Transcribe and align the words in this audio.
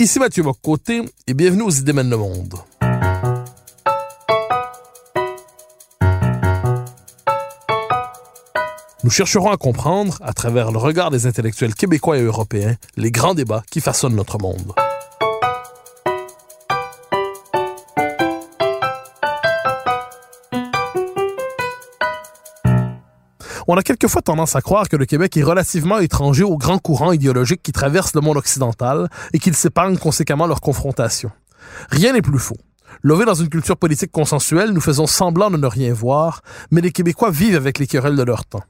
Ici 0.00 0.18
Mathieu 0.18 0.42
Bocoté 0.42 1.02
et 1.28 1.34
bienvenue 1.34 1.62
aux 1.62 1.70
Idées 1.70 1.92
mènent 1.92 2.10
le 2.10 2.16
monde. 2.16 2.56
Nous 9.04 9.10
chercherons 9.10 9.52
à 9.52 9.56
comprendre, 9.56 10.18
à 10.20 10.32
travers 10.32 10.72
le 10.72 10.78
regard 10.78 11.12
des 11.12 11.28
intellectuels 11.28 11.76
québécois 11.76 12.18
et 12.18 12.22
européens, 12.22 12.74
les 12.96 13.12
grands 13.12 13.34
débats 13.34 13.62
qui 13.70 13.80
façonnent 13.80 14.16
notre 14.16 14.38
monde. 14.38 14.72
On 23.68 23.76
a 23.76 23.82
quelquefois 23.82 24.22
tendance 24.22 24.56
à 24.56 24.60
croire 24.60 24.88
que 24.88 24.96
le 24.96 25.06
Québec 25.06 25.36
est 25.36 25.42
relativement 25.42 25.98
étranger 25.98 26.42
aux 26.42 26.56
grands 26.56 26.78
courants 26.78 27.12
idéologiques 27.12 27.62
qui 27.62 27.72
traversent 27.72 28.14
le 28.14 28.20
monde 28.20 28.36
occidental 28.36 29.08
et 29.32 29.38
qu'il 29.38 29.54
s'épargne 29.54 29.96
conséquemment 29.96 30.46
leur 30.46 30.60
confrontation. 30.60 31.30
Rien 31.90 32.12
n'est 32.12 32.22
plus 32.22 32.38
faux. 32.38 32.56
Lové 33.02 33.24
dans 33.24 33.34
une 33.34 33.48
culture 33.48 33.76
politique 33.76 34.12
consensuelle, 34.12 34.70
nous 34.70 34.80
faisons 34.80 35.06
semblant 35.06 35.50
de 35.50 35.56
ne 35.56 35.66
rien 35.66 35.92
voir, 35.92 36.42
mais 36.70 36.80
les 36.80 36.92
Québécois 36.92 37.30
vivent 37.30 37.56
avec 37.56 37.78
les 37.78 37.86
querelles 37.86 38.16
de 38.16 38.22
leur 38.22 38.44
temps. 38.44 38.62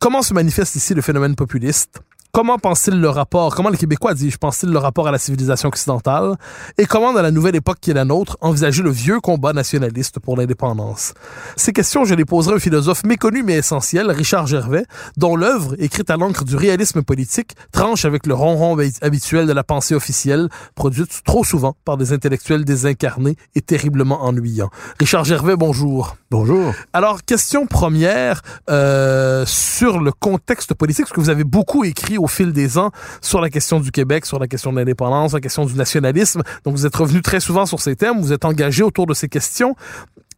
Comment 0.00 0.22
se 0.22 0.34
manifeste 0.34 0.74
ici 0.76 0.94
le 0.94 1.02
phénomène 1.02 1.36
populiste? 1.36 2.00
Comment 2.38 2.56
pense-t-il 2.56 3.00
le 3.00 3.08
rapport, 3.08 3.52
comment 3.52 3.68
les 3.68 3.76
Québécois, 3.76 4.14
dis-je, 4.14 4.38
pensent-ils 4.38 4.70
le 4.70 4.78
rapport 4.78 5.08
à 5.08 5.10
la 5.10 5.18
civilisation 5.18 5.70
occidentale? 5.70 6.36
Et 6.78 6.86
comment, 6.86 7.12
dans 7.12 7.20
la 7.20 7.32
nouvelle 7.32 7.56
époque 7.56 7.78
qui 7.80 7.90
est 7.90 7.94
la 7.94 8.04
nôtre, 8.04 8.36
envisager 8.40 8.84
le 8.84 8.90
vieux 8.90 9.18
combat 9.18 9.52
nationaliste 9.52 10.20
pour 10.20 10.36
l'indépendance? 10.36 11.14
Ces 11.56 11.72
questions, 11.72 12.04
je 12.04 12.14
les 12.14 12.24
poserai 12.24 12.54
un 12.54 12.58
philosophe 12.60 13.02
méconnu 13.02 13.42
mais 13.42 13.54
essentiel, 13.54 14.08
Richard 14.12 14.46
Gervais, 14.46 14.84
dont 15.16 15.34
l'œuvre, 15.34 15.74
écrite 15.80 16.10
à 16.10 16.16
l'encre 16.16 16.44
du 16.44 16.54
réalisme 16.54 17.02
politique, 17.02 17.56
tranche 17.72 18.04
avec 18.04 18.24
le 18.24 18.34
ronron 18.34 18.78
habituel 19.02 19.48
de 19.48 19.52
la 19.52 19.64
pensée 19.64 19.96
officielle, 19.96 20.48
produite 20.76 21.24
trop 21.24 21.42
souvent 21.42 21.74
par 21.84 21.96
des 21.96 22.12
intellectuels 22.12 22.64
désincarnés 22.64 23.34
et 23.56 23.62
terriblement 23.62 24.22
ennuyants. 24.22 24.70
Richard 25.00 25.24
Gervais, 25.24 25.56
bonjour. 25.56 26.16
Bonjour. 26.30 26.72
Alors, 26.92 27.24
question 27.24 27.66
première 27.66 28.42
euh, 28.70 29.44
sur 29.44 29.98
le 29.98 30.12
contexte 30.12 30.74
politique, 30.74 31.06
parce 31.06 31.14
que 31.14 31.20
vous 31.20 31.30
avez 31.30 31.42
beaucoup 31.42 31.82
écrit 31.82 32.16
au 32.16 32.27
fil 32.30 32.52
des 32.52 32.78
ans 32.78 32.90
sur 33.20 33.40
la 33.40 33.50
question 33.50 33.80
du 33.80 33.90
Québec, 33.90 34.26
sur 34.26 34.38
la 34.38 34.46
question 34.46 34.72
de 34.72 34.78
l'indépendance, 34.78 35.32
la 35.32 35.40
question 35.40 35.64
du 35.64 35.74
nationalisme. 35.74 36.42
Donc, 36.64 36.74
vous 36.74 36.86
êtes 36.86 36.96
revenu 36.96 37.22
très 37.22 37.40
souvent 37.40 37.66
sur 37.66 37.80
ces 37.80 37.96
thèmes, 37.96 38.20
vous 38.20 38.32
êtes 38.32 38.44
engagé 38.44 38.82
autour 38.82 39.06
de 39.06 39.14
ces 39.14 39.28
questions. 39.28 39.74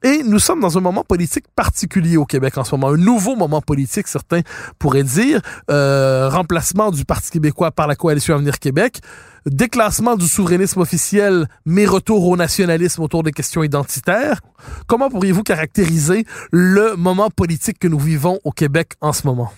Et 0.02 0.22
nous 0.22 0.38
sommes 0.38 0.60
dans 0.60 0.78
un 0.78 0.80
moment 0.80 1.04
politique 1.04 1.44
particulier 1.54 2.16
au 2.16 2.24
Québec 2.24 2.56
en 2.56 2.64
ce 2.64 2.74
moment, 2.74 2.88
un 2.88 2.96
nouveau 2.96 3.36
moment 3.36 3.60
politique, 3.60 4.08
certains 4.08 4.40
pourraient 4.78 5.02
dire, 5.02 5.42
euh, 5.70 6.30
remplacement 6.30 6.90
du 6.90 7.04
Parti 7.04 7.30
québécois 7.30 7.70
par 7.70 7.86
la 7.86 7.96
coalition 7.96 8.34
Avenir 8.34 8.58
Québec, 8.58 9.00
déclassement 9.44 10.16
du 10.16 10.26
souverainisme 10.26 10.80
officiel, 10.80 11.48
mais 11.66 11.84
retour 11.84 12.26
au 12.26 12.36
nationalisme 12.36 13.02
autour 13.02 13.22
des 13.22 13.32
questions 13.32 13.62
identitaires. 13.62 14.40
Comment 14.86 15.10
pourriez-vous 15.10 15.42
caractériser 15.42 16.24
le 16.50 16.96
moment 16.96 17.28
politique 17.28 17.78
que 17.78 17.88
nous 17.88 17.98
vivons 17.98 18.38
au 18.44 18.52
Québec 18.52 18.92
en 19.02 19.12
ce 19.12 19.26
moment? 19.26 19.52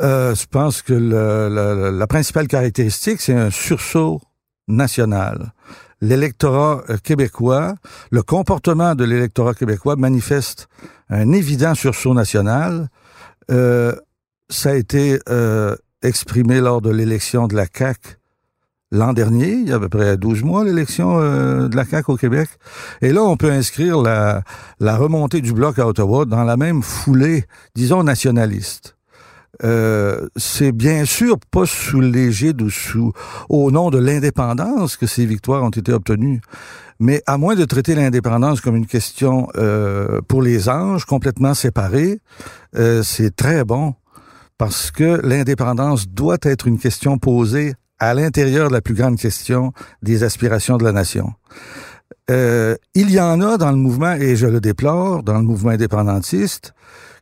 Euh, 0.00 0.34
je 0.34 0.46
pense 0.46 0.82
que 0.82 0.92
le, 0.92 1.48
le, 1.48 1.90
la 1.90 2.06
principale 2.06 2.46
caractéristique, 2.46 3.20
c'est 3.20 3.34
un 3.34 3.50
sursaut 3.50 4.20
national. 4.68 5.52
L'électorat 6.00 6.82
euh, 6.88 6.96
québécois, 6.98 7.74
le 8.10 8.22
comportement 8.22 8.94
de 8.94 9.04
l'électorat 9.04 9.54
québécois 9.54 9.96
manifeste 9.96 10.68
un 11.10 11.32
évident 11.32 11.74
sursaut 11.74 12.14
national. 12.14 12.88
Euh, 13.50 13.94
ça 14.48 14.70
a 14.70 14.74
été 14.74 15.18
euh, 15.28 15.74
exprimé 16.02 16.60
lors 16.60 16.80
de 16.80 16.90
l'élection 16.90 17.48
de 17.48 17.56
la 17.56 17.66
CAQ 17.66 18.18
l'an 18.90 19.12
dernier, 19.12 19.52
il 19.52 19.68
y 19.68 19.72
a 19.72 19.76
à 19.76 19.80
peu 19.80 19.88
près 19.88 20.16
12 20.16 20.42
mois, 20.42 20.64
l'élection 20.64 21.18
euh, 21.20 21.68
de 21.68 21.76
la 21.76 21.84
CAQ 21.84 22.12
au 22.12 22.16
Québec. 22.16 22.48
Et 23.02 23.12
là, 23.12 23.22
on 23.22 23.36
peut 23.36 23.50
inscrire 23.50 24.00
la, 24.00 24.42
la 24.80 24.96
remontée 24.96 25.40
du 25.40 25.52
bloc 25.52 25.78
à 25.78 25.86
Ottawa 25.86 26.24
dans 26.24 26.44
la 26.44 26.56
même 26.56 26.82
foulée, 26.82 27.44
disons, 27.74 28.02
nationaliste. 28.02 28.97
Euh, 29.64 30.28
c'est 30.36 30.72
bien 30.72 31.04
sûr 31.04 31.36
pas 31.50 31.66
sous 31.66 32.00
l'égide 32.00 32.62
ou 32.62 32.70
sous 32.70 33.12
au 33.48 33.70
nom 33.70 33.90
de 33.90 33.98
l'indépendance 33.98 34.96
que 34.96 35.06
ces 35.06 35.26
victoires 35.26 35.62
ont 35.64 35.70
été 35.70 35.92
obtenues. 35.92 36.40
Mais 37.00 37.22
à 37.26 37.38
moins 37.38 37.54
de 37.54 37.64
traiter 37.64 37.94
l'indépendance 37.94 38.60
comme 38.60 38.76
une 38.76 38.86
question 38.86 39.48
euh, 39.56 40.20
pour 40.26 40.42
les 40.42 40.68
anges 40.68 41.04
complètement 41.04 41.54
séparée, 41.54 42.20
euh, 42.76 43.02
c'est 43.02 43.34
très 43.34 43.64
bon 43.64 43.94
parce 44.58 44.90
que 44.90 45.20
l'indépendance 45.24 46.08
doit 46.08 46.38
être 46.42 46.66
une 46.66 46.78
question 46.78 47.18
posée 47.18 47.74
à 48.00 48.14
l'intérieur 48.14 48.68
de 48.68 48.74
la 48.74 48.80
plus 48.80 48.94
grande 48.94 49.16
question 49.16 49.72
des 50.02 50.24
aspirations 50.24 50.76
de 50.76 50.84
la 50.84 50.92
nation. 50.92 51.32
Euh, 52.30 52.76
il 52.94 53.10
y 53.10 53.20
en 53.20 53.40
a 53.40 53.56
dans 53.56 53.70
le 53.70 53.76
mouvement, 53.76 54.12
et 54.12 54.36
je 54.36 54.46
le 54.46 54.60
déplore, 54.60 55.22
dans 55.22 55.38
le 55.38 55.44
mouvement 55.44 55.70
indépendantiste, 55.70 56.74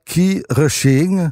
qui 0.06 0.42
rechignent, 0.48 1.30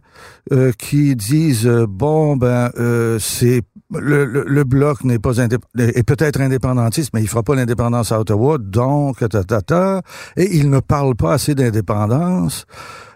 euh, 0.53 0.73
qui 0.77 1.17
disent 1.17 1.67
euh, 1.67 1.87
bon 1.89 2.37
ben 2.37 2.71
euh, 2.77 3.19
c'est 3.19 3.63
le, 3.93 4.25
le, 4.25 4.45
le, 4.47 4.65
bloc 4.65 5.05
n'est 5.05 5.21
pas 5.21 5.39
est 5.39 6.03
peut-être 6.03 6.41
indépendantiste, 6.41 7.11
mais 7.15 7.23
il 7.23 7.29
fera 7.29 7.45
pas 7.45 7.55
l'indépendance 7.55 8.11
à 8.11 8.21
Ottawa, 8.21 8.59
donc 8.59 9.21
ta, 9.29 9.45
ta, 9.45 9.63
ta, 9.63 10.03
et 10.37 10.57
il 10.57 10.69
ne 10.69 10.81
parle 10.81 11.15
pas 11.15 11.35
assez 11.35 11.55
d'indépendance. 11.55 12.67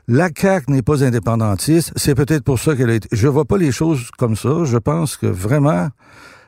La 0.07 0.31
CAQ 0.35 0.71
n'est 0.71 0.83
pas 0.83 1.05
indépendantiste, 1.05 1.93
c'est 1.97 2.15
peut-être 2.15 2.45
pour 2.45 2.59
ça 2.59 2.77
qu'elle 2.77 2.91
été... 2.91 3.09
Je 3.13 3.29
vois 3.29 3.45
pas 3.45 3.59
les 3.59 3.73
choses 3.73 4.11
comme 4.17 4.37
ça. 4.37 4.65
Je 4.65 4.79
pense 4.79 5.17
que 5.17 5.27
vraiment 5.27 5.89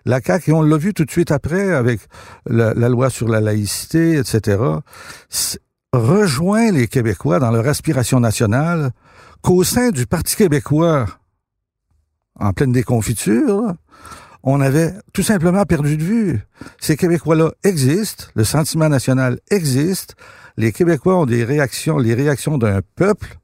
la 0.06 0.20
CAQ, 0.20 0.50
et 0.50 0.54
on 0.54 0.62
l'a 0.62 0.78
vu 0.78 0.94
tout 0.94 1.04
de 1.04 1.10
suite 1.10 1.30
après 1.30 1.72
avec 1.74 2.00
la, 2.46 2.72
la 2.72 2.88
loi 2.88 3.10
sur 3.10 3.28
la 3.28 3.40
laïcité, 3.40 4.16
etc 4.16 4.58
rejoint 5.92 6.70
les 6.70 6.86
Québécois 6.86 7.38
dans 7.38 7.50
leur 7.50 7.66
aspiration 7.66 8.20
nationale 8.20 8.92
qu'au 9.42 9.64
sein 9.64 9.90
du 9.90 10.06
Parti 10.06 10.36
québécois, 10.36 11.06
en 12.38 12.52
pleine 12.52 12.72
déconfiture, 12.72 13.74
on 14.42 14.60
avait 14.60 14.94
tout 15.12 15.22
simplement 15.22 15.64
perdu 15.64 15.96
de 15.96 16.02
vue. 16.02 16.40
Ces 16.80 16.96
Québécois-là 16.96 17.50
existent, 17.64 18.24
le 18.34 18.44
sentiment 18.44 18.88
national 18.88 19.40
existe, 19.50 20.14
les 20.56 20.72
Québécois 20.72 21.18
ont 21.18 21.26
des 21.26 21.44
réactions, 21.44 21.98
les 21.98 22.14
réactions 22.14 22.56
d'un 22.56 22.80
peuple 22.96 23.38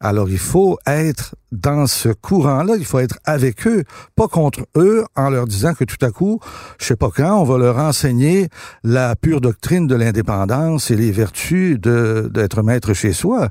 alors 0.00 0.28
il 0.28 0.38
faut 0.38 0.78
être 0.86 1.34
dans 1.52 1.86
ce 1.86 2.08
courant-là, 2.08 2.74
il 2.76 2.84
faut 2.84 2.98
être 2.98 3.18
avec 3.24 3.66
eux, 3.66 3.84
pas 4.16 4.28
contre 4.28 4.66
eux, 4.76 5.04
en 5.16 5.30
leur 5.30 5.46
disant 5.46 5.72
que 5.74 5.84
tout 5.84 6.04
à 6.04 6.10
coup, 6.10 6.40
je 6.78 6.86
sais 6.86 6.96
pas 6.96 7.10
quand, 7.14 7.40
on 7.40 7.44
va 7.44 7.58
leur 7.58 7.78
enseigner 7.78 8.48
la 8.82 9.14
pure 9.16 9.40
doctrine 9.40 9.86
de 9.86 9.94
l'indépendance 9.94 10.90
et 10.90 10.96
les 10.96 11.12
vertus 11.12 11.78
d'être 11.80 12.62
maître 12.62 12.92
chez 12.92 13.12
soi. 13.12 13.48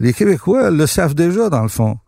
Les 0.00 0.12
Québécois 0.12 0.70
le 0.70 0.86
savent 0.86 1.14
déjà, 1.14 1.50
dans 1.50 1.62
le 1.62 1.68
fond. 1.68 1.98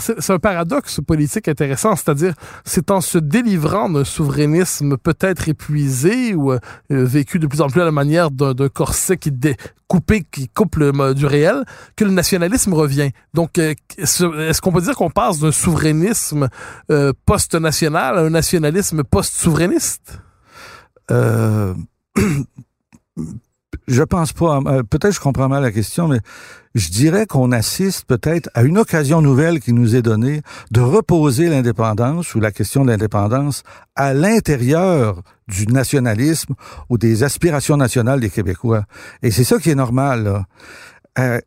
C'est 0.00 0.30
un 0.30 0.38
paradoxe 0.38 1.00
politique 1.06 1.48
intéressant, 1.48 1.96
c'est-à-dire 1.96 2.34
c'est 2.64 2.90
en 2.90 3.00
se 3.00 3.18
délivrant 3.18 3.88
d'un 3.88 4.04
souverainisme 4.04 4.96
peut-être 4.96 5.48
épuisé 5.48 6.34
ou 6.34 6.52
euh, 6.52 6.58
vécu 6.88 7.38
de 7.38 7.46
plus 7.46 7.60
en 7.60 7.68
plus 7.68 7.80
à 7.80 7.84
la 7.84 7.90
manière 7.90 8.30
d'un 8.30 8.68
corset 8.68 9.16
qui 9.16 9.32
dé, 9.32 9.56
coupé, 9.88 10.24
qui 10.30 10.48
coupe 10.48 10.76
le, 10.76 11.14
du 11.14 11.26
réel, 11.26 11.64
que 11.96 12.04
le 12.04 12.10
nationalisme 12.10 12.72
revient. 12.74 13.10
Donc, 13.32 13.58
euh, 13.58 13.74
est-ce 13.98 14.60
qu'on 14.60 14.72
peut 14.72 14.82
dire 14.82 14.94
qu'on 14.94 15.10
passe 15.10 15.40
d'un 15.40 15.52
souverainisme 15.52 16.48
euh, 16.90 17.12
post-national 17.26 18.18
à 18.18 18.20
un 18.22 18.30
nationalisme 18.30 19.02
post-souverainiste? 19.04 20.20
Euh, 23.88 23.94
je 23.94 24.02
pense 24.02 24.32
pas. 24.32 24.60
Peut-être 24.88 25.12
je 25.12 25.20
comprends 25.20 25.48
mal 25.48 25.62
la 25.62 25.72
question, 25.72 26.08
mais 26.08 26.20
je 26.74 26.88
dirais 26.88 27.26
qu'on 27.26 27.52
assiste 27.52 28.04
peut-être 28.06 28.50
à 28.54 28.62
une 28.62 28.78
occasion 28.78 29.22
nouvelle 29.22 29.60
qui 29.60 29.72
nous 29.72 29.94
est 29.94 30.02
donnée 30.02 30.42
de 30.70 30.80
reposer 30.80 31.48
l'indépendance 31.48 32.34
ou 32.34 32.40
la 32.40 32.50
question 32.50 32.84
de 32.84 32.90
l'indépendance 32.90 33.62
à 33.94 34.12
l'intérieur 34.14 35.22
du 35.48 35.66
nationalisme 35.66 36.54
ou 36.88 36.98
des 36.98 37.22
aspirations 37.22 37.76
nationales 37.76 38.20
des 38.20 38.30
Québécois. 38.30 38.84
Et 39.22 39.30
c'est 39.30 39.44
ça 39.44 39.58
qui 39.58 39.70
est 39.70 39.74
normal. 39.74 40.44
Euh, 41.18 41.40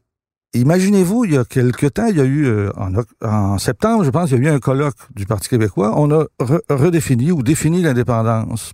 Imaginez-vous, 0.54 1.26
il 1.26 1.34
y 1.34 1.38
a 1.38 1.46
quelque 1.46 1.88
temps, 1.88 2.08
il 2.08 2.18
y 2.18 2.22
a 2.22 2.24
eu, 2.24 2.46
euh, 2.46 2.72
en, 2.78 2.92
en, 3.22 3.58
septembre, 3.58 4.04
je 4.04 4.10
pense, 4.10 4.32
il 4.32 4.42
y 4.44 4.48
a 4.48 4.52
eu 4.52 4.56
un 4.56 4.60
colloque 4.60 4.96
du 5.14 5.26
Parti 5.26 5.50
québécois. 5.50 5.94
On 5.98 6.10
a 6.10 6.24
re 6.40 6.62
redéfini 6.70 7.32
ou 7.32 7.44
défini 7.44 7.82
l'indépendance. 7.82 8.74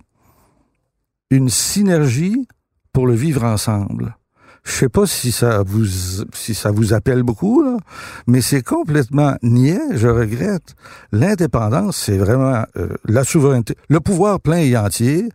Une 1.30 1.48
synergie 1.48 2.46
pour 2.94 3.06
le 3.06 3.14
vivre 3.14 3.44
ensemble. 3.44 4.16
Je 4.64 4.72
sais 4.72 4.88
pas 4.88 5.06
si 5.06 5.30
ça 5.30 5.62
vous 5.62 5.84
si 6.32 6.54
ça 6.54 6.70
vous 6.70 6.94
appelle 6.94 7.22
beaucoup 7.22 7.62
là, 7.62 7.76
mais 8.26 8.40
c'est 8.40 8.62
complètement 8.62 9.36
niais. 9.42 9.78
Je 9.92 10.08
regrette. 10.08 10.74
L'indépendance, 11.12 11.98
c'est 11.98 12.16
vraiment 12.16 12.64
euh, 12.78 12.88
la 13.04 13.24
souveraineté, 13.24 13.76
le 13.90 14.00
pouvoir 14.00 14.40
plein 14.40 14.56
et 14.56 14.74
entier. 14.74 15.28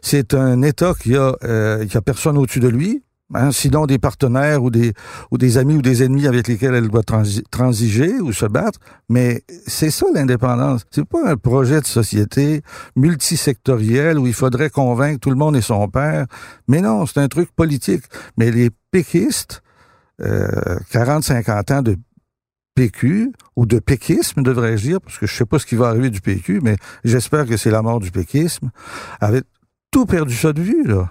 C'est 0.00 0.32
un 0.32 0.62
État 0.62 0.94
qui 0.98 1.14
a 1.14 1.34
euh, 1.44 1.84
qui 1.84 1.98
a 1.98 2.00
personne 2.00 2.38
au-dessus 2.38 2.60
de 2.60 2.68
lui. 2.68 3.02
Hein, 3.32 3.52
sinon 3.52 3.86
des 3.86 3.98
partenaires 3.98 4.62
ou 4.64 4.70
des 4.70 4.92
ou 5.30 5.38
des 5.38 5.56
amis 5.56 5.76
ou 5.76 5.82
des 5.82 6.02
ennemis 6.02 6.26
avec 6.26 6.48
lesquels 6.48 6.74
elle 6.74 6.88
doit 6.88 7.04
transiger 7.50 8.20
ou 8.20 8.32
se 8.32 8.46
battre. 8.46 8.80
Mais 9.08 9.44
c'est 9.66 9.90
ça 9.90 10.06
l'indépendance. 10.12 10.84
C'est 10.90 11.04
pas 11.04 11.30
un 11.30 11.36
projet 11.36 11.80
de 11.80 11.86
société 11.86 12.62
multisectoriel 12.96 14.18
où 14.18 14.26
il 14.26 14.34
faudrait 14.34 14.70
convaincre 14.70 15.20
tout 15.20 15.30
le 15.30 15.36
monde 15.36 15.56
et 15.56 15.60
son 15.60 15.88
père. 15.88 16.26
Mais 16.66 16.80
non, 16.80 17.06
c'est 17.06 17.20
un 17.20 17.28
truc 17.28 17.52
politique. 17.52 18.02
Mais 18.36 18.50
les 18.50 18.70
péquistes, 18.90 19.62
euh, 20.22 20.78
40-50 20.90 21.72
ans 21.72 21.82
de 21.82 21.96
PQ, 22.74 23.32
ou 23.56 23.66
de 23.66 23.78
péquisme, 23.78 24.42
devrais-je 24.42 24.82
dire, 24.82 25.00
parce 25.00 25.18
que 25.18 25.26
je 25.26 25.36
sais 25.36 25.44
pas 25.44 25.58
ce 25.58 25.66
qui 25.66 25.74
va 25.74 25.88
arriver 25.88 26.10
du 26.10 26.20
PQ, 26.20 26.60
mais 26.62 26.76
j'espère 27.04 27.46
que 27.46 27.56
c'est 27.56 27.70
la 27.70 27.82
mort 27.82 28.00
du 28.00 28.10
péquisme, 28.10 28.70
avait 29.20 29.42
tout 29.90 30.06
perdu 30.06 30.34
ça 30.34 30.52
de 30.52 30.62
vue, 30.62 30.84
là. 30.84 31.10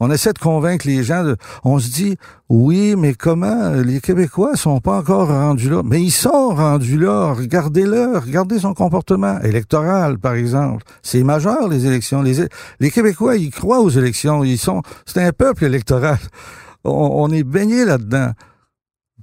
On 0.00 0.10
essaie 0.10 0.32
de 0.32 0.38
convaincre 0.38 0.86
les 0.86 1.02
gens. 1.02 1.24
De, 1.24 1.36
on 1.64 1.78
se 1.78 1.90
dit, 1.90 2.16
oui, 2.48 2.94
mais 2.96 3.14
comment 3.14 3.70
les 3.70 4.00
Québécois 4.00 4.56
sont 4.56 4.80
pas 4.80 4.98
encore 4.98 5.28
rendus 5.28 5.70
là? 5.70 5.82
Mais 5.84 6.02
ils 6.02 6.10
sont 6.10 6.54
rendus 6.54 6.98
là. 6.98 7.32
Regardez-le, 7.32 8.18
regardez 8.18 8.58
son 8.58 8.74
comportement 8.74 9.40
électoral, 9.40 10.18
par 10.18 10.34
exemple. 10.34 10.84
C'est 11.02 11.22
majeur 11.22 11.68
les 11.68 11.86
élections. 11.86 12.22
Les, 12.22 12.46
les 12.80 12.90
Québécois, 12.90 13.36
ils 13.36 13.50
croient 13.50 13.80
aux 13.80 13.90
élections. 13.90 14.44
Ils 14.44 14.58
sont, 14.58 14.82
c'est 15.06 15.22
un 15.22 15.32
peuple 15.32 15.64
électoral. 15.64 16.18
On 16.84 17.30
est 17.32 17.44
baigné 17.44 17.84
là-dedans. 17.84 18.32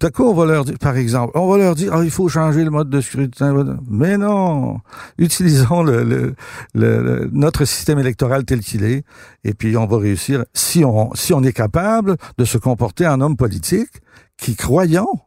D'accord, 0.02 0.32
on 0.32 0.34
va 0.34 0.46
leur 0.46 0.66
dire, 0.66 0.80
par 0.80 0.98
exemple, 0.98 1.32
on 1.38 1.48
va 1.48 1.60
leur 1.60 1.76
dire, 1.76 1.94
oh, 1.96 2.02
il 2.02 2.10
faut 2.10 2.28
changer 2.28 2.64
le 2.64 2.72
mode 2.72 2.90
de 2.90 3.02
scrutin. 3.02 3.78
Mais 3.88 4.18
non, 4.18 4.80
utilisons 5.20 5.84
le, 5.84 6.34
le, 6.74 7.30
notre 7.32 7.66
système 7.66 8.00
électoral 8.00 8.44
tel 8.44 8.62
qu'il 8.62 8.84
est, 8.84 9.04
et 9.44 9.54
puis 9.54 9.78
on 9.78 9.86
va 9.86 10.00
réussir, 10.00 10.44
si 10.56 10.84
on, 10.84 11.14
si 11.14 11.36
on 11.36 11.44
est 11.44 11.54
capable 11.54 12.18
de 12.40 12.46
se 12.46 12.58
comporter 12.58 13.06
en 13.08 13.22
homme 13.22 13.38
politique 13.38 13.92
qui, 14.38 14.56
croyons, 14.56 15.20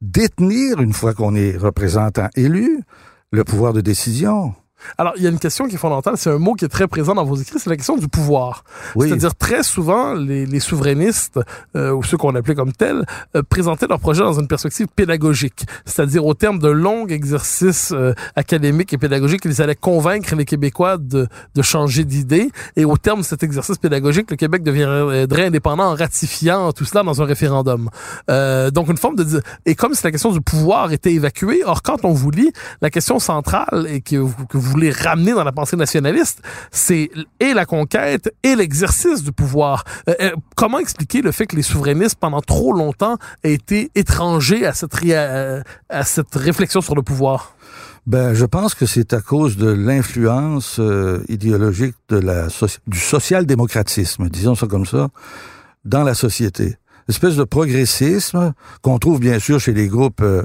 détenir, 0.00 0.80
une 0.80 0.92
fois 0.92 1.14
qu'on 1.14 1.36
est 1.36 1.56
représentant 1.56 2.28
élu, 2.34 2.82
le 3.30 3.44
pouvoir 3.44 3.72
de 3.72 3.80
décision. 3.80 4.52
Alors, 4.98 5.12
il 5.16 5.22
y 5.22 5.26
a 5.26 5.30
une 5.30 5.38
question 5.38 5.66
qui 5.68 5.74
est 5.74 5.78
fondamentale, 5.78 6.16
c'est 6.16 6.30
un 6.30 6.38
mot 6.38 6.54
qui 6.54 6.64
est 6.64 6.68
très 6.68 6.88
présent 6.88 7.14
dans 7.14 7.24
vos 7.24 7.36
écrits, 7.36 7.58
c'est 7.58 7.70
la 7.70 7.76
question 7.76 7.96
du 7.96 8.08
pouvoir. 8.08 8.64
Oui. 8.94 9.08
C'est-à-dire, 9.08 9.34
très 9.34 9.62
souvent, 9.62 10.14
les, 10.14 10.46
les 10.46 10.60
souverainistes, 10.60 11.40
euh, 11.76 11.92
ou 11.92 12.02
ceux 12.02 12.16
qu'on 12.16 12.34
appelait 12.34 12.54
comme 12.54 12.72
tels, 12.72 13.04
euh, 13.34 13.42
présentaient 13.42 13.86
leur 13.86 14.00
projet 14.00 14.22
dans 14.22 14.38
une 14.38 14.48
perspective 14.48 14.86
pédagogique. 14.94 15.66
C'est-à-dire, 15.84 16.24
au 16.24 16.34
terme 16.34 16.58
de 16.58 16.68
longs 16.68 17.06
exercices 17.06 17.92
euh, 17.92 18.14
académiques 18.34 18.92
et 18.92 18.98
pédagogiques, 18.98 19.42
ils 19.44 19.62
allaient 19.62 19.74
convaincre 19.74 20.34
les 20.34 20.44
Québécois 20.44 20.96
de, 20.98 21.28
de 21.54 21.62
changer 21.62 22.04
d'idée. 22.04 22.50
Et 22.76 22.84
au 22.84 22.96
terme 22.96 23.20
de 23.20 23.24
cet 23.24 23.42
exercice 23.42 23.78
pédagogique, 23.78 24.30
le 24.30 24.36
Québec 24.36 24.62
deviendrait 24.62 25.46
indépendant 25.46 25.84
en 25.84 25.94
ratifiant 25.94 26.72
tout 26.72 26.84
cela 26.84 27.02
dans 27.02 27.22
un 27.22 27.24
référendum. 27.24 27.90
Euh, 28.30 28.70
donc, 28.70 28.88
une 28.88 28.96
forme 28.96 29.16
de... 29.16 29.42
Et 29.64 29.74
comme 29.74 29.94
si 29.94 30.02
la 30.04 30.10
question 30.10 30.32
du 30.32 30.40
pouvoir 30.40 30.92
était 30.92 31.12
évacuée, 31.12 31.62
or, 31.64 31.82
quand 31.82 32.04
on 32.04 32.12
vous 32.12 32.30
lit, 32.30 32.52
la 32.82 32.90
question 32.90 33.18
centrale, 33.18 33.86
et 33.88 34.00
que, 34.00 34.24
que 34.48 34.58
vous 34.58 34.75
voulez 34.76 34.92
ramener 34.92 35.32
dans 35.32 35.44
la 35.44 35.52
pensée 35.52 35.76
nationaliste, 35.76 36.42
c'est 36.70 37.10
et 37.40 37.54
la 37.54 37.64
conquête 37.64 38.32
et 38.42 38.54
l'exercice 38.54 39.22
du 39.22 39.32
pouvoir. 39.32 39.84
Euh, 40.08 40.14
euh, 40.20 40.30
comment 40.54 40.78
expliquer 40.78 41.22
le 41.22 41.32
fait 41.32 41.46
que 41.46 41.56
les 41.56 41.62
souverainistes, 41.62 42.16
pendant 42.18 42.40
trop 42.40 42.72
longtemps, 42.72 43.16
aient 43.42 43.54
été 43.54 43.90
étrangers 43.94 44.66
à 44.66 44.72
cette, 44.72 44.94
à, 45.10 45.62
à 45.88 46.04
cette 46.04 46.34
réflexion 46.34 46.80
sur 46.80 46.94
le 46.94 47.02
pouvoir? 47.02 47.56
Ben, 48.06 48.34
je 48.34 48.44
pense 48.44 48.76
que 48.76 48.86
c'est 48.86 49.12
à 49.14 49.20
cause 49.20 49.56
de 49.56 49.68
l'influence 49.68 50.78
euh, 50.78 51.24
idéologique 51.28 51.96
de 52.08 52.18
la 52.18 52.46
du 52.86 53.00
social-démocratisme, 53.00 54.28
disons 54.28 54.54
ça 54.54 54.68
comme 54.68 54.86
ça, 54.86 55.08
dans 55.84 56.04
la 56.04 56.14
société. 56.14 56.76
Espèce 57.08 57.36
de 57.36 57.44
progressisme 57.44 58.52
qu'on 58.82 58.98
trouve 58.98 59.18
bien 59.18 59.38
sûr 59.40 59.58
chez 59.58 59.72
les 59.72 59.88
groupes 59.88 60.22
euh, 60.22 60.42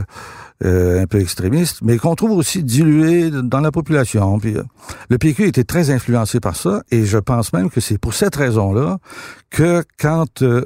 euh, 0.63 1.01
un 1.01 1.07
peu 1.07 1.19
extrémistes, 1.19 1.79
mais 1.81 1.97
qu'on 1.97 2.15
trouve 2.15 2.31
aussi 2.31 2.63
dilué 2.63 3.31
dans 3.31 3.61
la 3.61 3.71
population. 3.71 4.39
Euh, 4.45 4.63
le 5.09 5.17
PQ 5.17 5.47
était 5.47 5.63
très 5.63 5.89
influencé 5.89 6.39
par 6.39 6.55
ça, 6.55 6.83
et 6.91 7.05
je 7.05 7.17
pense 7.17 7.51
même 7.53 7.69
que 7.69 7.81
c'est 7.81 7.97
pour 7.97 8.13
cette 8.13 8.35
raison-là 8.35 8.99
que 9.49 9.83
quand 9.99 10.43
euh, 10.43 10.65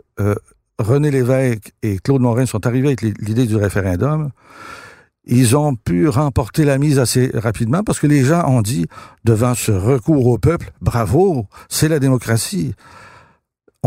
René 0.80 1.12
Lévesque 1.12 1.72
et 1.82 1.98
Claude 2.00 2.22
Morin 2.22 2.46
sont 2.46 2.68
arrivés 2.68 2.88
avec 2.88 3.02
l'idée 3.02 3.46
du 3.46 3.56
référendum, 3.56 4.32
ils 5.26 5.56
ont 5.56 5.76
pu 5.76 6.08
remporter 6.08 6.66
la 6.66 6.78
mise 6.78 7.00
assez 7.00 7.32
rapidement 7.34 7.84
parce 7.84 8.00
que 8.00 8.08
les 8.08 8.24
gens 8.24 8.48
ont 8.48 8.62
dit, 8.62 8.86
devant 9.24 9.56
ce 9.56 9.72
recours 9.72 10.28
au 10.28 10.38
peuple, 10.38 10.72
bravo, 10.82 11.48
c'est 11.70 11.88
la 11.88 12.00
démocratie 12.00 12.74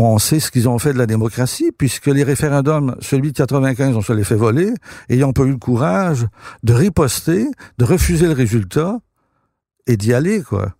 on 0.03 0.19
sait 0.19 0.39
ce 0.39 0.51
qu'ils 0.51 0.69
ont 0.69 0.79
fait 0.79 0.93
de 0.93 0.97
la 0.97 1.05
démocratie, 1.05 1.71
puisque 1.77 2.07
les 2.07 2.23
référendums, 2.23 2.95
celui 2.99 3.31
de 3.31 3.37
95, 3.37 3.95
on 3.95 4.01
se 4.01 4.13
les 4.13 4.23
fait 4.23 4.35
voler, 4.35 4.73
et 5.09 5.15
ils 5.15 5.19
n'ont 5.19 5.33
pas 5.33 5.43
eu 5.43 5.51
le 5.51 5.57
courage 5.57 6.25
de 6.63 6.73
riposter, 6.73 7.47
de 7.77 7.85
refuser 7.85 8.27
le 8.27 8.33
résultat 8.33 8.99
et 9.87 9.97
d'y 9.97 10.13
aller, 10.13 10.41
quoi. 10.41 10.73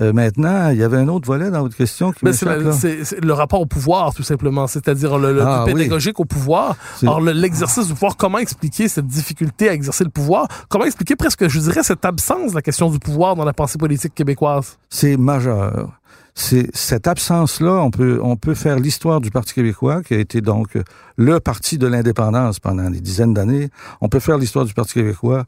Euh, 0.00 0.14
maintenant, 0.14 0.70
il 0.70 0.78
y 0.78 0.82
avait 0.82 0.96
un 0.96 1.08
autre 1.08 1.26
volet 1.26 1.50
dans 1.50 1.60
votre 1.60 1.76
question 1.76 2.12
qui 2.12 2.20
c'est 2.32 3.20
le 3.22 3.32
rapport 3.34 3.60
au 3.60 3.66
pouvoir, 3.66 4.14
tout 4.14 4.22
simplement, 4.22 4.66
c'est-à-dire 4.66 5.18
le, 5.18 5.34
le 5.34 5.42
ah, 5.42 5.64
pédagogique 5.66 6.18
au 6.18 6.24
pouvoir. 6.24 6.76
Alors, 7.02 7.20
l'exercice 7.20 7.88
du 7.88 7.92
pouvoir, 7.92 8.16
comment 8.16 8.38
expliquer 8.38 8.88
cette 8.88 9.06
difficulté 9.06 9.68
à 9.68 9.74
exercer 9.74 10.04
le 10.04 10.10
pouvoir? 10.10 10.48
Comment 10.70 10.86
expliquer 10.86 11.14
presque, 11.14 11.46
je 11.46 11.60
dirais, 11.60 11.82
cette 11.82 12.06
absence 12.06 12.52
de 12.52 12.56
la 12.56 12.62
question 12.62 12.90
du 12.90 12.98
pouvoir 12.98 13.36
dans 13.36 13.44
la 13.44 13.52
pensée 13.52 13.76
politique 13.76 14.14
québécoise? 14.14 14.78
C'est 14.88 15.18
majeur 15.18 16.01
c'est 16.34 16.74
cette 16.74 17.06
absence-là, 17.06 17.74
on 17.82 17.90
peut, 17.90 18.18
on 18.22 18.36
peut 18.36 18.54
faire 18.54 18.78
l'histoire 18.78 19.20
du 19.20 19.30
Parti 19.30 19.52
québécois, 19.52 20.02
qui 20.02 20.14
a 20.14 20.18
été 20.18 20.40
donc 20.40 20.78
le 21.16 21.40
parti 21.40 21.76
de 21.78 21.86
l'indépendance 21.86 22.58
pendant 22.58 22.88
des 22.90 23.00
dizaines 23.00 23.34
d'années. 23.34 23.68
On 24.00 24.08
peut 24.08 24.20
faire 24.20 24.38
l'histoire 24.38 24.64
du 24.64 24.72
Parti 24.72 24.94
québécois 24.94 25.44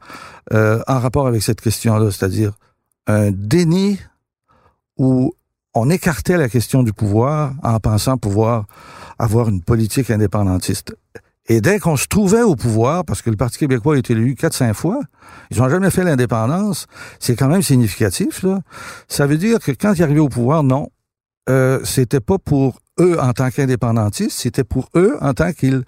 euh, 0.52 0.82
en 0.86 0.98
rapport 0.98 1.26
avec 1.26 1.42
cette 1.42 1.60
question-là, 1.60 2.10
c'est-à-dire 2.10 2.52
un 3.06 3.30
déni 3.30 3.98
où 4.98 5.34
on 5.74 5.90
écartait 5.90 6.36
la 6.36 6.48
question 6.48 6.82
du 6.82 6.92
pouvoir 6.92 7.54
en 7.62 7.80
pensant 7.80 8.16
pouvoir 8.16 8.66
avoir 9.18 9.48
une 9.48 9.62
politique 9.62 10.10
indépendantiste. 10.10 10.94
Et 11.46 11.60
dès 11.60 11.78
qu'on 11.78 11.96
se 11.96 12.06
trouvait 12.06 12.42
au 12.42 12.56
pouvoir, 12.56 13.04
parce 13.04 13.20
que 13.20 13.28
le 13.28 13.36
Parti 13.36 13.58
québécois 13.58 13.96
a 13.96 13.98
été 13.98 14.14
élu 14.14 14.34
quatre, 14.34 14.54
cinq 14.54 14.72
fois, 14.72 15.00
ils 15.50 15.58
n'ont 15.58 15.68
jamais 15.68 15.90
fait 15.90 16.04
l'indépendance, 16.04 16.86
c'est 17.20 17.36
quand 17.36 17.48
même 17.48 17.62
significatif. 17.62 18.42
Là. 18.42 18.60
Ça 19.08 19.26
veut 19.26 19.36
dire 19.36 19.58
que 19.58 19.72
quand 19.72 19.92
ils 19.94 20.02
arrivaient 20.02 20.20
au 20.20 20.30
pouvoir, 20.30 20.62
non, 20.62 20.88
euh, 21.50 21.80
c'était 21.84 22.20
pas 22.20 22.38
pour 22.38 22.80
eux 22.98 23.20
en 23.20 23.32
tant 23.32 23.50
qu'indépendantistes, 23.50 24.38
c'était 24.38 24.64
pour 24.64 24.88
eux 24.96 25.18
en 25.20 25.34
tant 25.34 25.52
qu'ils 25.52 25.82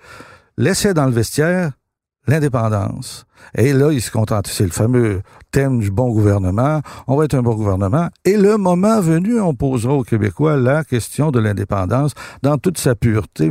laissaient 0.58 0.92
dans 0.92 1.06
le 1.06 1.12
vestiaire 1.12 1.72
l'indépendance. 2.26 3.26
Et 3.54 3.72
là, 3.72 3.92
ils 3.92 4.02
se 4.02 4.10
contentent. 4.10 4.48
C'est 4.48 4.64
le 4.64 4.70
fameux 4.70 5.22
thème 5.52 5.78
du 5.78 5.90
bon 5.90 6.10
gouvernement. 6.10 6.80
On 7.06 7.16
va 7.16 7.24
être 7.24 7.34
un 7.34 7.42
bon 7.42 7.54
gouvernement. 7.54 8.08
Et 8.24 8.36
le 8.36 8.56
moment 8.56 9.00
venu, 9.00 9.40
on 9.40 9.54
posera 9.54 9.94
aux 9.94 10.02
Québécois 10.02 10.56
la 10.56 10.84
question 10.84 11.30
de 11.30 11.38
l'indépendance 11.38 12.12
dans 12.42 12.58
toute 12.58 12.78
sa 12.78 12.94
pureté. 12.94 13.50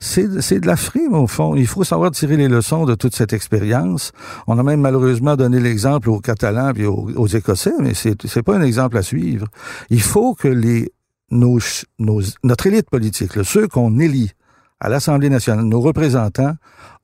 C'est 0.00 0.60
de 0.60 0.66
la 0.66 0.76
frime, 0.76 1.14
au 1.14 1.26
fond. 1.26 1.54
Il 1.54 1.66
faut 1.66 1.84
savoir 1.84 2.10
tirer 2.10 2.36
les 2.36 2.48
leçons 2.48 2.84
de 2.84 2.94
toute 2.94 3.14
cette 3.14 3.32
expérience. 3.32 4.12
On 4.46 4.58
a 4.58 4.62
même 4.62 4.80
malheureusement 4.80 5.36
donné 5.36 5.60
l'exemple 5.60 6.10
aux 6.10 6.20
Catalans 6.20 6.72
et 6.74 6.86
aux, 6.86 7.26
Écossais, 7.26 7.74
mais 7.80 7.92
c'est 7.94 8.42
pas 8.42 8.56
un 8.56 8.62
exemple 8.62 8.96
à 8.96 9.02
suivre. 9.02 9.46
Il 9.90 10.00
faut 10.00 10.34
que 10.34 10.48
les 10.48 10.92
nos, 11.30 11.58
nos, 11.98 12.22
notre 12.42 12.66
élite 12.66 12.88
politique, 12.88 13.32
ceux 13.44 13.68
qu'on 13.68 13.98
élit 13.98 14.32
à 14.80 14.88
l'Assemblée 14.88 15.28
nationale, 15.28 15.64
nos 15.64 15.80
représentants, 15.80 16.54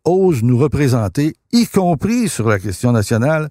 osent 0.04 0.42
nous 0.42 0.58
représenter, 0.58 1.34
y 1.52 1.66
compris 1.66 2.28
sur 2.28 2.48
la 2.48 2.58
question 2.58 2.92
nationale 2.92 3.48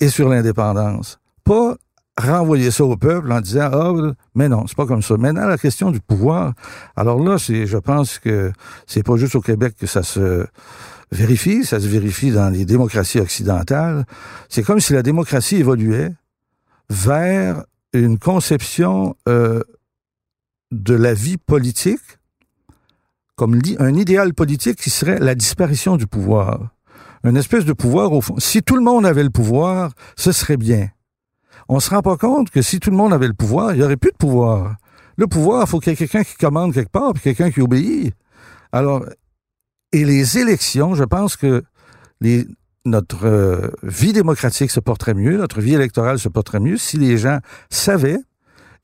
et 0.00 0.08
sur 0.08 0.28
l'indépendance. 0.28 1.18
Pas 1.44 1.76
renvoyer 2.16 2.70
ça 2.70 2.84
au 2.84 2.96
peuple 2.96 3.32
en 3.32 3.40
disant 3.40 3.70
ah 3.72 3.92
mais 4.34 4.48
non 4.48 4.66
c'est 4.68 4.76
pas 4.76 4.86
comme 4.86 5.02
ça 5.02 5.16
maintenant 5.16 5.46
la 5.46 5.58
question 5.58 5.90
du 5.90 5.98
pouvoir 5.98 6.52
alors 6.94 7.18
là 7.18 7.38
c'est 7.38 7.66
je 7.66 7.76
pense 7.76 8.20
que 8.20 8.52
c'est 8.86 9.02
pas 9.02 9.16
juste 9.16 9.34
au 9.34 9.40
Québec 9.40 9.74
que 9.76 9.86
ça 9.86 10.04
se 10.04 10.46
vérifie 11.10 11.64
ça 11.64 11.80
se 11.80 11.88
vérifie 11.88 12.30
dans 12.30 12.50
les 12.50 12.64
démocraties 12.64 13.18
occidentales 13.18 14.04
c'est 14.48 14.62
comme 14.62 14.78
si 14.78 14.92
la 14.92 15.02
démocratie 15.02 15.56
évoluait 15.56 16.12
vers 16.88 17.64
une 17.92 18.18
conception 18.18 19.16
euh, 19.28 19.62
de 20.70 20.94
la 20.94 21.14
vie 21.14 21.36
politique 21.36 22.00
comme 23.36 23.60
un 23.78 23.94
idéal 23.94 24.34
politique 24.34 24.80
qui 24.80 24.90
serait 24.90 25.18
la 25.18 25.34
disparition 25.34 25.96
du 25.96 26.06
pouvoir 26.06 26.70
une 27.24 27.36
espèce 27.36 27.64
de 27.64 27.72
pouvoir 27.72 28.12
au 28.12 28.20
fond 28.20 28.34
si 28.38 28.62
tout 28.62 28.76
le 28.76 28.82
monde 28.82 29.06
avait 29.06 29.24
le 29.24 29.30
pouvoir 29.30 29.92
ce 30.16 30.32
serait 30.32 30.56
bien 30.56 30.88
on 31.68 31.80
se 31.80 31.90
rend 31.90 32.02
pas 32.02 32.16
compte 32.16 32.50
que 32.50 32.62
si 32.62 32.80
tout 32.80 32.90
le 32.90 32.96
monde 32.96 33.12
avait 33.12 33.26
le 33.26 33.34
pouvoir, 33.34 33.74
il 33.74 33.80
y 33.80 33.82
aurait 33.82 33.96
plus 33.96 34.12
de 34.12 34.16
pouvoir. 34.16 34.76
Le 35.16 35.26
pouvoir, 35.26 35.64
il 35.66 35.68
faut 35.68 35.80
qu'il 35.80 35.92
y 35.92 35.94
ait 35.94 35.96
quelqu'un 35.96 36.24
qui 36.24 36.34
commande 36.34 36.74
quelque 36.74 36.90
part, 36.90 37.12
puis 37.14 37.22
quelqu'un 37.22 37.50
qui 37.50 37.60
obéit. 37.60 38.14
Alors, 38.72 39.04
et 39.92 40.04
les 40.04 40.38
élections, 40.38 40.94
je 40.94 41.04
pense 41.04 41.36
que 41.36 41.62
les, 42.20 42.46
notre 42.84 43.26
euh, 43.26 43.70
vie 43.82 44.12
démocratique 44.12 44.70
se 44.70 44.80
porterait 44.80 45.14
mieux, 45.14 45.36
notre 45.36 45.60
vie 45.60 45.74
électorale 45.74 46.18
se 46.18 46.28
porterait 46.28 46.60
mieux 46.60 46.76
si 46.76 46.98
les 46.98 47.16
gens 47.16 47.38
savaient 47.70 48.18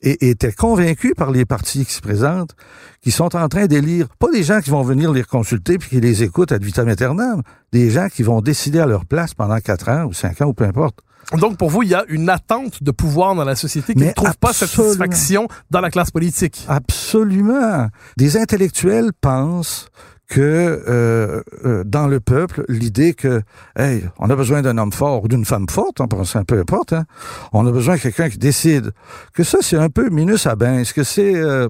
et 0.03 0.31
étaient 0.31 0.53
convaincus 0.53 1.13
par 1.17 1.31
les 1.31 1.45
partis 1.45 1.85
qui 1.85 1.93
se 1.93 2.01
présentent, 2.01 2.55
qui 3.03 3.11
sont 3.11 3.37
en 3.37 3.49
train 3.49 3.67
d'élire, 3.67 4.09
pas 4.19 4.31
des 4.31 4.43
gens 4.43 4.61
qui 4.61 4.71
vont 4.71 4.83
venir 4.83 5.13
les 5.13 5.25
consulter 5.25 5.79
puis 5.79 5.91
qui 5.91 6.01
les 6.01 6.23
écoutent 6.23 6.53
ad 6.53 6.63
vitam 6.63 6.89
aeternam, 6.89 7.43
des 7.73 7.91
gens 7.91 8.09
qui 8.09 8.23
vont 8.23 8.41
décider 8.41 8.81
à 8.81 8.87
leur 8.87 9.05
place 9.05 9.35
pendant 9.35 9.59
quatre 9.59 9.89
ans 9.89 10.07
ou 10.07 10.13
cinq 10.13 10.41
ans 10.41 10.47
ou 10.47 10.55
peu 10.55 10.65
importe. 10.65 11.01
Donc, 11.39 11.59
pour 11.59 11.71
vous, 11.71 11.83
il 11.83 11.91
y 11.91 11.95
a 11.95 12.05
une 12.09 12.29
attente 12.29 12.83
de 12.83 12.91
pouvoir 12.91 13.35
dans 13.35 13.45
la 13.45 13.55
société 13.55 13.95
qui 13.95 14.01
ne 14.01 14.13
trouve 14.13 14.37
pas 14.39 14.53
satisfaction 14.53 15.47
dans 15.71 15.81
la 15.81 15.91
classe 15.91 16.11
politique? 16.11 16.65
Absolument. 16.67 17.89
Des 18.17 18.37
intellectuels 18.37 19.13
pensent 19.21 19.89
que 20.31 20.41
euh, 20.41 21.43
euh, 21.65 21.83
dans 21.85 22.07
le 22.07 22.21
peuple, 22.21 22.65
l'idée 22.69 23.15
que 23.15 23.43
hey, 23.77 24.05
on 24.21 24.31
a 24.31 24.37
besoin 24.37 24.63
d'un 24.63 24.79
homme 24.79 24.93
fort 24.93 25.25
ou 25.25 25.29
d'une 25.29 25.45
femme 25.45 25.69
forte, 25.69 26.01
hein, 26.01 26.07
un 26.35 26.45
peu 26.45 26.61
importe, 26.61 26.93
hein, 26.93 27.05
on 27.53 27.67
a 27.67 27.73
besoin 27.73 27.97
de 27.97 28.01
quelqu'un 28.01 28.31
qui 28.31 28.39
décide. 28.39 28.93
Que 29.35 29.43
ça, 29.43 29.59
c'est 29.61 29.77
un 29.77 29.91
peu 29.91 30.09
minus 30.09 30.47
à 30.47 30.55
bain. 30.55 30.79
Est-ce 30.79 30.95
que 30.95 31.03
c'est 31.03 31.35
euh, 31.35 31.69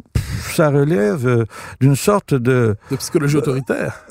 ça 0.55 0.69
relève 0.69 1.27
euh, 1.27 1.45
d'une 1.81 1.97
sorte 1.97 2.35
de 2.35 2.77
de 2.91 2.97
psychologie 2.97 3.39
autoritaire. 3.39 4.05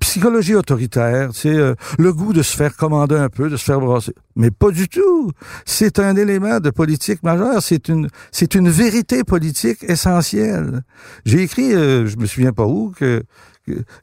psychologie 0.00 0.56
autoritaire, 0.56 1.30
c'est 1.32 1.54
le 1.54 2.12
goût 2.12 2.32
de 2.32 2.42
se 2.42 2.56
faire 2.56 2.76
commander 2.76 3.16
un 3.16 3.28
peu, 3.28 3.48
de 3.48 3.56
se 3.56 3.64
faire 3.64 3.78
brasser. 3.78 4.14
Mais 4.34 4.50
pas 4.50 4.72
du 4.72 4.88
tout. 4.88 5.30
C'est 5.64 6.00
un 6.00 6.16
élément 6.16 6.58
de 6.58 6.70
politique 6.70 7.22
majeur. 7.22 7.62
C'est 7.62 7.88
une 7.88 8.08
c'est 8.32 8.56
une 8.56 8.70
vérité 8.70 9.22
politique 9.22 9.84
essentielle. 9.84 10.82
J'ai 11.24 11.42
écrit, 11.42 11.70
je 11.70 12.16
me 12.16 12.26
souviens 12.26 12.52
pas 12.52 12.66
où 12.66 12.92
que 12.96 13.22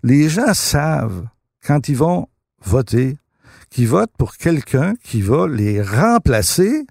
les 0.03 0.29
gens 0.29 0.53
savent, 0.53 1.27
quand 1.65 1.89
ils 1.89 1.97
vont 1.97 2.27
voter, 2.63 3.17
qu'ils 3.69 3.87
votent 3.87 4.15
pour 4.17 4.35
quelqu'un 4.35 4.95
qui 5.03 5.21
va 5.21 5.47
les 5.47 5.81
remplacer 5.81 6.85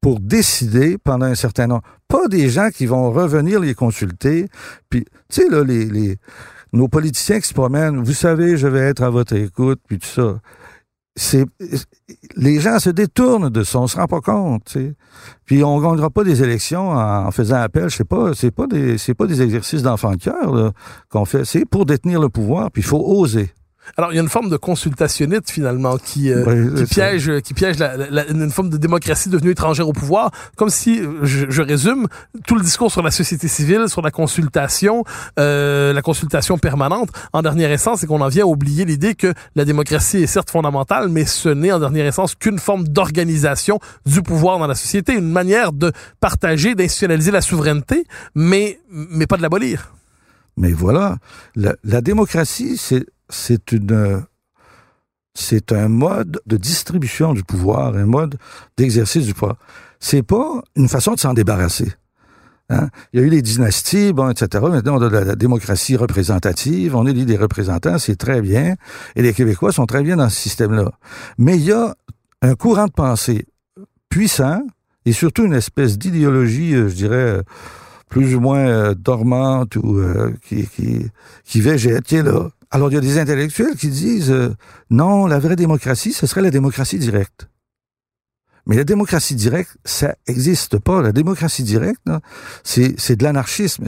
pour 0.00 0.20
décider 0.20 0.98
pendant 0.98 1.26
un 1.26 1.34
certain 1.34 1.68
temps. 1.68 1.82
Pas 2.08 2.28
des 2.28 2.50
gens 2.50 2.68
qui 2.70 2.86
vont 2.86 3.10
revenir 3.10 3.60
les 3.60 3.74
consulter. 3.74 4.48
Puis, 4.90 5.04
tu 5.30 5.42
sais, 5.42 5.48
là, 5.48 5.64
les, 5.64 5.86
les, 5.86 6.18
nos 6.72 6.88
politiciens 6.88 7.40
qui 7.40 7.48
se 7.48 7.54
promènent, 7.54 8.02
vous 8.02 8.12
savez, 8.12 8.56
je 8.56 8.66
vais 8.66 8.80
être 8.80 9.02
à 9.02 9.10
votre 9.10 9.34
écoute, 9.34 9.80
puis 9.86 9.98
tout 9.98 10.06
ça 10.06 10.40
c'est 11.16 11.46
les 12.36 12.60
gens 12.60 12.78
se 12.80 12.90
détournent 12.90 13.48
de 13.48 13.62
ça, 13.62 13.78
on 13.78 13.86
se 13.86 13.96
rend 13.96 14.06
pas 14.06 14.20
compte, 14.20 14.76
Puis 15.44 15.62
on 15.62 15.80
gagnera 15.80 16.10
pas 16.10 16.24
des 16.24 16.42
élections 16.42 16.90
en, 16.90 17.30
faisant 17.30 17.56
appel, 17.56 17.88
je 17.88 17.96
sais 17.96 18.04
pas, 18.04 18.34
c'est 18.34 18.50
pas 18.50 18.66
des 18.66 18.98
c'est 18.98 19.14
pas 19.14 19.26
des 19.26 19.40
exercices 19.40 19.82
d'enfant 19.82 20.12
de 20.12 20.16
cœur 20.16 20.72
qu'on 21.10 21.24
fait, 21.24 21.44
c'est 21.44 21.64
pour 21.64 21.86
détenir 21.86 22.20
le 22.20 22.28
pouvoir, 22.28 22.70
puis 22.70 22.82
il 22.82 22.86
faut 22.86 23.02
oser. 23.04 23.52
Alors, 23.96 24.12
il 24.12 24.16
y 24.16 24.18
a 24.18 24.22
une 24.22 24.28
forme 24.28 24.48
de 24.48 24.56
consultationnite, 24.56 25.50
finalement, 25.50 25.98
qui, 25.98 26.32
euh, 26.32 26.74
qui 26.76 26.86
piège, 26.86 27.40
qui 27.42 27.54
piège 27.54 27.78
la, 27.78 27.96
la, 27.96 28.26
une 28.28 28.50
forme 28.50 28.70
de 28.70 28.76
démocratie 28.76 29.28
devenue 29.28 29.50
étrangère 29.50 29.88
au 29.88 29.92
pouvoir, 29.92 30.30
comme 30.56 30.70
si, 30.70 31.02
je, 31.22 31.50
je, 31.50 31.62
résume, 31.62 32.06
tout 32.46 32.56
le 32.56 32.62
discours 32.62 32.90
sur 32.90 33.02
la 33.02 33.10
société 33.10 33.48
civile, 33.48 33.88
sur 33.88 34.02
la 34.02 34.10
consultation, 34.10 35.04
euh, 35.38 35.92
la 35.92 36.02
consultation 36.02 36.58
permanente, 36.58 37.10
en 37.32 37.42
dernière 37.42 37.70
instance, 37.70 38.00
c'est 38.00 38.06
qu'on 38.06 38.20
en 38.20 38.28
vient 38.28 38.44
à 38.44 38.48
oublier 38.48 38.84
l'idée 38.84 39.14
que 39.14 39.32
la 39.54 39.64
démocratie 39.64 40.18
est 40.18 40.26
certes 40.26 40.50
fondamentale, 40.50 41.08
mais 41.08 41.24
ce 41.24 41.48
n'est 41.48 41.72
en 41.72 41.78
dernière 41.78 42.06
instance 42.06 42.34
qu'une 42.34 42.58
forme 42.58 42.88
d'organisation 42.88 43.78
du 44.06 44.22
pouvoir 44.22 44.58
dans 44.58 44.66
la 44.66 44.74
société, 44.74 45.14
une 45.14 45.30
manière 45.30 45.72
de 45.72 45.92
partager, 46.20 46.74
d'institutionnaliser 46.74 47.30
la 47.30 47.40
souveraineté, 47.40 48.04
mais, 48.34 48.80
mais 48.90 49.26
pas 49.26 49.36
de 49.36 49.42
l'abolir. 49.42 49.94
Mais 50.56 50.72
voilà, 50.72 51.16
la, 51.56 51.74
la 51.82 52.00
démocratie, 52.00 52.76
c'est 52.76 53.04
c'est 53.28 53.72
une 53.72 54.24
un 55.70 55.88
mode 55.88 56.40
de 56.46 56.56
distribution 56.56 57.32
du 57.32 57.42
pouvoir, 57.42 57.96
un 57.96 58.06
mode 58.06 58.36
d'exercice 58.76 59.26
du 59.26 59.34
pouvoir. 59.34 59.56
C'est 60.00 60.22
pas 60.22 60.62
une 60.76 60.88
façon 60.88 61.14
de 61.14 61.18
s'en 61.18 61.34
débarrasser. 61.34 61.92
Hein? 62.70 62.88
Il 63.12 63.20
y 63.20 63.22
a 63.22 63.26
eu 63.26 63.30
les 63.30 63.42
dynasties, 63.42 64.12
bon, 64.12 64.30
etc. 64.30 64.64
Maintenant, 64.68 64.96
on 64.98 65.02
a 65.02 65.10
la, 65.10 65.34
démocratie 65.34 65.96
représentative, 65.96 66.96
on 66.96 67.06
élit 67.06 67.26
des 67.26 67.36
représentants, 67.36 67.98
c'est 67.98 68.16
très 68.16 68.40
bien, 68.40 68.74
et 69.16 69.22
les 69.22 69.32
Québécois 69.32 69.72
sont 69.72 69.86
très 69.86 70.02
bien 70.02 70.16
dans 70.16 70.28
ce 70.28 70.36
système-là. 70.36 70.92
Mais 71.36 71.56
il 71.56 71.64
y 71.64 71.72
a 71.72 71.94
un 72.42 72.54
courant 72.54 72.86
de 72.86 72.92
pensée 72.92 73.46
puissant, 74.08 74.62
et 75.04 75.12
surtout 75.12 75.44
une 75.44 75.54
espèce 75.54 75.98
d'idéologie, 75.98 76.74
euh, 76.74 76.88
je 76.88 76.94
dirais, 76.94 77.42
plus 78.08 78.34
ou 78.34 78.40
moins 78.40 78.66
euh, 78.66 78.94
dormante 78.94 79.76
ou 79.76 79.98
euh, 79.98 80.32
qui, 80.42 80.66
qui, 80.66 81.06
qui 81.44 81.60
végète, 81.60 82.04
qui 82.04 82.16
est 82.16 82.22
là, 82.22 82.48
alors, 82.74 82.90
il 82.90 82.94
y 82.94 82.98
a 82.98 83.00
des 83.00 83.18
intellectuels 83.18 83.76
qui 83.76 83.86
disent 83.86 84.32
euh, 84.32 84.52
non, 84.90 85.28
la 85.28 85.38
vraie 85.38 85.54
démocratie, 85.54 86.12
ce 86.12 86.26
serait 86.26 86.42
la 86.42 86.50
démocratie 86.50 86.98
directe. 86.98 87.48
Mais 88.66 88.74
la 88.74 88.82
démocratie 88.82 89.36
directe, 89.36 89.76
ça 89.84 90.16
n'existe 90.26 90.80
pas. 90.80 91.00
La 91.00 91.12
démocratie 91.12 91.62
directe, 91.62 92.02
c'est 92.64 93.14
de 93.14 93.22
l'anarchisme. 93.22 93.84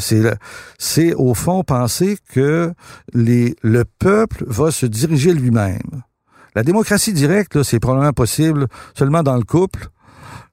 C'est 0.79 1.15
au 1.15 1.35
fond 1.35 1.65
penser 1.65 2.17
que 2.33 2.73
les, 3.13 3.57
le 3.63 3.85
peuple 3.85 4.45
va 4.47 4.71
se 4.71 4.87
diriger 4.87 5.33
lui-même. 5.33 6.05
La 6.55 6.63
démocratie 6.63 7.13
directe, 7.13 7.65
c'est 7.65 7.81
probablement 7.81 8.13
possible 8.13 8.69
seulement 8.97 9.25
dans 9.25 9.37
le 9.37 9.43
couple 9.43 9.89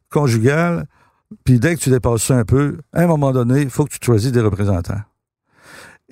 conjugal. 0.10 0.88
Puis 1.44 1.60
dès 1.60 1.76
que 1.76 1.82
tu 1.82 1.92
dépasses 1.92 2.24
ça 2.24 2.36
un 2.36 2.46
peu, 2.46 2.80
à 2.94 3.02
un 3.02 3.08
moment 3.08 3.32
donné, 3.32 3.62
il 3.62 3.70
faut 3.70 3.86
que 3.86 3.92
tu 3.92 4.00
choisisses 4.04 4.32
des 4.32 4.42
représentants. 4.42 5.02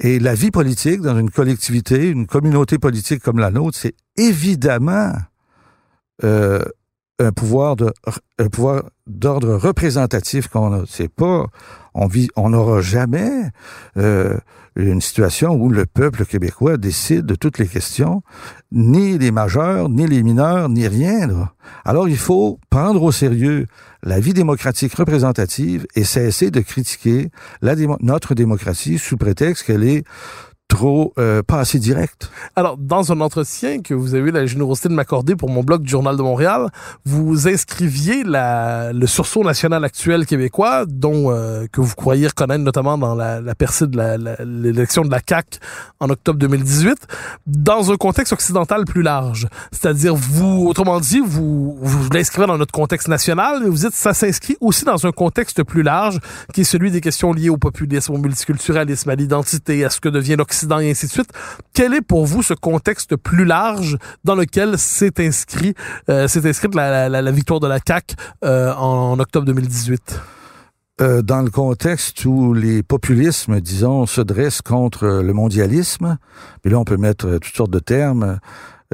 Et 0.04 0.18
la 0.18 0.34
vie 0.34 0.50
politique 0.50 1.02
dans 1.02 1.18
une 1.18 1.30
collectivité, 1.30 2.10
une 2.10 2.26
communauté 2.26 2.80
politique 2.80 3.22
comme 3.22 3.38
la 3.38 3.52
nôtre, 3.52 3.78
c'est 3.78 3.94
évidemment 4.18 5.14
euh, 6.24 6.64
un 7.20 7.32
pouvoir 7.32 7.76
de 7.76 7.94
un 8.40 8.48
pouvoir 8.48 8.90
d'ordre 9.06 9.54
représentatif 9.54 10.48
qu'on 10.48 10.74
a. 10.74 10.86
C'est 10.88 11.08
pas 11.08 11.46
on 11.94 12.08
vit 12.08 12.30
on 12.36 12.50
n'aura 12.50 12.82
jamais 12.82 13.50
euh, 13.98 14.38
une 14.76 15.02
situation 15.02 15.54
où 15.54 15.70
le 15.70 15.86
peuple 15.86 16.26
québécois 16.26 16.78
décide 16.78 17.26
de 17.26 17.36
toutes 17.36 17.58
les 17.58 17.68
questions, 17.68 18.24
ni 18.72 19.18
les 19.18 19.32
majeurs, 19.32 19.90
ni 19.90 20.08
les 20.08 20.24
mineurs, 20.24 20.70
ni 20.70 20.88
rien. 20.88 21.50
Alors 21.84 22.08
il 22.08 22.18
faut 22.18 22.60
prendre 22.70 23.04
au 23.04 23.12
sérieux 23.12 23.66
la 24.04 24.20
vie 24.20 24.34
démocratique 24.34 24.94
représentative 24.94 25.86
et 25.96 26.04
cesser 26.04 26.52
de 26.52 26.62
critiquer 26.62 27.30
notre 28.02 28.34
démocratie 28.34 28.98
sous 28.98 29.18
prétexte 29.18 29.66
qu'elle 29.66 29.84
est 29.84 30.04
trop 30.72 31.14
euh, 31.20 31.44
pas 31.44 31.60
assez 31.60 31.80
direct. 31.80 32.32
Alors, 32.56 32.78
dans 32.78 33.12
un 33.12 33.20
entretien 33.20 33.82
que 33.82 33.94
vous 33.94 34.16
avez 34.16 34.30
eu 34.30 34.32
la 34.32 34.46
générosité 34.46 34.88
de 34.88 34.94
m'accorder 34.94 35.36
pour 35.36 35.50
mon 35.50 35.64
blog 35.64 35.82
du 35.82 35.90
Journal 35.90 36.16
de 36.16 36.22
Montréal, 36.22 36.70
vous 37.06 37.50
inscriviez 37.50 38.24
la, 38.24 38.94
le 38.94 39.06
sursaut 39.06 39.44
national 39.44 39.84
actuel 39.84 40.26
québécois, 40.26 40.86
dont 40.88 41.30
euh, 41.30 41.66
que 41.74 41.82
vous 41.82 41.94
croyez 41.96 42.26
reconnaître 42.28 42.64
notamment 42.64 42.98
dans 42.98 43.16
la, 43.16 43.42
la 43.42 43.54
percée 43.54 43.86
de 43.86 43.98
l'élection 44.46 45.04
de 45.04 45.12
la 45.12 45.20
CAC 45.20 45.60
en 46.00 46.10
octobre 46.10 46.40
2018, 46.40 46.98
dans 47.48 47.92
un 47.92 47.98
contexte 47.98 48.32
occidental 48.32 48.86
plus 48.86 49.02
large. 49.02 49.48
C'est-à-dire, 49.74 50.16
vous, 50.16 50.68
autrement 50.70 51.02
dit, 51.02 51.20
vous, 51.20 51.78
vous 51.82 52.10
l'inscrivez 52.14 52.48
dans 52.48 52.58
notre 52.58 52.72
contexte 52.72 53.10
national, 53.10 53.60
mais 53.62 53.70
vous 53.70 53.76
dites 53.76 53.94
ça 53.94 54.14
s'inscrit 54.14 54.56
aussi 54.62 54.86
dans 54.86 55.06
un 55.06 55.12
contexte 55.12 55.64
plus 55.64 55.84
large, 55.84 56.20
qui 56.54 56.62
est 56.62 56.64
celui 56.64 56.92
des 56.92 57.02
questions 57.02 57.34
liées 57.34 57.50
au 57.50 57.58
populisme, 57.58 58.14
au 58.14 58.18
multiculturalisme, 58.18 59.10
à 59.10 59.16
l'identité, 59.16 59.84
à 59.84 59.90
ce 59.90 60.00
que 60.00 60.08
devient 60.08 60.38
l'Occident 60.38 60.61
et 60.80 60.92
ainsi 60.92 61.08
de 61.08 61.12
suite. 61.12 61.32
Quel 61.74 61.94
est 61.94 62.02
pour 62.02 62.26
vous 62.26 62.44
ce 62.44 62.54
contexte 62.54 63.16
plus 63.16 63.46
large 63.46 63.98
dans 64.24 64.36
lequel 64.36 64.78
s'est 64.78 65.14
inscrit 65.20 65.74
euh, 66.10 66.28
s'est 66.28 66.48
inscrite 66.48 66.76
la, 66.76 67.32
victoire 67.32 67.60
de 67.60 67.68
la 67.68 67.80
CAC 67.80 68.16
euh, 68.44 68.74
en, 68.74 69.20
octobre 69.20 69.46
2018? 69.46 70.20
Euh, 71.02 71.22
dans 71.22 71.42
le 71.42 71.50
contexte 71.50 72.26
où 72.26 72.54
les 72.54 72.84
populismes, 72.84 73.60
disons, 73.60 74.06
se 74.06 74.22
dressent 74.22 74.62
contre 74.62 75.08
le 75.08 75.34
mondialisme, 75.34 76.18
puis 76.62 76.72
là 76.72 76.80
on 76.80 76.86
peut 76.86 76.98
mettre 76.98 77.38
toutes 77.38 77.56
sortes 77.56 77.72
de 77.72 77.80
termes, 77.80 78.40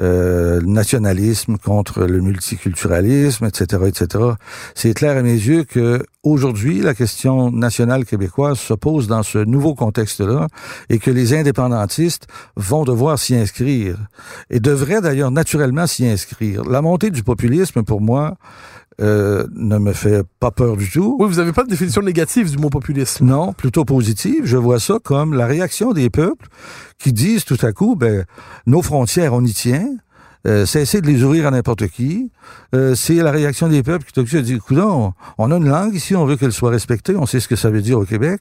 euh, 0.00 0.60
nationalisme 0.64 1.56
contre 1.58 2.04
le 2.04 2.20
multiculturalisme, 2.20 3.46
etc., 3.46 3.82
etc. 3.86 4.24
C'est 4.74 4.94
clair 4.94 5.16
à 5.16 5.22
mes 5.22 5.32
yeux 5.32 5.64
que 5.64 6.04
aujourd'hui, 6.22 6.80
la 6.80 6.94
question 6.94 7.50
nationale 7.50 8.04
québécoise 8.04 8.58
se 8.58 8.74
pose 8.74 9.08
dans 9.08 9.22
ce 9.22 9.38
nouveau 9.38 9.74
contexte-là 9.74 10.46
et 10.88 10.98
que 10.98 11.10
les 11.10 11.34
indépendantistes 11.34 12.26
vont 12.56 12.84
devoir 12.84 13.18
s'y 13.18 13.34
inscrire 13.34 13.96
et 14.50 14.60
devraient 14.60 15.00
d'ailleurs 15.00 15.30
naturellement 15.30 15.86
s'y 15.86 16.06
inscrire. 16.06 16.64
La 16.64 16.82
montée 16.82 17.10
du 17.10 17.22
populisme, 17.22 17.82
pour 17.82 18.00
moi, 18.00 18.36
euh, 19.00 19.46
ne 19.54 19.78
me 19.78 19.92
fait 19.92 20.24
pas 20.40 20.50
peur 20.50 20.76
du 20.76 20.90
tout. 20.90 21.16
Oui, 21.20 21.28
vous 21.28 21.36
n'avez 21.36 21.52
pas 21.52 21.62
de 21.64 21.68
définition 21.68 22.02
négative 22.02 22.50
du 22.50 22.58
mot 22.58 22.68
populisme. 22.68 23.26
Non, 23.26 23.52
plutôt 23.52 23.84
positive. 23.84 24.42
Je 24.44 24.56
vois 24.56 24.80
ça 24.80 24.98
comme 25.02 25.34
la 25.34 25.46
réaction 25.46 25.92
des 25.92 26.10
peuples 26.10 26.48
qui 26.98 27.12
disent 27.12 27.44
tout 27.44 27.58
à 27.62 27.72
coup, 27.72 27.94
ben, 27.94 28.24
nos 28.66 28.82
frontières, 28.82 29.34
on 29.34 29.44
y 29.44 29.52
tient. 29.52 29.88
Euh, 30.46 30.66
cesser 30.66 31.00
de 31.00 31.06
les 31.06 31.24
ouvrir 31.24 31.46
à 31.46 31.50
n'importe 31.50 31.88
qui. 31.88 32.30
Euh, 32.74 32.94
c'est 32.94 33.14
la 33.14 33.30
réaction 33.30 33.68
des 33.68 33.82
peuples 33.82 34.04
qui 34.04 34.12
tout 34.12 34.36
à 34.36 34.40
dit, 34.40 34.54
écoute, 34.54 34.78
on, 34.78 35.50
a 35.50 35.56
une 35.56 35.68
langue 35.68 35.94
ici, 35.94 36.14
on 36.14 36.24
veut 36.26 36.36
qu'elle 36.36 36.52
soit 36.52 36.70
respectée, 36.70 37.16
on 37.16 37.26
sait 37.26 37.40
ce 37.40 37.48
que 37.48 37.56
ça 37.56 37.70
veut 37.70 37.82
dire 37.82 37.98
au 37.98 38.04
Québec. 38.04 38.40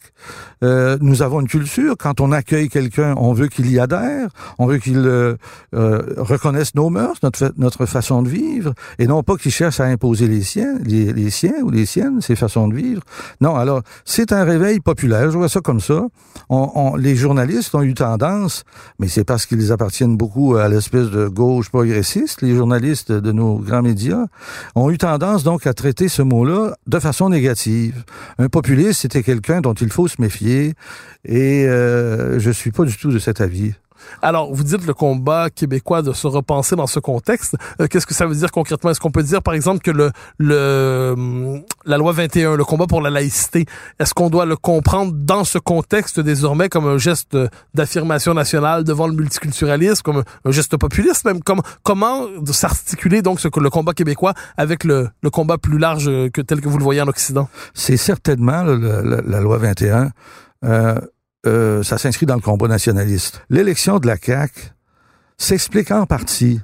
Euh, 0.63 0.97
nous 1.01 1.21
avons 1.21 1.41
une 1.41 1.47
culture. 1.47 1.95
Quand 1.97 2.19
on 2.19 2.31
accueille 2.31 2.69
quelqu'un, 2.69 3.15
on 3.17 3.33
veut 3.33 3.47
qu'il 3.47 3.71
y 3.71 3.79
adhère, 3.79 4.29
on 4.59 4.67
veut 4.67 4.77
qu'il 4.77 4.97
euh, 4.97 5.35
euh, 5.73 6.01
reconnaisse 6.17 6.75
nos 6.75 6.89
mœurs, 6.89 7.17
notre, 7.23 7.53
notre 7.57 7.85
façon 7.85 8.21
de 8.21 8.29
vivre, 8.29 8.73
et 8.99 9.07
non 9.07 9.23
pas 9.23 9.35
qu'il 9.37 9.51
cherche 9.51 9.79
à 9.79 9.85
imposer 9.85 10.27
les 10.27 10.41
siens, 10.41 10.75
les, 10.83 11.13
les 11.13 11.29
siens 11.29 11.61
ou 11.63 11.69
les 11.69 11.85
siennes, 11.85 12.21
ses 12.21 12.35
façons 12.35 12.67
de 12.67 12.75
vivre. 12.75 13.01
Non, 13.41 13.55
alors, 13.55 13.81
c'est 14.05 14.31
un 14.31 14.43
réveil 14.43 14.79
populaire, 14.79 15.31
je 15.31 15.37
vois 15.37 15.49
ça 15.49 15.61
comme 15.61 15.79
ça. 15.79 16.05
On, 16.49 16.71
on, 16.75 16.95
les 16.95 17.15
journalistes 17.15 17.73
ont 17.75 17.81
eu 17.81 17.93
tendance, 17.93 18.63
mais 18.99 19.07
c'est 19.07 19.23
parce 19.23 19.45
qu'ils 19.45 19.71
appartiennent 19.71 20.17
beaucoup 20.17 20.55
à 20.55 20.67
l'espèce 20.67 21.09
de 21.09 21.27
gauche 21.27 21.69
les 22.41 22.55
journalistes 22.55 23.11
de 23.11 23.31
nos 23.31 23.57
grands 23.57 23.81
médias, 23.81 24.25
ont 24.75 24.89
eu 24.89 24.97
tendance 24.97 25.43
donc 25.43 25.67
à 25.67 25.73
traiter 25.73 26.07
ce 26.07 26.21
mot-là 26.21 26.75
de 26.87 26.99
façon 26.99 27.29
négative. 27.29 28.03
Un 28.37 28.49
populiste, 28.49 29.01
c'était 29.01 29.23
quelqu'un 29.23 29.61
dont 29.61 29.73
il 29.73 29.91
faut 29.91 30.07
se 30.07 30.21
méfier, 30.21 30.73
et 31.25 31.65
euh, 31.67 32.39
je 32.39 32.51
suis 32.51 32.71
pas 32.71 32.85
du 32.85 32.97
tout 32.97 33.11
de 33.11 33.19
cet 33.19 33.41
avis. 33.41 33.73
Alors, 34.21 34.53
vous 34.53 34.63
dites 34.63 34.85
le 34.85 34.93
combat 34.93 35.49
québécois 35.49 36.01
de 36.01 36.13
se 36.13 36.27
repenser 36.27 36.75
dans 36.75 36.87
ce 36.87 36.99
contexte. 36.99 37.55
Euh, 37.81 37.87
Qu'est-ce 37.87 38.05
que 38.05 38.13
ça 38.13 38.25
veut 38.25 38.35
dire 38.35 38.51
concrètement? 38.51 38.91
Est-ce 38.91 38.99
qu'on 38.99 39.11
peut 39.11 39.23
dire, 39.23 39.41
par 39.41 39.53
exemple, 39.53 39.81
que 39.81 39.91
le, 39.91 40.11
le 40.37 41.61
la 41.85 41.97
loi 41.97 42.11
21, 42.11 42.55
le 42.55 42.65
combat 42.65 42.87
pour 42.87 43.01
la 43.01 43.09
laïcité, 43.09 43.65
est-ce 43.99 44.13
qu'on 44.13 44.29
doit 44.29 44.45
le 44.45 44.55
comprendre 44.55 45.13
dans 45.13 45.43
ce 45.43 45.57
contexte 45.57 46.19
désormais 46.19 46.69
comme 46.69 46.87
un 46.87 46.97
geste 46.97 47.37
d'affirmation 47.73 48.33
nationale 48.33 48.83
devant 48.83 49.07
le 49.07 49.13
multiculturalisme, 49.13 50.01
comme 50.01 50.23
un 50.45 50.51
geste 50.51 50.77
populiste 50.77 51.25
même? 51.25 51.41
Comme, 51.41 51.61
comment 51.83 52.25
s'articuler 52.45 53.21
donc 53.21 53.39
ce, 53.39 53.47
le 53.59 53.69
combat 53.69 53.93
québécois 53.93 54.33
avec 54.57 54.83
le, 54.83 55.09
combat 55.31 55.57
plus 55.57 55.77
large 55.77 56.05
que 56.31 56.41
tel 56.41 56.61
que 56.61 56.69
vous 56.69 56.77
le 56.77 56.83
voyez 56.83 57.01
en 57.01 57.07
Occident? 57.07 57.49
C'est 57.73 57.97
certainement 57.97 58.63
la 58.63 59.41
loi 59.41 59.57
21. 59.57 60.11
Euh, 60.63 60.99
euh, 61.45 61.83
ça 61.83 61.97
s'inscrit 61.97 62.25
dans 62.25 62.35
le 62.35 62.41
combat 62.41 62.67
nationaliste. 62.67 63.41
L'élection 63.49 63.99
de 63.99 64.07
la 64.07 64.17
CAQ 64.17 64.71
s'explique 65.37 65.91
en 65.91 66.05
partie 66.05 66.59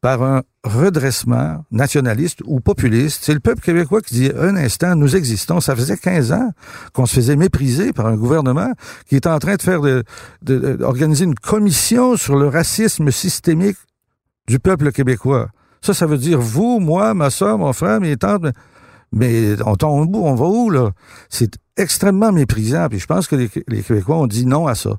par 0.00 0.22
un 0.22 0.42
redressement 0.64 1.64
nationaliste 1.70 2.40
ou 2.44 2.60
populiste. 2.60 3.24
C'est 3.24 3.34
le 3.34 3.40
peuple 3.40 3.60
québécois 3.60 4.00
qui 4.00 4.14
dit 4.14 4.30
un 4.36 4.56
instant, 4.56 4.96
nous 4.96 5.14
existons. 5.14 5.60
Ça 5.60 5.76
faisait 5.76 5.96
15 5.96 6.32
ans 6.32 6.50
qu'on 6.92 7.06
se 7.06 7.14
faisait 7.14 7.36
mépriser 7.36 7.92
par 7.92 8.06
un 8.06 8.16
gouvernement 8.16 8.72
qui 9.06 9.14
est 9.14 9.26
en 9.26 9.38
train 9.38 9.54
de 9.54 9.62
faire 9.62 9.80
une 9.84 11.34
commission 11.36 12.16
sur 12.16 12.36
le 12.36 12.48
racisme 12.48 13.10
systémique 13.12 13.78
du 14.48 14.58
peuple 14.58 14.90
québécois. 14.90 15.48
Ça, 15.80 15.94
ça 15.94 16.06
veut 16.06 16.18
dire 16.18 16.40
vous, 16.40 16.80
moi, 16.80 17.14
ma 17.14 17.30
soeur, 17.30 17.58
mon 17.58 17.72
frère, 17.72 18.00
mes 18.00 18.16
tantes. 18.16 18.46
Mais 19.12 19.54
on 19.66 19.76
tombe 19.76 20.14
où? 20.14 20.24
On 20.24 20.34
va 20.34 20.46
où, 20.46 20.70
là? 20.70 20.90
C'est 21.28 21.58
extrêmement 21.76 22.32
méprisant. 22.32 22.88
Puis 22.88 22.98
je 22.98 23.06
pense 23.06 23.26
que 23.26 23.36
les, 23.36 23.50
les, 23.68 23.82
Québécois 23.82 24.16
ont 24.16 24.26
dit 24.26 24.46
non 24.46 24.66
à 24.66 24.74
ça. 24.74 24.96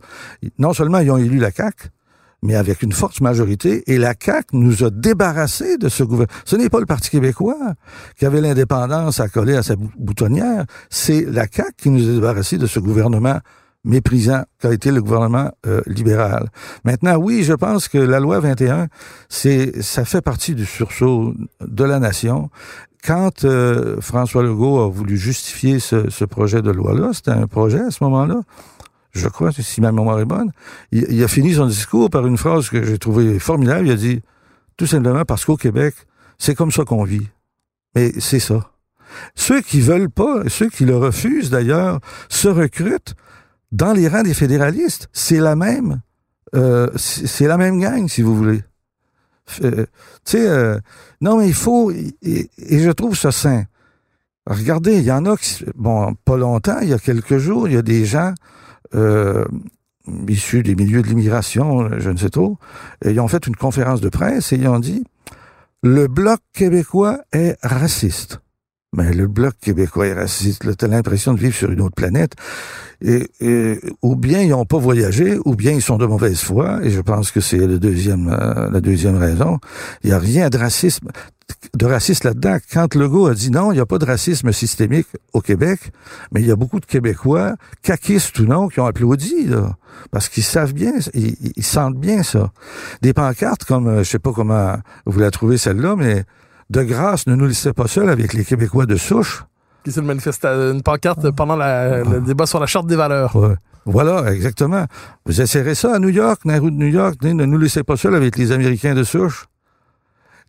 Non 0.59 0.73
seulement 0.73 0.99
ils 0.99 1.11
ont 1.11 1.17
élu 1.17 1.37
la 1.37 1.51
CAQ, 1.51 1.89
mais 2.41 2.55
avec 2.55 2.83
une 2.83 2.91
forte 2.91 3.21
majorité. 3.21 3.83
Et 3.91 3.97
la 3.97 4.13
CAQ 4.19 4.57
nous 4.57 4.83
a 4.83 4.89
débarrassés 4.89 5.77
de 5.77 5.89
ce 5.89 6.03
gouvernement. 6.03 6.33
Ce 6.45 6.55
n'est 6.55 6.69
pas 6.69 6.79
le 6.79 6.85
Parti 6.85 7.09
québécois 7.09 7.73
qui 8.17 8.25
avait 8.25 8.41
l'indépendance 8.41 9.19
à 9.19 9.29
coller 9.29 9.55
à 9.55 9.63
sa 9.63 9.75
boutonnière. 9.75 10.65
C'est 10.89 11.21
la 11.21 11.47
CAQ 11.51 11.73
qui 11.77 11.89
nous 11.89 12.09
a 12.09 12.13
débarrassés 12.13 12.57
de 12.57 12.67
ce 12.67 12.79
gouvernement 12.79 13.39
méprisant 13.85 14.43
qu'a 14.59 14.73
été 14.73 14.91
le 14.91 15.01
gouvernement 15.01 15.51
euh, 15.65 15.81
libéral. 15.87 16.49
Maintenant, 16.85 17.17
oui, 17.17 17.43
je 17.43 17.53
pense 17.53 17.87
que 17.89 17.97
la 17.97 18.19
loi 18.19 18.39
21, 18.39 18.87
c'est 19.27 19.81
ça 19.81 20.05
fait 20.05 20.21
partie 20.21 20.55
du 20.55 20.65
sursaut 20.65 21.33
de 21.59 21.83
la 21.83 21.99
nation 21.99 22.49
quand 23.05 23.43
euh, 23.43 23.99
François 24.01 24.43
Legault 24.43 24.79
a 24.79 24.89
voulu 24.89 25.17
justifier 25.17 25.79
ce, 25.79 26.25
projet 26.25 26.61
de 26.61 26.71
loi-là, 26.71 27.11
c'était 27.13 27.31
un 27.31 27.47
projet 27.47 27.79
à 27.79 27.91
ce 27.91 28.03
moment-là, 28.03 28.41
je 29.11 29.27
crois, 29.27 29.51
si 29.51 29.81
ma 29.81 29.91
mémoire 29.91 30.19
est 30.19 30.25
bonne, 30.25 30.51
il, 30.91 31.05
il, 31.09 31.23
a 31.23 31.27
fini 31.27 31.53
son 31.53 31.67
discours 31.67 32.09
par 32.09 32.25
une 32.25 32.37
phrase 32.37 32.69
que 32.69 32.83
j'ai 32.83 32.97
trouvée 32.97 33.37
formidable. 33.37 33.87
Il 33.87 33.91
a 33.91 33.95
dit, 33.95 34.21
tout 34.77 34.87
simplement 34.87 35.23
parce 35.23 35.45
qu'au 35.45 35.57
Québec, 35.57 35.93
c'est 36.39 36.55
comme 36.55 36.71
ça 36.71 36.83
qu'on 36.83 37.03
vit. 37.03 37.27
Mais 37.95 38.11
c'est 38.19 38.39
ça. 38.39 38.71
Ceux 39.35 39.61
qui 39.61 39.81
veulent 39.81 40.09
pas, 40.09 40.43
ceux 40.47 40.69
qui 40.69 40.85
le 40.85 40.97
refusent 40.97 41.49
d'ailleurs, 41.49 41.99
se 42.29 42.47
recrutent 42.47 43.15
dans 43.71 43.93
les 43.93 44.07
rangs 44.07 44.23
des 44.23 44.33
fédéralistes. 44.33 45.09
C'est 45.13 45.39
la 45.39 45.55
même, 45.55 46.01
euh, 46.55 46.89
c'est 46.95 47.47
la 47.47 47.57
même 47.57 47.79
gang, 47.79 48.07
si 48.07 48.21
vous 48.21 48.35
voulez. 48.35 48.63
Euh, 49.63 49.85
tu 50.25 50.37
sais, 50.37 50.47
euh, 50.47 50.79
non, 51.21 51.37
mais 51.37 51.47
il 51.47 51.53
faut, 51.53 51.91
et, 51.91 52.49
je 52.59 52.91
trouve 52.91 53.15
ça 53.17 53.31
sain. 53.31 53.63
Regardez, 54.45 54.97
il 54.97 55.03
y 55.03 55.11
en 55.11 55.25
a 55.25 55.37
qui, 55.37 55.63
bon, 55.75 56.15
pas 56.25 56.37
longtemps, 56.37 56.79
il 56.81 56.89
y 56.89 56.93
a 56.93 56.99
quelques 56.99 57.37
jours, 57.37 57.67
il 57.67 57.75
y 57.75 57.77
a 57.77 57.81
des 57.81 58.05
gens 58.05 58.33
euh, 58.95 59.45
issus 60.27 60.63
des 60.63 60.75
milieux 60.75 61.01
de 61.01 61.07
l'immigration, 61.07 61.99
je 61.99 62.09
ne 62.09 62.17
sais 62.17 62.29
trop, 62.29 62.57
et 63.05 63.11
ils 63.11 63.19
ont 63.19 63.27
fait 63.27 63.45
une 63.47 63.55
conférence 63.55 64.01
de 64.01 64.09
presse 64.09 64.51
et 64.51 64.57
ils 64.57 64.67
ont 64.67 64.79
dit, 64.79 65.03
le 65.81 66.07
bloc 66.07 66.39
québécois 66.53 67.19
est 67.31 67.57
raciste. 67.63 68.39
Mais 68.93 69.11
le 69.11 69.27
bloc 69.27 69.55
québécois 69.59 70.07
est 70.07 70.13
raciste. 70.13 70.77
T'as 70.77 70.87
l'impression 70.87 71.33
de 71.33 71.39
vivre 71.39 71.55
sur 71.55 71.71
une 71.71 71.81
autre 71.81 71.95
planète. 71.95 72.33
Et, 73.01 73.27
ou 74.01 74.15
bien 74.15 74.41
ils 74.41 74.49
n'ont 74.49 74.65
pas 74.65 74.77
voyagé, 74.77 75.37
ou 75.43 75.55
bien 75.55 75.73
ils 75.73 75.81
sont 75.81 75.97
de 75.97 76.05
mauvaise 76.05 76.39
foi. 76.39 76.79
Et 76.83 76.89
je 76.89 77.01
pense 77.01 77.31
que 77.31 77.41
c'est 77.41 77.57
le 77.57 77.79
deuxième, 77.79 78.29
euh, 78.29 78.69
la 78.69 78.79
deuxième 78.79 79.17
raison. 79.17 79.59
Il 80.03 80.09
n'y 80.09 80.13
a 80.13 80.19
rien 80.19 80.49
de 80.49 80.57
racisme, 80.57 81.09
de 81.75 81.85
raciste 81.85 82.23
là-dedans. 82.23 82.57
Quand 82.71 82.95
Legault 82.95 83.27
a 83.27 83.33
dit 83.33 83.51
non, 83.51 83.71
il 83.71 83.75
n'y 83.75 83.81
a 83.81 83.85
pas 83.85 83.97
de 83.97 84.05
racisme 84.05 84.51
systémique 84.51 85.07
au 85.33 85.41
Québec, 85.41 85.91
mais 86.31 86.41
il 86.41 86.47
y 86.47 86.51
a 86.51 86.55
beaucoup 86.55 86.79
de 86.79 86.85
Québécois, 86.85 87.55
caquistes 87.81 88.39
ou 88.39 88.45
non, 88.45 88.67
qui 88.67 88.79
ont 88.79 88.85
applaudi, 88.85 89.47
là, 89.47 89.75
parce 90.11 90.29
qu'ils 90.29 90.43
savent 90.43 90.73
bien, 90.73 90.93
ils, 91.13 91.35
ils, 91.57 91.63
sentent 91.63 91.97
bien 91.97 92.23
ça. 92.23 92.51
Des 93.01 93.13
pancartes 93.13 93.65
comme, 93.65 93.87
euh, 93.87 94.03
je 94.03 94.09
sais 94.09 94.19
pas 94.19 94.31
comment 94.31 94.75
vous 95.05 95.19
la 95.19 95.31
trouvez 95.31 95.57
celle-là, 95.57 95.95
mais 95.97 96.23
de 96.73 96.83
grâce, 96.83 97.27
ne 97.27 97.35
nous 97.35 97.45
laissez 97.45 97.71
pas 97.71 97.87
seuls 97.87 98.09
avec 98.09 98.33
les 98.33 98.43
Québécois 98.43 98.85
de 98.85 98.95
souche. 98.95 99.45
Qui 99.83 99.91
c'est 99.91 100.01
une 100.01 100.81
pancarte 100.81 101.29
pendant 101.31 101.55
la, 101.55 102.03
le 102.03 102.21
débat 102.21 102.45
sur 102.45 102.59
la 102.59 102.65
charte 102.65 102.87
des 102.87 102.95
valeurs. 102.95 103.35
Ouais. 103.35 103.55
Voilà, 103.85 104.33
exactement. 104.33 104.85
Vous 105.25 105.39
essayerez 105.39 105.75
ça 105.75 105.95
à 105.95 105.99
New 105.99 106.09
York, 106.09 106.41
dans 106.45 106.53
la 106.53 106.59
rue 106.59 106.71
de 106.71 106.77
New 106.77 106.87
York, 106.87 107.21
ne 107.21 107.45
nous 107.45 107.57
laissez 107.57 107.83
pas 107.83 107.97
seuls 107.97 108.15
avec 108.15 108.37
les 108.37 108.51
Américains 108.51 108.95
de 108.95 109.03
souche. 109.03 109.45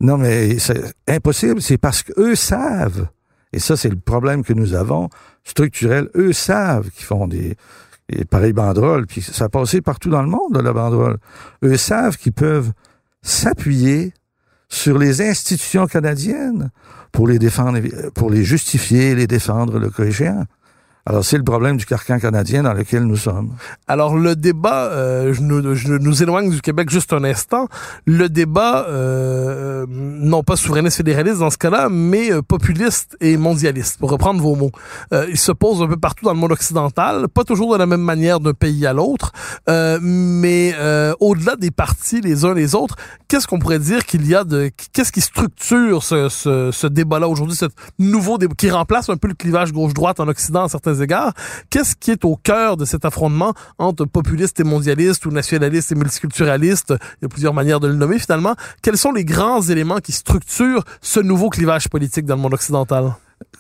Non, 0.01 0.17
mais 0.17 0.59
c'est 0.59 0.95
impossible, 1.09 1.61
c'est 1.61 1.79
parce 1.79 2.03
qu'eux 2.03 2.35
savent, 2.35 3.09
et 3.53 3.59
ça 3.59 3.77
c'est 3.77 3.89
le 3.89 3.97
problème 3.97 4.45
que 4.45 4.53
nous 4.53 4.75
avons, 4.75 5.09
structurel, 5.45 6.09
eux 6.17 6.33
savent 6.33 6.91
qu'ils 6.91 7.05
font 7.05 7.29
des, 7.29 7.57
des 8.09 8.25
pareilles 8.25 8.53
banderoles, 8.53 9.07
puis 9.07 9.21
ça 9.21 9.45
a 9.45 9.49
passé 9.49 9.83
partout 9.83 10.11
dans 10.11 10.23
le 10.23 10.29
monde, 10.29 10.57
la 10.57 10.73
banderole. 10.73 11.19
Eux 11.63 11.77
savent 11.77 12.17
qu'ils 12.17 12.33
peuvent 12.33 12.73
s'appuyer 13.23 14.13
sur 14.75 14.99
les 14.99 15.23
institutions 15.23 15.87
canadiennes 15.87 16.71
pour 17.13 17.29
les 17.29 17.39
défendre, 17.39 17.79
pour 18.15 18.31
les 18.31 18.45
justifier, 18.45 19.15
les 19.15 19.27
défendre 19.27 19.79
le 19.79 19.89
cas. 19.89 20.45
Alors, 21.07 21.23
c'est 21.23 21.37
le 21.37 21.45
problème 21.45 21.77
du 21.77 21.85
carcan 21.85 22.19
canadien 22.19 22.63
dans 22.63 22.73
lequel 22.73 23.05
nous 23.05 23.19
sommes. 23.19 23.51
Alors, 23.87 24.17
le 24.17 24.37
débat, 24.37 24.85
euh, 24.87 25.35
je, 25.35 25.43
nous, 25.43 25.75
je 25.75 25.93
nous 25.93 26.23
éloigne 26.23 26.49
du 26.49 26.63
Québec 26.63 26.89
juste 26.89 27.13
un 27.13 27.25
instant. 27.25 27.69
Le 28.07 28.31
débat, 28.31 28.87
euh, 28.89 29.85
non 29.89 30.43
pas 30.43 30.57
souverainiste 30.57 30.97
fédéraliste 30.97 31.41
dans 31.41 31.51
ce 31.51 31.59
cas-là, 31.59 31.91
mais 31.91 32.33
euh, 32.33 32.41
populiste 32.41 33.19
et 33.21 33.37
mondialiste, 33.37 33.99
pour 33.99 34.11
reprendre 34.11 34.41
vos 34.41 34.55
mots. 34.55 34.71
Euh, 35.13 35.27
il 35.29 35.37
se 35.37 35.53
pose 35.53 35.83
un 35.83 35.89
peu 35.89 35.99
partout 35.99 36.25
dans 36.25 36.33
le 36.33 36.39
monde 36.39 36.53
occidental, 36.53 37.29
pas 37.29 37.45
toujours 37.45 37.75
de 37.75 37.79
la 37.79 37.85
même 37.85 38.01
manière 38.01 38.41
d'un 38.41 38.55
pays 38.55 38.87
à 38.87 38.95
l'autre, 38.95 39.33
euh, 39.69 39.99
mais 40.01 40.75
euh, 40.79 41.13
au-delà 41.21 41.57
des 41.57 41.71
partis 41.71 42.23
les 42.23 42.47
uns 42.47 42.55
les 42.55 42.75
autres, 42.75 42.97
qu'est-ce 43.29 43.47
qu'on 43.47 43.59
pourrait 43.59 43.79
dire 43.79 44.07
qu'il 44.07 44.27
y 44.27 44.35
a 44.35 44.45
de... 44.45 44.71
Qu'est-ce 44.95 45.13
qui 45.13 45.21
structure 45.21 46.03
ce, 46.03 46.31
ce, 46.31 46.71
ce 46.73 46.87
débat-là 46.87 47.29
aujourd'hui, 47.29 47.57
ce 47.57 47.67
nouveau 47.99 48.39
débat 48.39 48.55
qui 48.57 48.71
remplace 48.71 49.11
un 49.11 49.19
peu 49.19 49.29
le 49.29 49.35
clivage 49.35 49.71
gauche-droite 49.71 50.19
en 50.19 50.29
Occident 50.29 50.65
à 50.65 50.69
certains 50.71 50.94
égards. 51.03 51.33
Qu'est-ce 51.71 51.97
qui 51.97 52.11
est 52.11 52.25
au 52.25 52.37
cœur 52.37 52.77
de 52.77 52.85
cet 52.85 53.05
affrontement 53.05 53.55
entre 53.79 54.05
populistes 54.05 54.61
et 54.61 54.65
mondialistes 54.65 55.27
ou 55.27 55.31
nationalistes 55.31 55.93
et 55.93 55.95
multiculturalistes? 55.95 56.95
Il 57.21 57.23
y 57.23 57.25
a 57.27 57.29
plusieurs 57.29 57.55
manières 57.55 57.81
de 57.81 57.89
le 57.89 57.95
nommer 57.95 58.19
finalement. 58.19 58.55
Quels 58.83 58.99
sont 58.99 59.13
les 59.13 59.25
grands 59.25 59.63
éléments 59.63 59.99
qui 59.99 60.13
structurent 60.13 60.85
ce 61.01 61.21
nouveau 61.21 61.51
clivage 61.51 61.89
politique 61.89 62.27
dans 62.27 62.37
le 62.37 62.43
monde 62.43 62.55
occidental? 62.55 63.15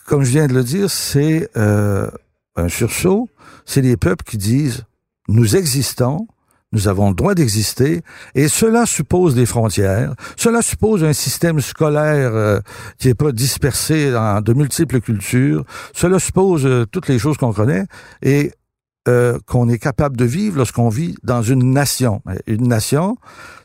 Comme 0.06 0.22
je 0.22 0.30
viens 0.30 0.46
de 0.46 0.54
le 0.54 0.64
dire, 0.64 0.90
c'est 0.90 1.48
euh, 1.56 2.10
un 2.56 2.68
sursaut. 2.68 3.28
C'est 3.64 3.80
les 3.80 3.96
peuples 3.96 4.24
qui 4.24 4.36
disent, 4.36 4.84
nous 5.28 5.56
existons, 5.56 6.26
nous 6.74 6.88
avons 6.88 7.08
le 7.10 7.14
droit 7.14 7.34
d'exister, 7.34 8.02
et 8.34 8.48
cela 8.48 8.84
suppose 8.84 9.34
des 9.34 9.46
frontières. 9.46 10.14
Cela 10.36 10.60
suppose 10.60 11.04
un 11.04 11.12
système 11.12 11.60
scolaire 11.60 12.32
euh, 12.34 12.60
qui 12.98 13.08
n'est 13.08 13.14
pas 13.14 13.32
dispersé 13.32 14.10
dans 14.10 14.42
de 14.42 14.52
multiples 14.52 15.00
cultures. 15.00 15.64
Cela 15.94 16.18
suppose 16.18 16.66
euh, 16.66 16.84
toutes 16.84 17.08
les 17.08 17.18
choses 17.18 17.36
qu'on 17.36 17.52
connaît 17.52 17.86
et 18.22 18.52
euh, 19.06 19.38
qu'on 19.46 19.68
est 19.68 19.78
capable 19.78 20.16
de 20.16 20.24
vivre 20.24 20.56
lorsqu'on 20.56 20.88
vit 20.88 21.14
dans 21.22 21.42
une 21.42 21.72
nation. 21.72 22.22
Une 22.46 22.66
nation, 22.68 23.16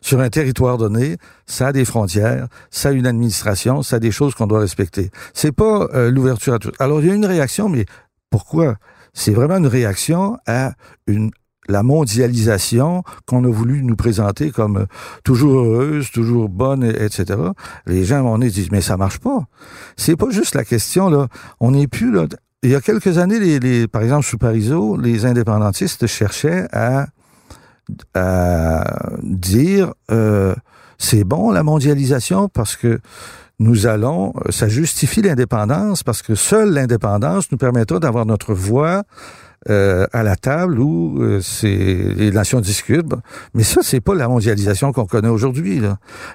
sur 0.02 0.20
un 0.20 0.30
territoire 0.30 0.78
donné, 0.78 1.18
ça 1.48 1.68
a 1.68 1.72
des 1.72 1.86
frontières, 1.86 2.48
ça 2.70 2.90
a 2.90 2.92
une 2.92 3.08
administration, 3.08 3.82
ça 3.82 3.96
a 3.96 4.00
des 4.00 4.12
choses 4.12 4.36
qu'on 4.36 4.48
doit 4.48 4.60
respecter. 4.60 5.10
C'est 5.34 5.54
pas 5.54 5.88
l'ouverture 6.10 6.54
à 6.54 6.60
tout. 6.60 6.72
Alors, 6.78 7.00
il 7.02 7.08
y 7.08 7.12
a 7.12 7.14
une 7.14 7.26
réaction, 7.26 7.70
mais 7.70 7.86
pourquoi? 8.30 8.76
C'est 9.14 9.32
vraiment 9.32 9.58
une 9.58 9.68
réaction 9.68 10.38
à 10.46 10.74
une 11.08 11.32
la 11.70 11.84
mondialisation 11.84 13.04
qu'on 13.26 13.46
a 13.46 13.48
voulu 13.48 13.84
nous 13.84 13.96
présenter 13.96 14.52
comme 14.52 14.78
euh, 14.78 14.86
toujours 15.24 15.60
heureuse, 15.60 16.12
toujours 16.12 16.50
bonne, 16.50 16.84
etc. 16.84 17.40
Les 17.86 18.04
gens 18.04 18.24
vont 18.24 18.40
disent 18.40 18.72
mais 18.72 18.82
ça 18.82 18.98
marche 18.98 19.20
pas. 19.20 19.46
C'est 19.96 20.16
pas 20.16 20.30
juste 20.32 20.56
la 20.56 20.66
question 20.66 21.10
là. 21.10 21.28
On 21.60 21.72
n'est 21.72 21.88
plus 21.88 22.12
là. 22.12 22.26
Il 22.64 22.72
y 22.72 22.76
a 22.76 22.82
quelques 22.82 23.18
années, 23.18 23.88
par 23.88 24.02
exemple 24.02 24.26
sous 24.26 24.38
Parizeau, 24.38 24.98
les 24.98 25.26
indépendantistes 25.26 26.08
cherchaient 26.08 26.68
à, 26.74 27.08
à 28.14 28.84
dire 29.24 29.94
euh, 30.12 30.56
c'est 30.98 31.24
bon 31.24 31.52
la 31.52 31.64
mondialisation 31.64 32.50
parce 32.50 32.76
que 32.76 33.00
nous 33.60 33.88
allons, 33.88 34.34
ça 34.50 34.70
justifie 34.70 35.22
l'indépendance 35.22 36.04
parce 36.04 36.22
que 36.22 36.34
seule 36.34 36.72
l'indépendance 36.72 37.52
nous 37.52 37.58
permettra 37.58 38.00
d'avoir 38.00 38.26
notre 38.26 38.54
voix 38.54 39.04
euh, 39.70 40.08
à 40.14 40.24
la 40.24 40.38
table 40.38 40.80
où 40.80 41.22
euh, 41.22 41.42
les 41.64 42.32
nations 42.32 42.62
discutent. 42.62 43.14
Mais 43.54 43.64
ça, 43.64 43.82
c'est 43.84 44.00
pas 44.00 44.16
la 44.16 44.30
mondialisation 44.30 44.94
qu'on 44.94 45.06
connaît 45.06 45.28
aujourd'hui. 45.28 45.82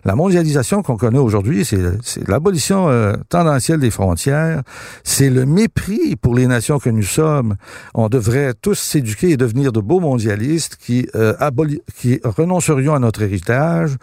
La 0.04 0.14
mondialisation 0.14 0.82
qu'on 0.82 0.98
connaît 0.98 1.18
aujourd'hui, 1.18 1.64
c'est 1.64 2.28
l'abolition 2.28 2.90
euh, 2.90 3.14
tendancielle 3.30 3.80
des 3.80 3.90
frontières, 3.90 4.62
c'est 5.04 5.30
le 5.30 5.46
mépris 5.46 6.16
pour 6.16 6.34
les 6.34 6.46
nations 6.46 6.78
que 6.78 6.90
nous 6.90 7.02
sommes. 7.02 7.56
On 7.94 8.10
devrait 8.10 8.52
tous 8.60 8.78
s'éduquer 8.78 9.30
et 9.30 9.36
devenir 9.38 9.72
de 9.72 9.80
beaux 9.80 10.00
mondialistes 10.00 10.76
qui, 10.76 11.08
aboli 11.38 11.80
qui 11.96 12.20
renoncerions 12.24 12.94
à 12.94 12.98
notre 12.98 13.22
héritage. 13.22 13.96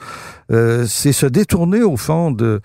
C'est 0.87 1.13
se 1.13 1.25
détourner 1.25 1.81
au 1.83 1.97
fond 1.97 2.31
de 2.31 2.61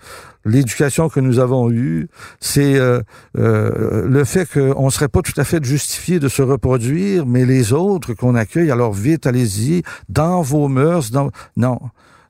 l'éducation 0.47 1.09
que 1.09 1.19
nous 1.19 1.39
avons 1.39 1.69
eue, 1.69 2.07
c'est 2.39 2.75
euh, 2.75 3.01
euh, 3.37 4.07
le 4.07 4.23
fait 4.23 4.47
qu'on 4.49 4.85
ne 4.85 4.89
serait 4.89 5.07
pas 5.07 5.21
tout 5.21 5.39
à 5.39 5.43
fait 5.43 5.63
justifié 5.63 6.19
de 6.19 6.27
se 6.27 6.41
reproduire, 6.41 7.25
mais 7.25 7.45
les 7.45 7.73
autres 7.73 8.13
qu'on 8.13 8.35
accueille, 8.35 8.71
alors 8.71 8.93
vite, 8.93 9.27
allez-y, 9.27 9.83
dans 10.09 10.41
vos 10.41 10.67
mœurs, 10.67 11.11
dans... 11.11 11.29
Non. 11.55 11.79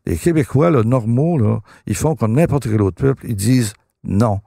Les 0.06 0.16
Québécois, 0.16 0.72
là, 0.72 0.84
normaux, 0.84 1.38
là, 1.38 1.60
ils 1.86 1.96
font 1.96 2.16
comme 2.16 2.34
n'importe 2.34 2.64
quel 2.64 2.82
autre 2.82 3.02
peuple, 3.02 3.26
ils 3.28 3.36
disent 3.36 3.74
non. 4.06 4.40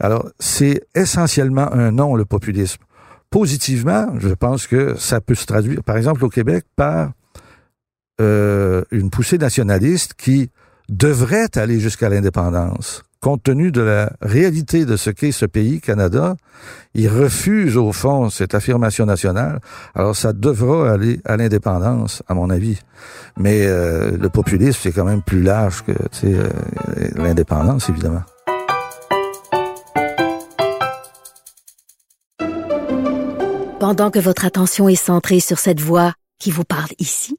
Alors, 0.00 0.28
c'est 0.40 0.82
essentiellement 0.94 1.72
un 1.72 1.92
non, 1.92 2.16
le 2.16 2.24
populisme. 2.24 2.82
Positivement, 3.30 4.08
je 4.18 4.30
pense 4.34 4.66
que 4.66 4.96
ça 4.96 5.20
peut 5.20 5.36
se 5.36 5.46
traduire, 5.46 5.82
par 5.84 5.96
exemple, 5.96 6.24
au 6.24 6.28
Québec, 6.28 6.64
par 6.74 7.12
euh, 8.20 8.82
une 8.90 9.10
poussée 9.10 9.38
nationaliste 9.38 10.14
qui 10.14 10.50
devrait 10.88 11.56
aller 11.56 11.80
jusqu'à 11.80 12.08
l'indépendance 12.08 13.02
compte 13.24 13.42
tenu 13.42 13.72
de 13.72 13.80
la 13.80 14.12
réalité 14.20 14.84
de 14.84 14.98
ce 14.98 15.08
qu'est 15.08 15.32
ce 15.32 15.46
pays, 15.46 15.80
Canada, 15.80 16.36
il 16.92 17.08
refuse 17.08 17.78
au 17.78 17.90
fond 17.90 18.28
cette 18.28 18.54
affirmation 18.54 19.06
nationale. 19.06 19.60
Alors 19.94 20.14
ça 20.14 20.34
devra 20.34 20.92
aller 20.92 21.22
à 21.24 21.38
l'indépendance, 21.38 22.22
à 22.28 22.34
mon 22.34 22.50
avis. 22.50 22.78
Mais 23.38 23.64
euh, 23.64 24.14
le 24.18 24.28
populisme, 24.28 24.78
c'est 24.82 24.92
quand 24.92 25.06
même 25.06 25.22
plus 25.22 25.42
large 25.42 25.84
que 25.84 25.92
euh, 26.24 26.50
l'indépendance, 27.14 27.88
évidemment. 27.88 28.24
Pendant 33.80 34.10
que 34.10 34.18
votre 34.18 34.44
attention 34.44 34.86
est 34.90 34.96
centrée 34.96 35.40
sur 35.40 35.58
cette 35.58 35.80
voix 35.80 36.12
qui 36.38 36.50
vous 36.50 36.64
parle 36.64 36.90
ici, 36.98 37.38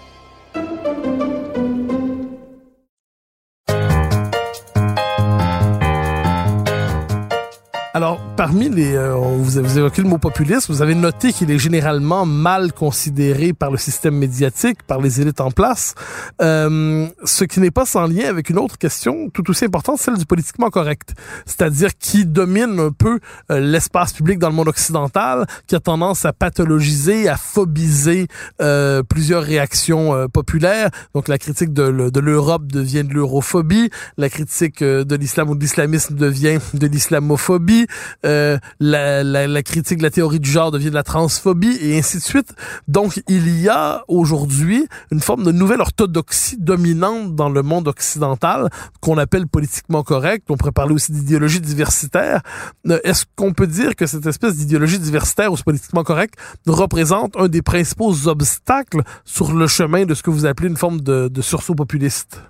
Alors, 7.93 8.21
parmi 8.37 8.69
les, 8.69 8.95
euh, 8.95 9.15
vous, 9.15 9.57
avez 9.57 9.79
évoqué 9.79 10.01
le 10.01 10.07
mot 10.07 10.17
populiste, 10.17 10.69
vous 10.69 10.81
avez 10.81 10.95
noté 10.95 11.33
qu'il 11.33 11.51
est 11.51 11.59
généralement 11.59 12.25
mal 12.25 12.71
considéré 12.71 13.51
par 13.51 13.69
le 13.69 13.75
système 13.75 14.15
médiatique, 14.15 14.81
par 14.83 15.01
les 15.01 15.19
élites 15.19 15.41
en 15.41 15.51
place, 15.51 15.93
euh, 16.41 17.07
ce 17.25 17.43
qui 17.43 17.59
n'est 17.59 17.69
pas 17.69 17.85
sans 17.85 18.07
lien 18.07 18.29
avec 18.29 18.49
une 18.49 18.59
autre 18.59 18.77
question 18.77 19.29
tout 19.29 19.49
aussi 19.49 19.65
importante, 19.65 19.99
celle 19.99 20.17
du 20.17 20.25
politiquement 20.25 20.69
correct, 20.69 21.15
c'est-à-dire 21.45 21.89
qui 21.99 22.25
domine 22.25 22.79
un 22.79 22.91
peu 22.91 23.19
euh, 23.51 23.59
l'espace 23.59 24.13
public 24.13 24.39
dans 24.39 24.47
le 24.47 24.55
monde 24.55 24.69
occidental, 24.69 25.45
qui 25.67 25.75
a 25.75 25.81
tendance 25.81 26.23
à 26.23 26.31
pathologiser, 26.31 27.27
à 27.27 27.35
phobiser 27.35 28.27
euh, 28.61 29.03
plusieurs 29.03 29.43
réactions 29.43 30.15
euh, 30.15 30.27
populaires. 30.27 30.91
Donc, 31.13 31.27
la 31.27 31.37
critique 31.37 31.73
de, 31.73 32.09
de 32.09 32.19
l'Europe 32.21 32.67
devient 32.67 33.03
de 33.03 33.13
l'europhobie, 33.13 33.89
la 34.15 34.29
critique 34.29 34.81
de 34.81 35.15
l'islam 35.17 35.49
ou 35.49 35.55
de 35.55 35.59
l'islamisme 35.59 36.15
devient 36.15 36.59
de 36.73 36.87
l'islamophobie 36.87 37.80
euh, 38.25 38.57
la, 38.79 39.23
la, 39.23 39.47
la, 39.47 39.63
critique 39.63 39.99
de 39.99 40.03
la 40.03 40.09
théorie 40.09 40.39
du 40.39 40.49
genre 40.49 40.71
devient 40.71 40.89
de 40.89 40.95
la 40.95 41.03
transphobie 41.03 41.77
et 41.81 41.97
ainsi 41.97 42.17
de 42.17 42.23
suite. 42.23 42.53
Donc, 42.87 43.21
il 43.27 43.61
y 43.61 43.69
a 43.69 44.03
aujourd'hui 44.07 44.87
une 45.11 45.21
forme 45.21 45.43
de 45.43 45.51
nouvelle 45.51 45.81
orthodoxie 45.81 46.57
dominante 46.57 47.35
dans 47.35 47.49
le 47.49 47.61
monde 47.61 47.87
occidental 47.87 48.69
qu'on 48.99 49.17
appelle 49.17 49.47
politiquement 49.47 50.03
correct. 50.03 50.45
On 50.49 50.57
pourrait 50.57 50.71
parler 50.71 50.93
aussi 50.93 51.11
d'idéologie 51.11 51.61
diversitaire. 51.61 52.41
Euh, 52.87 52.99
est-ce 53.03 53.25
qu'on 53.35 53.53
peut 53.53 53.67
dire 53.67 53.95
que 53.95 54.05
cette 54.05 54.25
espèce 54.25 54.57
d'idéologie 54.57 54.99
diversitaire 54.99 55.51
ou 55.51 55.57
politiquement 55.57 56.03
correct 56.03 56.35
représente 56.67 57.35
un 57.37 57.47
des 57.47 57.61
principaux 57.61 58.27
obstacles 58.27 59.01
sur 59.25 59.53
le 59.53 59.67
chemin 59.67 60.05
de 60.05 60.13
ce 60.13 60.23
que 60.23 60.29
vous 60.29 60.45
appelez 60.45 60.69
une 60.69 60.77
forme 60.77 61.01
de, 61.01 61.27
de 61.27 61.41
sursaut 61.41 61.75
populiste? 61.75 62.41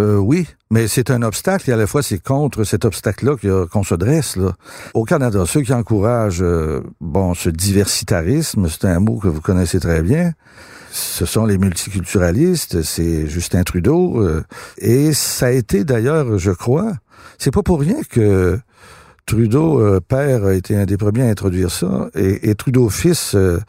Euh, 0.00 0.16
oui, 0.16 0.46
mais 0.70 0.88
c'est 0.88 1.10
un 1.10 1.20
obstacle 1.20 1.68
et 1.68 1.74
à 1.74 1.76
la 1.76 1.86
fois 1.86 2.02
c'est 2.02 2.22
contre 2.22 2.64
cet 2.64 2.86
obstacle-là 2.86 3.66
qu'on 3.70 3.82
se 3.82 3.94
dresse. 3.94 4.38
Au 4.94 5.04
Canada, 5.04 5.44
ceux 5.46 5.60
qui 5.60 5.74
encouragent 5.74 6.42
euh, 6.42 6.80
bon 7.02 7.34
ce 7.34 7.50
diversitarisme, 7.50 8.66
c'est 8.68 8.86
un 8.86 8.98
mot 9.00 9.18
que 9.18 9.28
vous 9.28 9.42
connaissez 9.42 9.78
très 9.78 10.00
bien. 10.00 10.32
Ce 10.90 11.26
sont 11.26 11.44
les 11.44 11.58
multiculturalistes, 11.58 12.82
c'est 12.82 13.26
Justin 13.26 13.62
Trudeau, 13.62 14.22
euh, 14.22 14.42
et 14.78 15.12
ça 15.12 15.46
a 15.46 15.50
été 15.50 15.84
d'ailleurs, 15.84 16.38
je 16.38 16.50
crois, 16.50 16.94
c'est 17.38 17.52
pas 17.52 17.62
pour 17.62 17.80
rien 17.80 18.00
que 18.08 18.58
Trudeau 19.30 19.80
euh, 19.80 20.00
père 20.00 20.44
a 20.44 20.54
été 20.54 20.74
un 20.74 20.86
des 20.86 20.96
premiers 20.96 21.22
à 21.22 21.26
introduire 21.26 21.70
ça, 21.70 22.10
et, 22.16 22.52
Trudeau 22.56 22.88
fils 22.88 23.36
euh, 23.36 23.60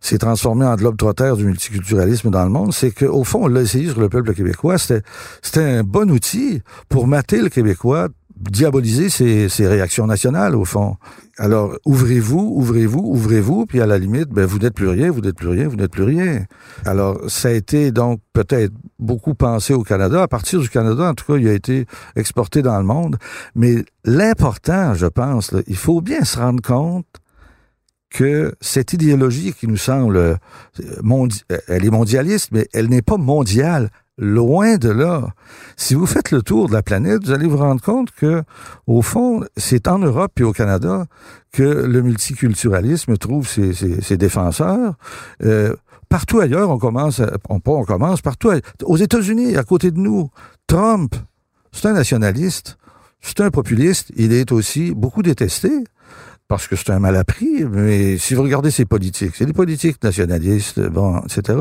s'est 0.00 0.16
transformé 0.16 0.64
en 0.64 0.74
globe-trotteur 0.76 1.36
du 1.36 1.44
multiculturalisme 1.44 2.30
dans 2.30 2.42
le 2.42 2.48
monde. 2.48 2.72
C'est 2.72 2.90
qu'au 2.90 3.22
fond, 3.22 3.40
on 3.42 3.48
l'a 3.48 3.60
essayé 3.60 3.90
sur 3.90 4.00
le 4.00 4.08
peuple 4.08 4.32
québécois. 4.32 4.78
C'était 4.78 5.60
un 5.60 5.82
bon 5.82 6.10
outil 6.10 6.62
pour 6.88 7.06
mater 7.06 7.42
le 7.42 7.50
Québécois 7.50 8.08
diaboliser 8.40 9.08
ces, 9.10 9.66
réactions 9.66 10.06
nationales, 10.06 10.56
au 10.56 10.64
fond. 10.64 10.96
Alors, 11.36 11.76
ouvrez-vous, 11.84 12.52
ouvrez-vous, 12.56 13.02
ouvrez-vous, 13.04 13.66
puis 13.66 13.80
à 13.80 13.86
la 13.86 13.98
limite, 13.98 14.28
ben, 14.30 14.46
vous 14.46 14.58
n'êtes 14.58 14.74
plus 14.74 14.88
rien, 14.88 15.10
vous 15.10 15.20
n'êtes 15.20 15.36
plus 15.36 15.48
rien, 15.48 15.68
vous 15.68 15.76
n'êtes 15.76 15.90
plus 15.90 16.04
rien. 16.04 16.44
Alors, 16.84 17.18
ça 17.28 17.48
a 17.48 17.52
été 17.52 17.92
donc 17.92 18.20
peut-être 18.32 18.72
beaucoup 18.98 19.34
pensé 19.34 19.74
au 19.74 19.82
Canada. 19.82 20.22
À 20.22 20.28
partir 20.28 20.60
du 20.60 20.70
Canada, 20.70 21.10
en 21.10 21.14
tout 21.14 21.24
cas, 21.26 21.38
il 21.38 21.48
a 21.48 21.52
été 21.52 21.86
exporté 22.16 22.62
dans 22.62 22.78
le 22.78 22.84
monde. 22.84 23.16
Mais 23.54 23.84
l'important, 24.04 24.94
je 24.94 25.06
pense, 25.06 25.54
il 25.66 25.76
faut 25.76 26.00
bien 26.00 26.24
se 26.24 26.38
rendre 26.38 26.62
compte 26.62 27.06
que 28.10 28.54
cette 28.60 28.92
idéologie 28.92 29.52
qui 29.52 29.68
nous 29.68 29.76
semble, 29.76 30.16
euh, 30.16 30.36
elle 31.68 31.84
est 31.84 31.90
mondialiste, 31.90 32.48
mais 32.52 32.66
elle 32.72 32.88
n'est 32.88 33.02
pas 33.02 33.16
mondiale 33.16 33.90
Loin 34.22 34.76
de 34.76 34.90
là. 34.90 35.28
Si 35.78 35.94
vous 35.94 36.04
faites 36.04 36.30
le 36.30 36.42
tour 36.42 36.68
de 36.68 36.74
la 36.74 36.82
planète, 36.82 37.24
vous 37.24 37.30
allez 37.30 37.46
vous 37.46 37.56
rendre 37.56 37.80
compte 37.80 38.10
que, 38.10 38.42
au 38.86 39.00
fond, 39.00 39.42
c'est 39.56 39.88
en 39.88 39.98
Europe 39.98 40.38
et 40.38 40.42
au 40.42 40.52
Canada 40.52 41.06
que 41.52 41.62
le 41.62 42.02
multiculturalisme 42.02 43.16
trouve 43.16 43.48
ses, 43.48 43.72
ses, 43.72 44.16
défenseurs. 44.18 44.94
Euh, 45.42 45.74
partout 46.10 46.38
ailleurs, 46.38 46.68
on 46.68 46.76
commence, 46.78 47.20
à- 47.20 47.32
on, 47.48 47.60
on 47.64 47.84
commence, 47.84 48.20
partout, 48.20 48.50
aux 48.84 48.96
États-Unis, 48.98 49.56
à 49.56 49.64
côté 49.64 49.90
de 49.90 49.98
nous, 49.98 50.28
Trump, 50.66 51.14
c'est 51.72 51.88
un 51.88 51.94
nationaliste, 51.94 52.76
c'est 53.22 53.40
un 53.40 53.50
populiste, 53.50 54.12
il 54.16 54.34
est 54.34 54.52
aussi 54.52 54.92
beaucoup 54.92 55.22
détesté 55.22 55.70
parce 56.50 56.66
que 56.66 56.74
c'est 56.74 56.90
un 56.90 56.98
mal 56.98 57.14
appris, 57.14 57.64
mais 57.64 58.18
si 58.18 58.34
vous 58.34 58.42
regardez 58.42 58.72
ses 58.72 58.84
politiques, 58.84 59.36
c'est 59.36 59.46
des 59.46 59.52
politiques 59.52 60.02
nationalistes, 60.02 60.80
bon, 60.80 61.20
etc. 61.20 61.56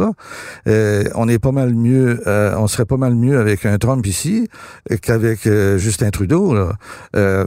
Euh, 0.68 1.04
on 1.14 1.28
est 1.28 1.38
pas 1.38 1.52
mal 1.52 1.76
mieux, 1.76 2.24
euh, 2.26 2.56
on 2.58 2.66
serait 2.66 2.86
pas 2.86 2.98
mal 2.98 3.14
mieux 3.14 3.38
avec 3.38 3.68
un 3.68 3.78
Trump 3.78 4.04
ici 4.08 4.48
qu'avec 5.04 5.46
euh, 5.46 5.78
Justin 5.78 6.10
Trudeau. 6.10 6.56
Là. 6.56 6.72
Euh, 7.16 7.46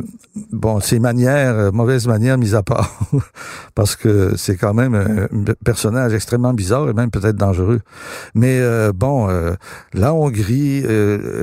bon, 0.53 0.79
ses 0.79 1.01
manières, 1.01 1.57
euh, 1.57 1.71
mauvaises 1.73 2.07
manières 2.07 2.39
mises 2.39 2.55
à 2.55 2.63
part, 2.63 3.11
parce 3.75 3.97
que 3.97 4.35
c'est 4.37 4.55
quand 4.55 4.73
même 4.73 4.95
un 4.95 5.27
personnage 5.65 6.15
extrêmement 6.15 6.55
bizarre 6.55 6.91
et 6.91 6.93
même 6.93 7.11
peut-être 7.11 7.35
dangereux. 7.35 7.81
Mais 8.37 8.61
bon, 8.95 9.29
la 9.95 10.15
Hongrie, 10.15 10.85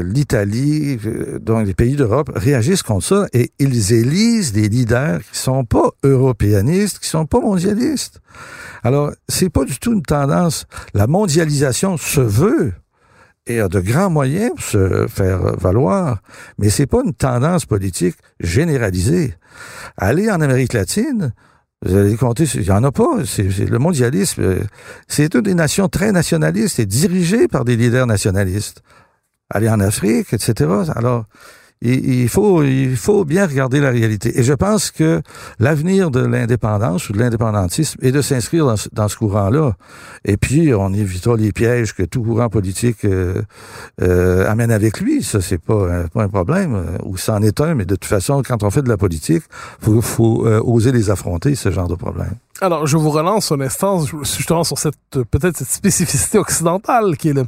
l'Italie, 0.02 0.98
donc 1.42 1.68
les 1.68 1.74
pays 1.74 1.98
d'Europe 1.98 2.32
réagissent 2.34 2.84
contre 2.84 3.06
ça 3.06 3.28
et 3.34 3.52
ils 3.60 3.92
élisent 3.92 4.54
des 4.54 4.70
leaders 4.70 5.20
qui 5.20 5.38
sont 5.38 5.66
pas 5.66 5.89
européanistes, 6.04 7.00
qui 7.00 7.08
sont 7.08 7.26
pas 7.26 7.40
mondialistes. 7.40 8.20
Alors, 8.84 9.12
c'est 9.28 9.50
pas 9.50 9.66
du 9.66 9.78
tout 9.80 9.94
une 9.94 10.04
tendance. 10.04 10.66
La 10.94 11.08
mondialisation 11.08 11.98
se 11.98 12.22
veut 12.22 12.74
et 13.48 13.60
a 13.60 13.68
de 13.68 13.80
grands 13.80 14.10
moyens 14.10 14.52
pour 14.52 14.64
se 14.64 15.08
faire 15.08 15.56
valoir, 15.58 16.22
mais 16.58 16.70
c'est 16.70 16.86
pas 16.86 17.02
une 17.04 17.14
tendance 17.14 17.66
politique 17.66 18.16
généralisée. 18.40 19.36
Aller 19.98 20.30
en 20.30 20.40
Amérique 20.40 20.74
latine, 20.74 21.34
vous 21.86 21.96
allez 21.96 22.16
compter, 22.16 22.44
il 22.56 22.64
y 22.64 22.72
en 22.72 22.84
a 22.84 22.92
pas. 22.92 23.18
Le 23.18 23.78
mondialisme. 23.78 24.42
euh, 24.42 24.64
C'est 25.08 25.34
une 25.34 25.42
des 25.42 25.54
nations 25.54 25.88
très 25.88 26.12
nationalistes 26.12 26.80
et 26.80 26.86
dirigées 26.86 27.48
par 27.48 27.64
des 27.64 27.78
leaders 27.78 28.06
nationalistes. 28.06 28.82
Aller 29.50 29.70
en 29.70 29.80
Afrique, 29.80 30.34
etc. 30.34 30.70
Alors, 30.96 31.26
il, 31.82 32.28
faut, 32.28 32.64
il 32.64 32.98
faut 32.98 33.24
bien 33.24 33.48
regarder 33.48 33.80
la 33.80 33.90
réalité. 33.90 34.38
Et 34.38 34.44
je 34.44 34.54
pense 34.54 34.92
que 34.92 35.22
l'avenir 35.60 36.12
de 36.12 36.20
l'indépendance 36.20 37.10
ou 37.10 37.14
de 37.14 37.20
l'indépendantisme 37.20 38.00
est 38.02 38.12
de 38.12 38.22
s'inscrire 38.22 38.66
dans, 38.66 38.76
dans 38.92 39.08
ce 39.08 39.16
courant-là. 39.16 39.74
Et 40.26 40.36
puis, 40.36 40.74
on 40.74 40.92
évitera 40.94 41.38
les 41.38 41.54
pièges 41.54 41.94
que 41.96 42.04
tout 42.04 42.22
courant 42.22 42.50
politique 42.50 43.06
euh, 43.06 43.42
euh, 44.02 44.50
amène 44.50 44.72
avec 44.72 45.00
lui. 45.00 45.24
Ça, 45.24 45.40
c'est 45.40 45.58
pas, 45.58 46.04
pas 46.14 46.24
un 46.24 46.30
problème. 46.30 46.76
euh, 46.76 46.98
Ou 47.06 47.16
c'en 47.18 47.42
est 47.42 47.62
un, 47.62 47.76
mais 47.76 47.86
de 47.86 47.96
toute 47.96 48.06
façon, 48.06 48.42
quand 48.46 48.64
on 48.64 48.70
fait 48.70 48.82
de 48.82 48.90
la 48.90 48.98
politique, 48.98 49.44
faut, 49.80 50.02
faut 50.02 50.46
euh, 50.46 50.62
oser 50.64 50.92
les 50.92 51.10
affronter, 51.10 51.56
ce 51.56 51.72
genre 51.72 51.88
de 51.88 51.96
problème. 51.96 52.34
Alors, 52.62 52.88
je 52.88 52.98
vous 52.98 53.10
relance 53.10 53.54
un 53.54 53.62
instant 53.62 54.04
justement 54.24 54.66
sur 54.66 54.78
cette 54.78 54.96
peut-être 55.32 55.56
cette 55.56 55.70
spécificité 55.70 56.38
occidentale 56.38 57.16
qui 57.16 57.30
est 57.30 57.34
le, 57.34 57.46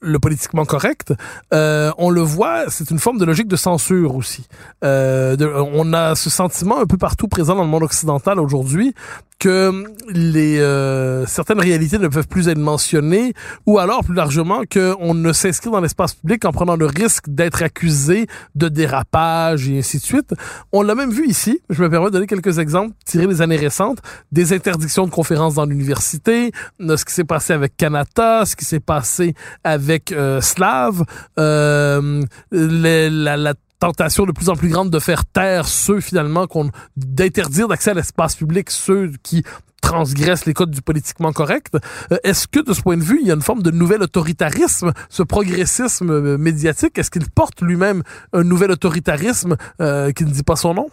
le 0.00 0.18
politiquement 0.18 0.64
correct. 0.64 1.12
Euh, 1.52 1.92
on 1.98 2.10
le 2.10 2.22
voit, 2.22 2.64
c'est 2.68 2.90
une 2.90 2.98
forme 2.98 3.18
de 3.18 3.24
logique 3.24 3.48
de 3.48 3.56
censure 3.56 4.14
aussi. 4.14 4.46
Euh, 4.84 5.36
on 5.72 5.92
a 5.92 6.14
ce 6.14 6.30
sentiment 6.30 6.80
un 6.80 6.86
peu 6.86 6.96
partout 6.96 7.28
présent 7.28 7.54
dans 7.54 7.64
le 7.64 7.68
monde 7.68 7.82
occidental 7.82 8.40
aujourd'hui 8.40 8.94
que 9.40 9.84
les 10.10 10.60
euh, 10.60 11.26
certaines 11.26 11.58
réalités 11.60 11.98
ne 11.98 12.08
peuvent 12.08 12.28
plus 12.28 12.48
être 12.48 12.58
mentionnées 12.58 13.32
ou 13.66 13.78
alors 13.78 14.04
plus 14.04 14.14
largement 14.14 14.62
qu'on 14.70 15.14
ne 15.14 15.32
s'inscrit 15.32 15.70
dans 15.70 15.80
l'espace 15.80 16.14
public 16.14 16.44
en 16.44 16.52
prenant 16.52 16.76
le 16.76 16.86
risque 16.86 17.28
d'être 17.28 17.62
accusé 17.62 18.26
de 18.54 18.68
dérapage 18.68 19.68
et 19.68 19.78
ainsi 19.78 19.96
de 19.98 20.02
suite. 20.02 20.34
On 20.72 20.82
l'a 20.82 20.94
même 20.94 21.10
vu 21.10 21.26
ici. 21.26 21.60
Je 21.70 21.82
me 21.82 21.88
permets 21.88 22.06
de 22.06 22.12
donner 22.12 22.26
quelques 22.26 22.58
exemples 22.58 22.94
tirés 23.04 23.26
des 23.26 23.42
années 23.42 23.56
récentes 23.56 23.98
des 24.30 24.52
interdictions 24.52 25.06
de 25.06 25.10
conférences 25.10 25.54
dans 25.54 25.64
l'université, 25.64 26.52
ce 26.78 27.04
qui 27.04 27.12
s'est 27.12 27.24
passé 27.24 27.52
avec 27.54 27.76
Kanata, 27.76 28.44
ce 28.44 28.54
qui 28.56 28.64
s'est 28.64 28.80
passé 28.80 29.34
avec 29.64 30.12
euh, 30.12 30.40
Slav, 30.40 31.02
euh, 31.38 32.22
la, 32.52 33.36
la 33.36 33.54
tentation 33.80 34.26
de 34.26 34.32
plus 34.32 34.48
en 34.48 34.54
plus 34.54 34.68
grande 34.68 34.90
de 34.90 34.98
faire 35.00 35.24
taire 35.24 35.66
ceux 35.66 36.00
finalement 36.00 36.46
qu'on 36.46 36.70
d'interdire 36.96 37.66
d'accès 37.66 37.90
à 37.90 37.94
l'espace 37.94 38.36
public 38.36 38.70
ceux 38.70 39.12
qui 39.22 39.42
transgressent 39.80 40.46
les 40.46 40.54
codes 40.54 40.70
du 40.70 40.82
politiquement 40.82 41.32
correct. 41.32 41.76
Euh, 42.12 42.18
Est-ce 42.22 42.46
que 42.46 42.60
de 42.60 42.72
ce 42.72 42.82
point 42.82 42.98
de 42.98 43.02
vue, 43.02 43.18
il 43.22 43.26
y 43.26 43.30
a 43.30 43.34
une 43.34 43.42
forme 43.42 43.62
de 43.62 43.70
nouvel 43.70 44.02
autoritarisme, 44.02 44.92
ce 45.08 45.22
progressisme 45.22 46.10
euh, 46.10 46.38
médiatique, 46.38 46.98
est-ce 46.98 47.10
qu'il 47.10 47.28
porte 47.30 47.62
lui-même 47.62 48.02
un 48.32 48.44
nouvel 48.44 48.70
autoritarisme 48.70 49.56
euh, 49.80 50.12
qui 50.12 50.24
ne 50.24 50.30
dit 50.30 50.42
pas 50.42 50.56
son 50.56 50.74
nom? 50.74 50.90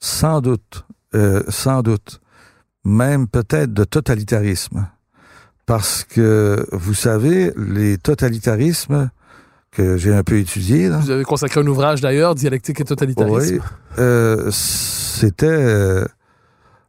Sans 0.00 0.40
doute, 0.40 0.84
euh, 1.14 1.42
sans 1.48 1.82
doute, 1.82 2.20
même 2.84 3.28
peut-être 3.28 3.72
de 3.72 3.84
totalitarisme. 3.84 4.88
Parce 5.64 6.04
que, 6.04 6.66
vous 6.72 6.94
savez, 6.94 7.52
les 7.56 7.98
totalitarismes 7.98 9.10
que 9.70 9.96
j'ai 9.96 10.14
un 10.14 10.22
peu 10.22 10.38
étudiés, 10.38 10.88
là, 10.88 10.98
Vous 10.98 11.10
avez 11.10 11.24
consacré 11.24 11.60
un 11.60 11.66
ouvrage 11.66 12.00
d'ailleurs, 12.00 12.34
Dialectique 12.34 12.80
et 12.80 12.84
totalitarisme. 12.84 13.54
oui, 13.56 13.60
euh, 13.98 14.50
c'était 14.50 15.46
euh, 15.46 16.04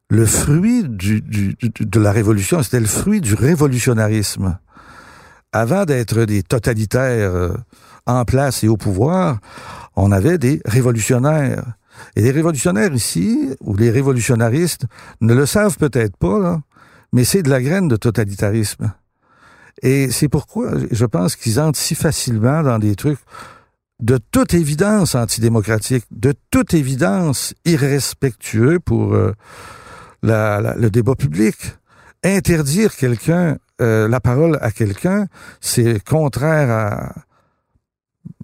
le 0.10 0.26
fruit 0.26 0.84
du, 0.88 1.22
du- 1.22 1.56
du- 1.60 1.86
de 1.86 2.00
la 2.00 2.12
révolution, 2.12 2.64
c'était 2.64 2.80
le 2.80 2.86
fruit 2.88 3.22
du 3.22 3.34
révolutionnarisme. 3.36 4.58
Avant 5.52 5.86
d'être 5.86 6.26
des 6.26 6.42
totalitaires 6.44 7.32
euh, 7.34 7.54
en 8.06 8.24
place 8.26 8.64
et 8.64 8.68
au 8.68 8.78
pouvoir, 8.78 9.40
on 9.96 10.12
avait 10.12 10.38
des 10.38 10.62
révolutionnaires. 10.66 11.64
Et 12.16 12.22
les 12.22 12.32
révolutionnaires 12.32 12.94
ici, 12.94 13.50
ou 13.60 13.76
les 13.76 13.90
révolutionnaristes, 13.92 14.86
ne 15.22 15.34
le 15.34 15.46
savent 15.46 15.78
peut-être 15.78 16.16
pas, 16.18 16.40
là, 16.40 16.62
mais 17.12 17.24
c'est 17.24 17.44
de 17.44 17.50
la 17.50 17.62
graine 17.62 17.88
de 17.88 17.96
totalitarisme. 17.98 18.94
Et 19.82 20.10
c'est 20.12 20.28
pourquoi 20.30 20.72
je 20.92 21.06
pense 21.06 21.36
qu'ils 21.36 21.60
entrent 21.60 21.80
si 21.80 21.96
facilement 21.96 22.64
dans 22.64 22.80
des 22.80 22.96
trucs 22.96 23.20
de 24.02 24.18
toute 24.32 24.54
évidence 24.54 25.16
antidémocratique, 25.16 26.06
de 26.12 26.34
toute 26.52 26.74
évidence 26.74 27.54
irrespectueux 27.66 28.80
pour 28.80 29.14
euh, 29.14 29.34
la- 30.24 30.62
la- 30.62 30.76
le 30.76 30.90
débat 30.90 31.16
public. 31.16 31.56
Interdire 32.24 32.96
quelqu'un, 32.96 33.58
euh, 33.82 34.08
la 34.08 34.20
parole 34.20 34.58
à 34.62 34.72
quelqu'un, 34.72 35.28
c'est 35.62 36.04
contraire 36.04 36.70
à, 36.70 37.14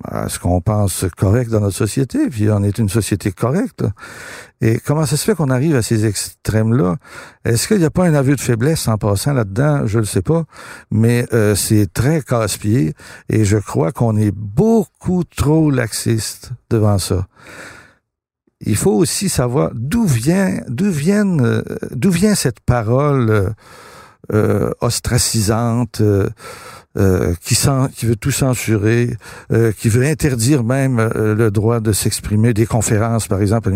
à 0.03 0.29
ce 0.29 0.39
qu'on 0.39 0.61
pense 0.61 1.05
correct 1.17 1.49
dans 1.49 1.61
notre 1.61 1.75
société, 1.75 2.29
puis 2.29 2.49
on 2.49 2.63
est 2.63 2.77
une 2.77 2.89
société 2.89 3.31
correcte. 3.31 3.83
Et 4.61 4.79
comment 4.79 5.05
ça 5.05 5.17
se 5.17 5.23
fait 5.23 5.35
qu'on 5.35 5.49
arrive 5.49 5.75
à 5.75 5.81
ces 5.81 6.05
extrêmes-là? 6.05 6.97
Est-ce 7.43 7.67
qu'il 7.67 7.77
n'y 7.77 7.85
a 7.85 7.89
pas 7.89 8.05
un 8.05 8.13
aveu 8.13 8.35
de 8.35 8.41
faiblesse 8.41 8.87
en 8.87 8.97
passant 8.97 9.33
là-dedans? 9.33 9.87
Je 9.87 9.97
ne 9.97 10.01
le 10.01 10.07
sais 10.07 10.21
pas, 10.21 10.43
mais 10.91 11.25
euh, 11.33 11.55
c'est 11.55 11.91
très 11.91 12.21
casse-pied 12.21 12.93
et 13.29 13.45
je 13.45 13.57
crois 13.57 13.91
qu'on 13.91 14.15
est 14.17 14.31
beaucoup 14.31 15.23
trop 15.23 15.71
laxiste 15.71 16.51
devant 16.69 16.97
ça. 16.97 17.27
Il 18.61 18.77
faut 18.77 18.93
aussi 18.93 19.29
savoir 19.29 19.71
d'où 19.73 20.05
vient, 20.05 20.61
d'où 20.67 20.89
viennent, 20.89 21.63
d'où 21.91 22.09
vient 22.09 22.35
cette 22.35 22.61
parole 22.61 23.29
euh, 23.29 23.49
euh, 24.33 24.71
ostracisante, 24.81 26.01
euh, 26.01 26.29
euh, 26.97 27.33
qui, 27.41 27.57
qui 27.95 28.05
veut 28.05 28.15
tout 28.15 28.31
censurer, 28.31 29.17
euh, 29.51 29.71
qui 29.77 29.89
veut 29.89 30.05
interdire 30.05 30.63
même 30.63 30.99
euh, 30.99 31.35
le 31.35 31.51
droit 31.51 31.79
de 31.79 31.91
s'exprimer, 31.91 32.53
des 32.53 32.65
conférences 32.65 33.27
par 33.27 33.41
exemple. 33.41 33.71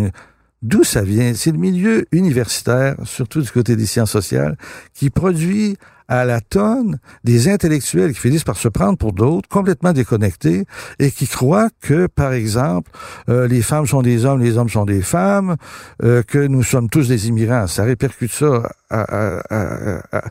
D'où 0.62 0.84
ça 0.84 1.02
vient? 1.02 1.34
C'est 1.36 1.52
le 1.52 1.58
milieu 1.58 2.06
universitaire, 2.12 2.96
surtout 3.06 3.42
du 3.42 3.50
côté 3.50 3.78
des 3.78 3.86
sciences 3.86 4.12
sociales, 4.12 4.58
qui 4.94 5.10
produit 5.10 5.78
à 6.10 6.26
la 6.26 6.42
tonne 6.42 6.98
des 7.24 7.48
intellectuels 7.50 8.14
qui 8.14 8.20
finissent 8.20 8.44
par 8.44 8.58
se 8.58 8.68
prendre 8.68 8.98
pour 8.98 9.14
d'autres, 9.14 9.48
complètement 9.48 9.94
déconnectés, 9.94 10.66
et 10.98 11.12
qui 11.12 11.28
croient 11.28 11.70
que, 11.82 12.08
par 12.08 12.34
exemple, 12.34 12.92
euh, 13.30 13.48
les 13.48 13.62
femmes 13.62 13.86
sont 13.86 14.02
des 14.02 14.26
hommes, 14.26 14.42
les 14.42 14.58
hommes 14.58 14.70
sont 14.70 14.86
des 14.86 15.02
femmes, 15.02 15.56
euh, 16.04 16.24
que 16.24 16.40
nous 16.40 16.64
sommes 16.64 16.90
tous 16.90 17.08
des 17.08 17.28
immigrants. 17.28 17.68
Ça 17.68 17.84
répercute 17.84 18.34
ça 18.34 18.70
à, 18.90 19.02
à, 19.02 19.42
à, 19.50 20.02
à, 20.12 20.24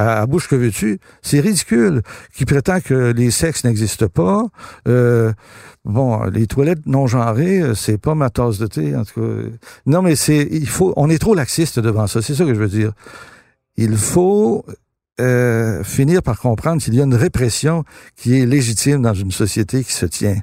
à, 0.00 0.20
à 0.22 0.26
bouche 0.26 0.48
que 0.48 0.56
veux-tu. 0.56 0.98
C'est 1.22 1.40
ridicule. 1.40 2.02
Qui 2.34 2.44
prétend 2.44 2.80
que 2.80 3.12
les 3.12 3.30
sexes 3.30 3.64
n'existent 3.64 4.08
pas. 4.08 4.46
Euh, 4.88 5.32
bon, 5.84 6.24
les 6.24 6.46
toilettes 6.46 6.86
non 6.86 7.06
genrées, 7.06 7.60
euh, 7.60 7.74
c'est 7.74 7.98
pas 7.98 8.14
ma 8.14 8.30
tasse 8.30 8.58
de 8.58 8.66
thé, 8.66 8.96
en 8.96 9.04
tout 9.04 9.20
cas. 9.20 9.50
Non, 9.86 10.02
mais 10.02 10.16
c'est, 10.16 10.48
il 10.50 10.68
faut, 10.68 10.92
on 10.96 11.10
est 11.10 11.18
trop 11.18 11.34
laxiste 11.34 11.78
devant 11.78 12.06
ça. 12.06 12.22
C'est 12.22 12.34
ça 12.34 12.44
que 12.44 12.54
je 12.54 12.60
veux 12.60 12.68
dire. 12.68 12.92
Il 13.76 13.96
faut 13.96 14.64
euh, 15.20 15.84
finir 15.84 16.22
par 16.22 16.38
comprendre 16.38 16.82
qu'il 16.82 16.94
y 16.94 17.00
a 17.00 17.04
une 17.04 17.14
répression 17.14 17.84
qui 18.16 18.40
est 18.40 18.46
légitime 18.46 19.02
dans 19.02 19.14
une 19.14 19.32
société 19.32 19.84
qui 19.84 19.92
se 19.92 20.06
tient. 20.06 20.40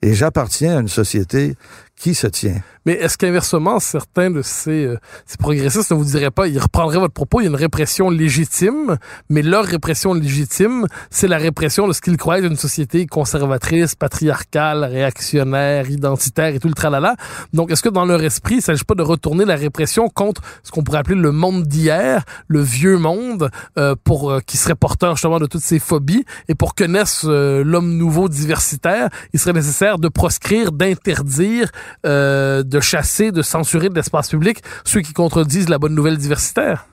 Et 0.00 0.14
j'appartiens 0.14 0.78
à 0.78 0.80
une 0.80 0.88
société 0.88 1.56
qui 1.96 2.14
se 2.14 2.26
tient. 2.28 2.62
Mais 2.88 2.94
est-ce 2.94 3.18
qu'inversement, 3.18 3.80
certains 3.80 4.30
de 4.30 4.40
ces, 4.40 4.86
euh, 4.86 4.96
ces 5.26 5.36
progressistes 5.36 5.90
ne 5.90 5.96
vous 5.96 6.06
diraient 6.06 6.30
pas, 6.30 6.48
ils 6.48 6.58
reprendraient 6.58 6.98
votre 6.98 7.12
propos, 7.12 7.42
il 7.42 7.44
y 7.44 7.46
a 7.46 7.50
une 7.50 7.54
répression 7.54 8.08
légitime, 8.08 8.96
mais 9.28 9.42
leur 9.42 9.66
répression 9.66 10.14
légitime, 10.14 10.86
c'est 11.10 11.28
la 11.28 11.36
répression 11.36 11.86
de 11.86 11.92
ce 11.92 12.00
qu'ils 12.00 12.16
croient 12.16 12.38
être 12.38 12.46
une 12.46 12.56
société 12.56 13.04
conservatrice, 13.04 13.94
patriarcale, 13.94 14.84
réactionnaire, 14.84 15.90
identitaire 15.90 16.54
et 16.54 16.60
tout 16.60 16.68
le 16.68 16.72
tralala. 16.72 17.14
Donc, 17.52 17.70
est-ce 17.70 17.82
que 17.82 17.90
dans 17.90 18.06
leur 18.06 18.22
esprit, 18.22 18.54
il 18.54 18.58
ne 18.58 18.62
s'agit 18.62 18.84
pas 18.84 18.94
de 18.94 19.02
retourner 19.02 19.44
la 19.44 19.56
répression 19.56 20.08
contre 20.08 20.40
ce 20.62 20.70
qu'on 20.70 20.82
pourrait 20.82 21.00
appeler 21.00 21.20
le 21.20 21.30
monde 21.30 21.64
d'hier, 21.64 22.24
le 22.46 22.62
vieux 22.62 22.96
monde, 22.96 23.50
euh, 23.78 23.96
pour 24.02 24.30
euh, 24.30 24.40
qui 24.40 24.56
serait 24.56 24.74
porteur 24.74 25.14
justement 25.16 25.40
de 25.40 25.46
toutes 25.46 25.60
ces 25.60 25.78
phobies, 25.78 26.24
et 26.48 26.54
pour 26.54 26.74
que 26.74 26.84
naisse 26.84 27.26
euh, 27.26 27.62
l'homme 27.62 27.98
nouveau 27.98 28.30
diversitaire, 28.30 29.10
il 29.34 29.38
serait 29.38 29.52
nécessaire 29.52 29.98
de 29.98 30.08
proscrire, 30.08 30.72
d'interdire, 30.72 31.68
euh, 32.06 32.62
de 32.78 32.82
chasser, 32.82 33.32
de 33.32 33.42
censurer 33.42 33.88
de 33.88 33.94
l'espace 33.94 34.28
public 34.28 34.62
ceux 34.84 35.00
qui 35.00 35.12
contredisent 35.12 35.68
la 35.68 35.78
bonne 35.78 35.94
nouvelle 35.94 36.16
diversitaire? 36.16 36.86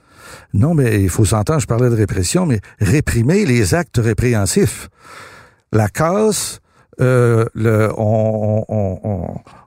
Non, 0.53 0.73
mais 0.73 1.01
il 1.01 1.09
faut 1.09 1.25
s'entendre, 1.25 1.59
je 1.59 1.67
parlais 1.67 1.89
de 1.89 1.95
répression, 1.95 2.45
mais 2.45 2.59
réprimer 2.79 3.45
les 3.45 3.75
actes 3.75 3.97
répréhensifs. 3.97 4.89
La 5.71 5.87
casse, 5.87 6.59
euh, 7.01 7.45
on, 7.55 8.65
on, 8.67 8.97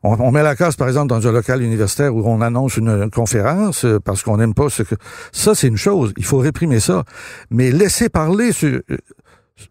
on, 0.02 0.16
on, 0.26 0.30
met 0.32 0.42
la 0.42 0.56
casse, 0.56 0.76
par 0.76 0.88
exemple, 0.88 1.08
dans 1.08 1.26
un 1.26 1.32
local 1.32 1.62
universitaire 1.62 2.14
où 2.14 2.22
on 2.26 2.40
annonce 2.40 2.76
une, 2.76 3.10
conférence 3.10 3.84
euh, 3.84 4.00
parce 4.00 4.22
qu'on 4.22 4.38
n'aime 4.38 4.54
pas 4.54 4.70
ce 4.70 4.82
que... 4.82 4.94
Ça, 5.32 5.54
c'est 5.54 5.68
une 5.68 5.76
chose. 5.76 6.12
Il 6.16 6.24
faut 6.24 6.38
réprimer 6.38 6.80
ça. 6.80 7.04
Mais 7.50 7.70
laisser 7.70 8.08
parler 8.08 8.52
ceux, 8.52 8.82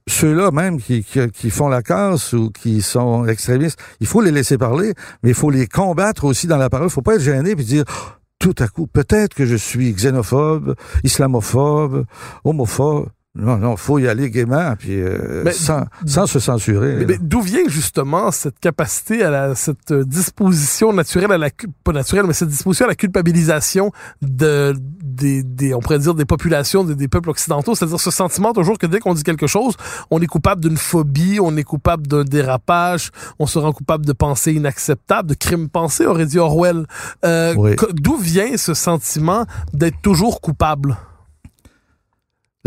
ceux-là 0.07 0.51
même 0.51 0.81
qui, 0.81 1.03
qui, 1.03 1.49
font 1.49 1.67
la 1.67 1.81
casse 1.81 2.33
ou 2.33 2.49
qui 2.49 2.81
sont 2.81 3.25
extrémistes, 3.25 3.79
il 3.99 4.07
faut 4.07 4.21
les 4.21 4.31
laisser 4.31 4.57
parler, 4.57 4.93
mais 5.23 5.29
il 5.29 5.35
faut 5.35 5.49
les 5.49 5.67
combattre 5.67 6.25
aussi 6.25 6.47
dans 6.47 6.57
la 6.57 6.69
parole. 6.69 6.87
Il 6.87 6.91
faut 6.91 7.01
pas 7.01 7.15
être 7.15 7.21
gêné 7.21 7.55
puis 7.55 7.65
dire 7.65 7.83
tout 8.39 8.55
à 8.59 8.67
coup, 8.67 8.87
peut-être 8.87 9.33
que 9.33 9.45
je 9.45 9.55
suis 9.55 9.91
xénophobe, 9.93 10.75
islamophobe, 11.03 12.05
homophobe. 12.43 13.09
Non, 13.39 13.57
non, 13.57 13.77
faut 13.77 13.99
y 13.99 14.07
aller 14.07 14.31
gaiement, 14.31 14.73
puis 14.77 14.99
euh, 14.99 15.43
Mais- 15.45 15.51
sans, 15.53 15.85
sans 16.05 16.25
se 16.25 16.39
censurer. 16.39 16.95
Mais, 16.97 17.05
mais 17.05 17.17
d'où 17.21 17.39
vient 17.41 17.67
justement 17.67 18.31
cette 18.31 18.59
capacité 18.59 19.23
à 19.23 19.29
la, 19.29 19.53
cette 19.55 19.91
euh, 19.91 20.03
disposition 20.03 20.91
naturelle 20.91 21.31
à 21.31 21.37
la 21.37 21.49
pas 21.83 21.91
naturelle 21.91 22.25
mais 22.25 22.33
cette 22.33 22.49
disposition 22.49 22.85
à 22.85 22.89
la 22.89 22.95
culpabilisation 22.95 23.91
de 24.23 24.73
des, 25.03 25.43
des 25.43 25.73
on 25.75 25.79
pourrait 25.79 25.99
dire 25.99 26.15
des 26.15 26.25
populations 26.25 26.83
des, 26.83 26.95
des 26.95 27.07
peuples 27.07 27.29
occidentaux? 27.29 27.75
C'est-à-dire 27.75 27.99
ce 27.99 28.11
sentiment 28.11 28.53
toujours 28.53 28.77
que 28.77 28.87
dès 28.87 28.99
qu'on 28.99 29.13
dit 29.13 29.23
quelque 29.23 29.47
chose 29.47 29.75
on 30.09 30.19
est 30.21 30.25
coupable 30.27 30.61
d'une 30.61 30.77
phobie 30.77 31.39
on 31.41 31.55
est 31.57 31.63
coupable 31.63 32.07
d'un 32.07 32.23
dérapage 32.23 33.11
on 33.39 33.45
se 33.45 33.59
rend 33.59 33.71
coupable 33.71 34.05
de 34.05 34.13
pensées 34.13 34.53
inacceptables 34.53 35.29
de 35.29 35.35
crimes 35.35 35.69
pensés 35.69 36.05
aurait 36.05 36.25
dit 36.25 36.39
Orwell 36.39 36.85
Euh, 37.23 37.53
Oui. 37.57 37.75
d'où 37.93 38.17
vient 38.17 38.57
ce 38.57 38.73
sentiment 38.73 39.45
d'être 39.73 40.01
toujours 40.01 40.41
coupable? 40.41 40.97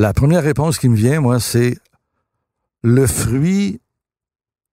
La 0.01 0.15
première 0.15 0.43
réponse 0.43 0.79
qui 0.79 0.89
me 0.89 0.97
vient, 0.97 1.21
moi, 1.21 1.41
c'est 1.41 1.77
le 2.83 3.07
fruit 3.07 3.83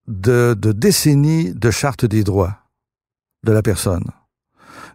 de, 0.07 0.55
décennies 0.57 1.53
de 1.53 1.69
charte 1.69 2.05
des 2.05 2.23
droits 2.23 2.59
de 3.43 3.51
la 3.51 3.61
personne. 3.61 4.05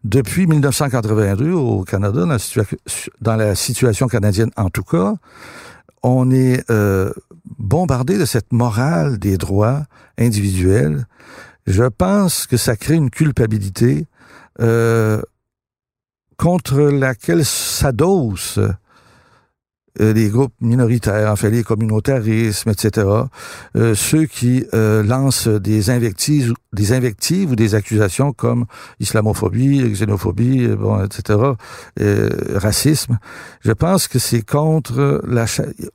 Depuis 0.05 0.47
1982 0.47 1.53
au 1.53 1.85
Canada, 1.85 2.25
dans 3.21 3.37
la, 3.37 3.55
situation 3.55 4.07
canadienne 4.07 4.51
en 4.57 4.71
tout 4.71 4.85
cas, 4.85 5.17
on 6.03 6.31
est 6.31 6.65
euh, 6.71 7.13
bombardé 7.59 8.17
de 8.17 8.25
cette 8.25 8.55
morale 8.55 9.19
des 9.19 9.37
droits 9.37 9.85
individuels. 10.17 11.05
Je 11.67 11.85
pense 11.85 12.47
que 12.47 12.57
ça 12.57 12.77
crée 12.77 12.95
une 12.95 13.11
culpabilité 13.11 14.07
euh, 14.61 15.21
contre 16.39 16.81
laquelle 16.81 17.45
s'adossent 17.45 18.57
euh, 18.57 18.73
les 19.99 20.29
groupes 20.29 20.55
minoritaires, 20.61 21.31
enfin 21.31 21.51
les 21.51 21.63
communautarismes, 21.63 22.71
etc. 22.71 23.07
Euh, 23.77 23.95
ceux 23.95 24.25
qui 24.27 24.65
euh, 24.75 25.03
lancent 25.03 25.49
des 25.49 25.91
invectives, 25.91 26.55
des 26.73 26.93
invectives 26.93 27.51
ou 27.51 27.57
des 27.57 27.75
accusations 27.75 28.33
comme 28.33 28.67
islamophobie, 29.01 29.83
xénophobie, 29.93 30.65
euh, 30.65 30.77
bon, 30.77 31.05
etc. 31.05 31.39
euh, 32.01 32.31
racisme. 32.55 33.19
Je 33.61 33.73
pense 33.73 34.09
que 34.09 34.19
c'est 34.19 34.43
contre 34.43 35.23
la. 35.27 35.45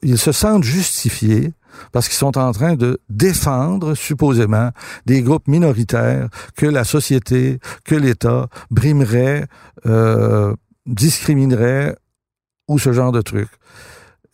Ils 0.04 0.20
se 0.20 0.32
sentent 0.32 0.64
justifiés 0.64 1.54
parce 1.92 2.08
qu'ils 2.08 2.18
sont 2.18 2.38
en 2.38 2.52
train 2.52 2.76
de 2.76 3.00
défendre 3.10 3.96
supposément 3.96 4.72
des 5.06 5.22
groupes 5.22 5.48
minoritaires 5.48 6.30
que 6.56 6.66
la 6.66 6.84
société, 6.84 7.60
que 7.84 7.96
l'État 7.96 8.48
brimerait, 8.72 9.48
euh, 9.86 10.56
discriminerait 10.86 11.96
ou 12.68 12.80
ce 12.80 12.92
genre 12.92 13.12
de 13.12 13.22
trucs. 13.22 13.50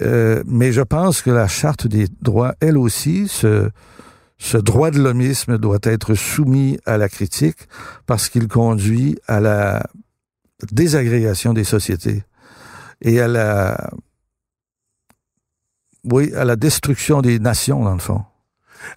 Euh, 0.02 0.44
mais 0.46 0.72
je 0.72 0.82
pense 0.82 1.22
que 1.22 1.30
la 1.30 1.48
charte 1.48 1.88
des 1.88 2.08
droits, 2.22 2.56
elle 2.60 2.78
aussi, 2.78 3.28
ce, 3.28 3.70
ce 4.38 4.58
droit 4.58 4.92
de 4.92 5.02
l'homisme 5.02 5.58
doit 5.58 5.80
être 5.84 6.16
soumis 6.16 6.80
à 6.86 6.98
la 6.98 7.10
critique 7.10 7.68
parce 8.06 8.30
qu'il 8.30 8.48
conduit 8.48 9.18
à 9.28 9.40
la 9.40 9.86
désagrégation 10.72 11.54
des 11.54 11.64
sociétés 11.64 12.24
et 13.02 13.22
à 13.22 13.28
la, 13.28 13.92
oui, 16.04 16.34
à 16.34 16.44
la 16.44 16.56
destruction 16.56 17.22
des 17.22 17.40
nations, 17.40 17.84
dans 17.84 17.94
le 17.94 18.00
fond. 18.00 18.24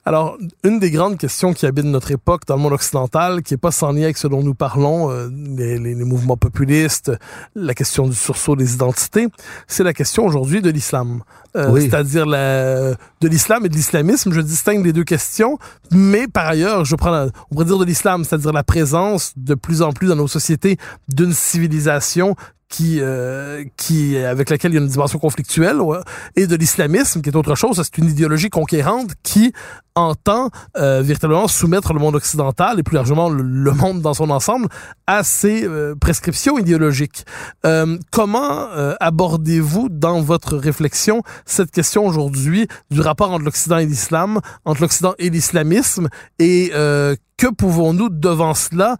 Alors, 0.04 0.36
une 0.64 0.78
des 0.78 0.90
grandes 0.90 1.18
questions 1.18 1.52
qui 1.52 1.66
habitent 1.66 1.84
notre 1.86 2.10
époque 2.10 2.42
dans 2.46 2.56
le 2.56 2.62
monde 2.62 2.72
occidental, 2.72 3.42
qui 3.42 3.54
est 3.54 3.58
pas 3.58 3.70
sans 3.70 3.92
lien 3.92 4.02
avec 4.04 4.16
ce 4.16 4.26
dont 4.28 4.42
nous 4.42 4.54
parlons, 4.54 5.10
euh, 5.10 5.28
les, 5.56 5.78
les- 5.78 5.94
les 5.94 6.04
mouvements 6.04 6.36
populistes, 6.36 7.12
la 7.54 7.74
question 7.74 8.06
du 8.08 8.14
sursaut 8.14 8.56
des 8.56 8.74
identités, 8.74 9.28
c'est 9.66 9.84
la 9.84 9.92
question 9.92 10.26
aujourd'hui 10.26 10.62
de 10.62 10.70
l'islam. 10.70 11.22
Euh, 11.56 11.70
Oui. 11.70 11.82
C'est-à-dire 11.82 12.26
la- 12.26 12.90
de 13.20 13.28
l'islam 13.28 13.64
et 13.64 13.68
de 13.68 13.74
l'islamisme. 13.74 14.32
Je 14.32 14.40
distingue 14.42 14.84
les 14.84 14.92
deux 14.92 15.04
questions, 15.04 15.58
mais 15.90 16.26
par 16.28 16.46
ailleurs, 16.46 16.84
je 16.84 16.94
prends, 16.96 17.10
la, 17.10 17.28
on 17.50 17.54
pourrait 17.54 17.64
dire 17.66 17.78
de 17.78 17.84
l'islam, 17.84 18.24
c'est-à-dire 18.24 18.52
la 18.52 18.62
présence 18.64 19.32
de 19.36 19.54
plus 19.54 19.80
en 19.82 19.92
plus 19.92 20.08
dans 20.08 20.16
nos 20.16 20.28
sociétés 20.28 20.76
d'une 21.08 21.32
civilisation 21.32 22.36
qui, 22.68 22.98
euh, 23.00 23.64
qui, 23.76 24.16
avec 24.16 24.50
laquelle 24.50 24.72
il 24.72 24.74
y 24.74 24.78
a 24.78 24.80
une 24.80 24.88
dimension 24.88 25.18
conflictuelle, 25.18 25.80
ouais, 25.80 25.98
et 26.34 26.46
de 26.46 26.56
l'islamisme, 26.56 27.22
qui 27.22 27.28
est 27.28 27.36
autre 27.36 27.54
chose. 27.54 27.80
C'est 27.82 27.98
une 27.98 28.10
idéologie 28.10 28.50
conquérante 28.50 29.12
qui 29.22 29.52
entend 29.96 30.50
euh, 30.76 31.00
véritablement 31.02 31.48
soumettre 31.48 31.92
le 31.92 31.98
monde 31.98 32.14
occidental 32.14 32.78
et 32.78 32.82
plus 32.82 32.94
largement 32.94 33.28
le, 33.30 33.72
monde 33.72 34.02
dans 34.02 34.14
son 34.14 34.30
ensemble 34.30 34.68
à 35.06 35.24
ces 35.24 35.64
euh, 35.64 35.94
prescriptions 35.98 36.58
idéologiques. 36.58 37.24
Euh, 37.64 37.98
comment 38.12 38.68
euh, 38.76 38.94
abordez-vous 39.00 39.88
dans 39.88 40.20
votre 40.20 40.56
réflexion 40.56 41.22
cette 41.46 41.70
question 41.70 42.06
aujourd'hui 42.06 42.68
du 42.90 43.00
rapport 43.00 43.32
entre 43.32 43.44
l'Occident 43.44 43.78
et 43.78 43.86
l'islam, 43.86 44.40
entre 44.64 44.82
l'Occident 44.82 45.14
et 45.18 45.30
l'islamisme, 45.30 46.08
et 46.38 46.70
que 46.70 47.46
pouvons-nous 47.46 48.08
devant 48.08 48.54
cela 48.54 48.96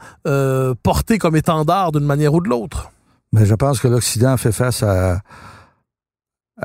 porter 0.83 1.19
comme 1.19 1.37
étendard 1.37 1.93
d'une 1.93 2.05
manière 2.05 2.35
ou 2.35 2.41
de 2.41 2.49
l'autre? 2.49 2.91
Mais 3.37 3.45
je 3.45 3.55
pense 3.55 3.81
que 3.81 3.89
l'Occident 3.89 4.35
fait 4.39 4.51
face 4.51 4.83
à, 4.83 5.21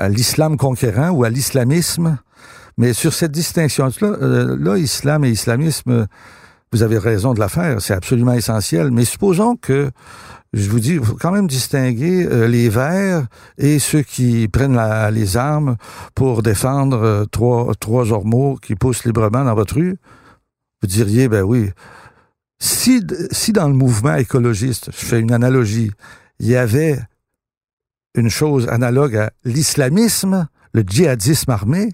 l'islam 0.08 0.56
conquérant 0.56 1.10
ou 1.10 1.22
à 1.22 1.28
l'islamisme. 1.28 2.18
Mais 2.78 2.94
sur 2.94 3.12
cette 3.12 3.32
distinction-là, 3.32 4.08
euh, 4.22 4.56
là, 4.58 4.78
islam 4.78 5.22
et 5.26 5.28
islamisme, 5.28 6.06
vous 6.72 6.82
avez 6.82 6.96
raison 6.96 7.34
de 7.34 7.40
la 7.40 7.50
faire, 7.50 7.82
c'est 7.82 7.92
absolument 7.92 8.32
essentiel. 8.32 8.90
Mais 8.90 9.04
supposons 9.04 9.56
que, 9.56 9.90
je 10.54 10.70
vous 10.70 10.80
dis, 10.80 10.94
il 10.94 11.04
faut 11.04 11.18
quand 11.20 11.32
même 11.32 11.46
distinguer 11.46 12.26
euh, 12.26 12.48
les 12.48 12.70
verts 12.70 13.26
et 13.58 13.78
ceux 13.78 14.00
qui 14.00 14.48
prennent 14.48 14.80
les 15.10 15.36
armes 15.36 15.76
pour 16.14 16.42
défendre 16.42 17.02
euh, 17.02 17.24
trois, 17.26 17.74
trois 17.78 18.12
ormeaux 18.12 18.56
qui 18.56 18.76
poussent 18.76 19.04
librement 19.04 19.44
dans 19.44 19.54
votre 19.54 19.74
rue. 19.74 19.98
Vous 20.80 20.88
diriez, 20.88 21.28
ben 21.28 21.42
oui, 21.42 21.68
si, 22.58 23.06
si 23.30 23.52
dans 23.52 23.68
le 23.68 23.74
mouvement 23.74 24.14
écologiste, 24.14 24.88
je 24.90 25.04
fais 25.04 25.20
une 25.20 25.32
analogie, 25.32 25.90
il 26.42 26.48
y 26.48 26.56
avait 26.56 27.00
une 28.16 28.28
chose 28.28 28.68
analogue 28.68 29.16
à 29.16 29.30
l'islamisme, 29.44 30.48
le 30.72 30.82
djihadisme 30.82 31.50
armé, 31.50 31.92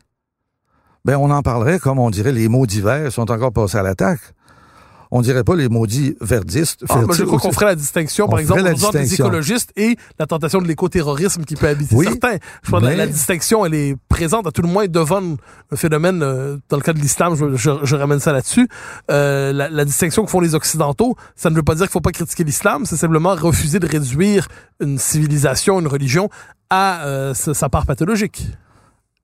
ben 1.04 1.16
on 1.18 1.30
en 1.30 1.42
parlerait 1.42 1.78
comme 1.78 1.98
on 1.98 2.08
dirait 2.08 2.32
les 2.32 2.48
maudits 2.48 2.80
verts 2.80 3.12
sont 3.12 3.30
encore 3.30 3.52
passés 3.52 3.76
à 3.76 3.82
l'attaque. 3.82 4.34
On 5.10 5.22
dirait 5.22 5.44
pas 5.44 5.56
les 5.56 5.68
maudits 5.68 6.16
verdistes. 6.20 6.84
Ah, 6.88 7.00
je 7.10 7.22
crois 7.24 7.38
qu'on 7.38 7.52
ferait 7.52 7.64
la 7.66 7.74
distinction, 7.74 8.26
On 8.26 8.28
par 8.28 8.40
exemple, 8.40 8.60
entre 8.60 8.68
les 8.68 8.74
distinction. 8.74 9.24
écologistes 9.26 9.72
et 9.76 9.96
la 10.18 10.26
tentation 10.26 10.60
de 10.60 10.68
l'écoterrorisme 10.68 11.44
qui 11.44 11.54
peut 11.54 11.68
habiter 11.68 11.94
Oui, 11.96 12.06
certains. 12.06 12.36
Je 12.62 12.68
crois 12.68 12.80
que 12.80 12.86
la, 12.86 13.06
distinction, 13.06 13.64
elle 13.64 13.74
est 13.74 13.96
présente 14.10 14.46
à 14.46 14.50
tout 14.50 14.60
le 14.60 14.68
moins 14.68 14.86
devant 14.86 15.20
le 15.20 15.76
phénomène, 15.76 16.22
euh, 16.22 16.58
dans 16.68 16.76
le 16.76 16.82
cas 16.82 16.92
de 16.92 16.98
l'islam, 16.98 17.34
je, 17.36 17.56
je- 17.56 17.84
je 17.84 17.96
ramène 17.96 18.20
ça 18.20 18.32
là-dessus. 18.32 18.68
Euh, 19.10 19.52
la, 19.52 19.70
la 19.70 19.84
distinction 19.86 20.24
que 20.24 20.30
font 20.30 20.40
les 20.40 20.54
Occidentaux, 20.54 21.16
ça 21.36 21.48
ne 21.48 21.54
veut 21.56 21.62
pas 21.62 21.74
dire 21.74 21.84
qu'il 21.86 21.92
faut 21.92 22.00
pas 22.00 22.12
critiquer 22.12 22.44
l'islam, 22.44 22.84
c'est 22.84 22.96
simplement 22.96 23.34
refuser 23.34 23.78
de 23.78 23.86
réduire 23.86 24.48
une 24.80 24.98
civilisation, 24.98 25.80
une 25.80 25.86
religion 25.88 26.28
à 26.68 27.04
euh, 27.06 27.32
sa, 27.34 27.68
part 27.70 27.86
pathologique. 27.86 28.46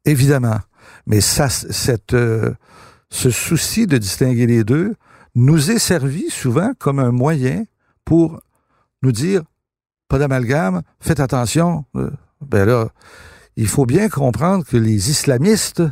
Évidemment. 0.06 0.59
Mais 1.06 1.21
ça, 1.21 1.48
cette, 1.50 2.15
ce 3.11 3.31
souci 3.31 3.87
de 3.87 3.98
distinguer 3.98 4.46
les 4.46 4.65
deux 4.65 4.94
nous 5.35 5.71
est 5.71 5.79
servi 5.79 6.31
souvent 6.31 6.73
comme 6.79 6.99
un 6.99 7.11
moyen 7.11 7.65
pour 8.05 8.41
nous 9.03 9.13
dire 9.13 9.43
pas 10.09 10.19
d'amalgame, 10.19 10.83
faites 11.01 11.21
attention. 11.21 11.85
Euh, 11.97 12.11
Ben 12.41 12.67
là, 12.67 12.89
il 13.57 13.69
faut 13.69 13.87
bien 13.87 14.09
comprendre 14.09 14.65
que 14.65 14.77
les 14.77 15.11
islamistes, 15.11 15.83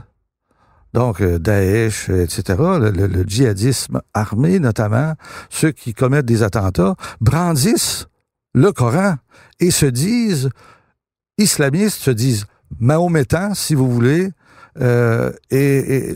donc 0.92 1.20
euh, 1.20 1.38
Daesh, 1.38 2.08
etc., 2.10 2.42
le, 2.78 3.24
djihadisme 3.26 4.02
armé 4.12 4.58
notamment, 4.58 5.14
ceux 5.48 5.72
qui 5.72 5.94
commettent 5.94 6.26
des 6.26 6.42
attentats, 6.42 6.94
brandissent 7.20 8.06
le 8.54 8.70
Coran 8.72 9.16
et 9.60 9.70
se 9.70 9.86
disent 9.86 10.50
islamistes, 11.38 12.00
se 12.00 12.10
disent 12.10 12.44
mahométans, 12.78 13.54
si 13.54 13.74
vous 13.74 13.90
voulez, 13.90 14.30
euh, 14.80 15.32
et 15.50 16.14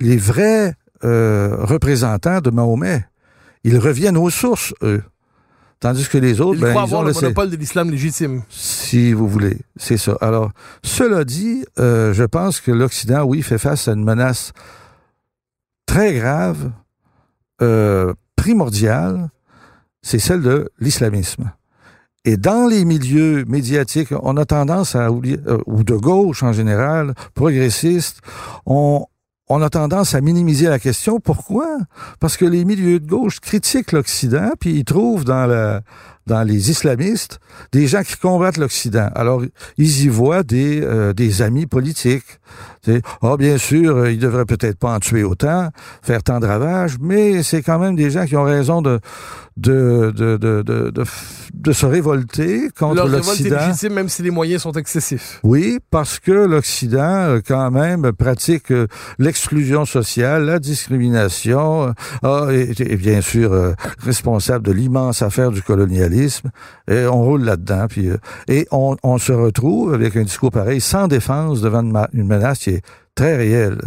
les 0.00 0.16
vrais 0.16 0.74
euh, 1.04 1.56
représentants 1.60 2.40
de 2.40 2.50
Mahomet, 2.50 3.04
ils 3.64 3.78
reviennent 3.78 4.16
aux 4.16 4.30
sources, 4.30 4.74
eux. 4.82 5.02
Tandis 5.80 6.08
que 6.08 6.18
les 6.18 6.40
autres, 6.40 6.58
Il 6.58 6.60
ben, 6.60 6.70
croit 6.70 6.82
ils 6.82 6.84
avoir 6.84 7.00
ont 7.02 7.04
le 7.04 7.12
monopole 7.12 7.50
de 7.50 7.56
l'islam 7.56 7.90
légitime. 7.90 8.42
si 8.48 9.12
vous 9.12 9.26
voulez. 9.26 9.58
C'est 9.76 9.96
ça. 9.96 10.16
Alors, 10.20 10.52
cela 10.84 11.24
dit, 11.24 11.64
euh, 11.80 12.12
je 12.12 12.22
pense 12.22 12.60
que 12.60 12.70
l'Occident, 12.70 13.24
oui, 13.24 13.42
fait 13.42 13.58
face 13.58 13.88
à 13.88 13.92
une 13.92 14.04
menace 14.04 14.52
très 15.86 16.14
grave, 16.14 16.70
euh, 17.62 18.14
primordiale, 18.36 19.30
c'est 20.02 20.20
celle 20.20 20.42
de 20.42 20.70
l'islamisme. 20.78 21.50
Et 22.24 22.36
dans 22.36 22.68
les 22.68 22.84
milieux 22.84 23.44
médiatiques, 23.46 24.14
on 24.22 24.36
a 24.36 24.44
tendance 24.44 24.94
à 24.94 25.10
oublier, 25.10 25.38
euh, 25.48 25.58
ou 25.66 25.82
de 25.82 25.94
gauche 25.94 26.44
en 26.44 26.52
général, 26.52 27.14
progressistes, 27.34 28.20
on, 28.66 29.04
on 29.48 29.60
a 29.60 29.70
tendance 29.70 30.14
à 30.14 30.20
minimiser 30.20 30.68
la 30.68 30.78
question. 30.78 31.20
Pourquoi? 31.20 31.78
Parce 32.20 32.36
que 32.36 32.44
les 32.44 32.64
milieux 32.64 33.00
de 33.00 33.06
gauche 33.06 33.40
critiquent 33.40 33.92
l'Occident, 33.92 34.50
puis 34.58 34.78
ils 34.78 34.84
trouvent 34.84 35.24
dans, 35.24 35.46
la, 35.46 35.82
dans 36.26 36.42
les 36.42 36.70
islamistes 36.70 37.40
des 37.72 37.86
gens 37.86 38.02
qui 38.02 38.16
combattent 38.16 38.56
l'Occident. 38.56 39.08
Alors, 39.14 39.42
ils 39.76 40.04
y 40.04 40.08
voient 40.08 40.42
des, 40.42 40.80
euh, 40.82 41.12
des 41.12 41.42
amis 41.42 41.66
politiques. 41.66 42.40
Ah, 43.22 43.36
bien 43.36 43.58
sûr, 43.58 43.96
euh, 43.96 44.12
ils 44.12 44.18
devraient 44.18 44.44
peut-être 44.44 44.76
pas 44.78 44.94
en 44.94 44.98
tuer 44.98 45.22
autant, 45.22 45.70
faire 46.02 46.22
tant 46.22 46.40
de 46.40 46.46
ravages, 46.46 46.96
mais 47.00 47.42
c'est 47.42 47.62
quand 47.62 47.78
même 47.78 47.94
des 47.94 48.10
gens 48.10 48.26
qui 48.26 48.36
ont 48.36 48.42
raison 48.44 48.82
de, 48.82 49.00
de, 49.56 50.12
de, 50.16 50.36
de, 50.36 50.92
de, 51.54 51.72
se 51.72 51.86
révolter 51.86 52.70
contre 52.76 52.94
Leur 52.96 53.04
révolte 53.04 53.24
est 53.24 53.28
l'Occident. 53.28 53.66
légitime, 53.66 53.92
même 53.92 54.08
si 54.08 54.22
les 54.22 54.30
moyens 54.30 54.62
sont 54.62 54.72
excessifs. 54.72 55.40
Oui, 55.42 55.78
parce 55.90 56.18
que 56.18 56.32
l'Occident, 56.32 56.98
euh, 57.02 57.40
quand 57.46 57.70
même, 57.70 58.12
pratique 58.12 58.72
euh, 58.72 58.86
l'exclusion 59.18 59.84
sociale, 59.84 60.44
la 60.44 60.58
discrimination, 60.58 61.94
ah, 62.22 62.46
et, 62.50 62.72
et 62.78 62.96
bien 62.96 63.20
sûr 63.20 63.52
euh, 63.52 63.72
responsable 63.98 64.66
de 64.66 64.72
l'immense 64.72 65.22
affaire 65.22 65.50
du 65.50 65.62
colonialisme. 65.62 66.11
Et 66.88 67.06
on 67.06 67.22
roule 67.22 67.44
là-dedans, 67.44 67.86
euh, 67.98 68.16
et 68.48 68.66
on, 68.70 69.18
se 69.18 69.32
retrouve 69.32 69.94
avec 69.94 70.16
un 70.16 70.22
discours 70.22 70.50
pareil, 70.50 70.80
sans 70.80 71.08
défense 71.08 71.60
devant 71.60 71.82
une 72.12 72.26
menace 72.26 72.60
qui 72.60 72.70
est 72.70 72.84
très 73.14 73.36
réelle. 73.36 73.80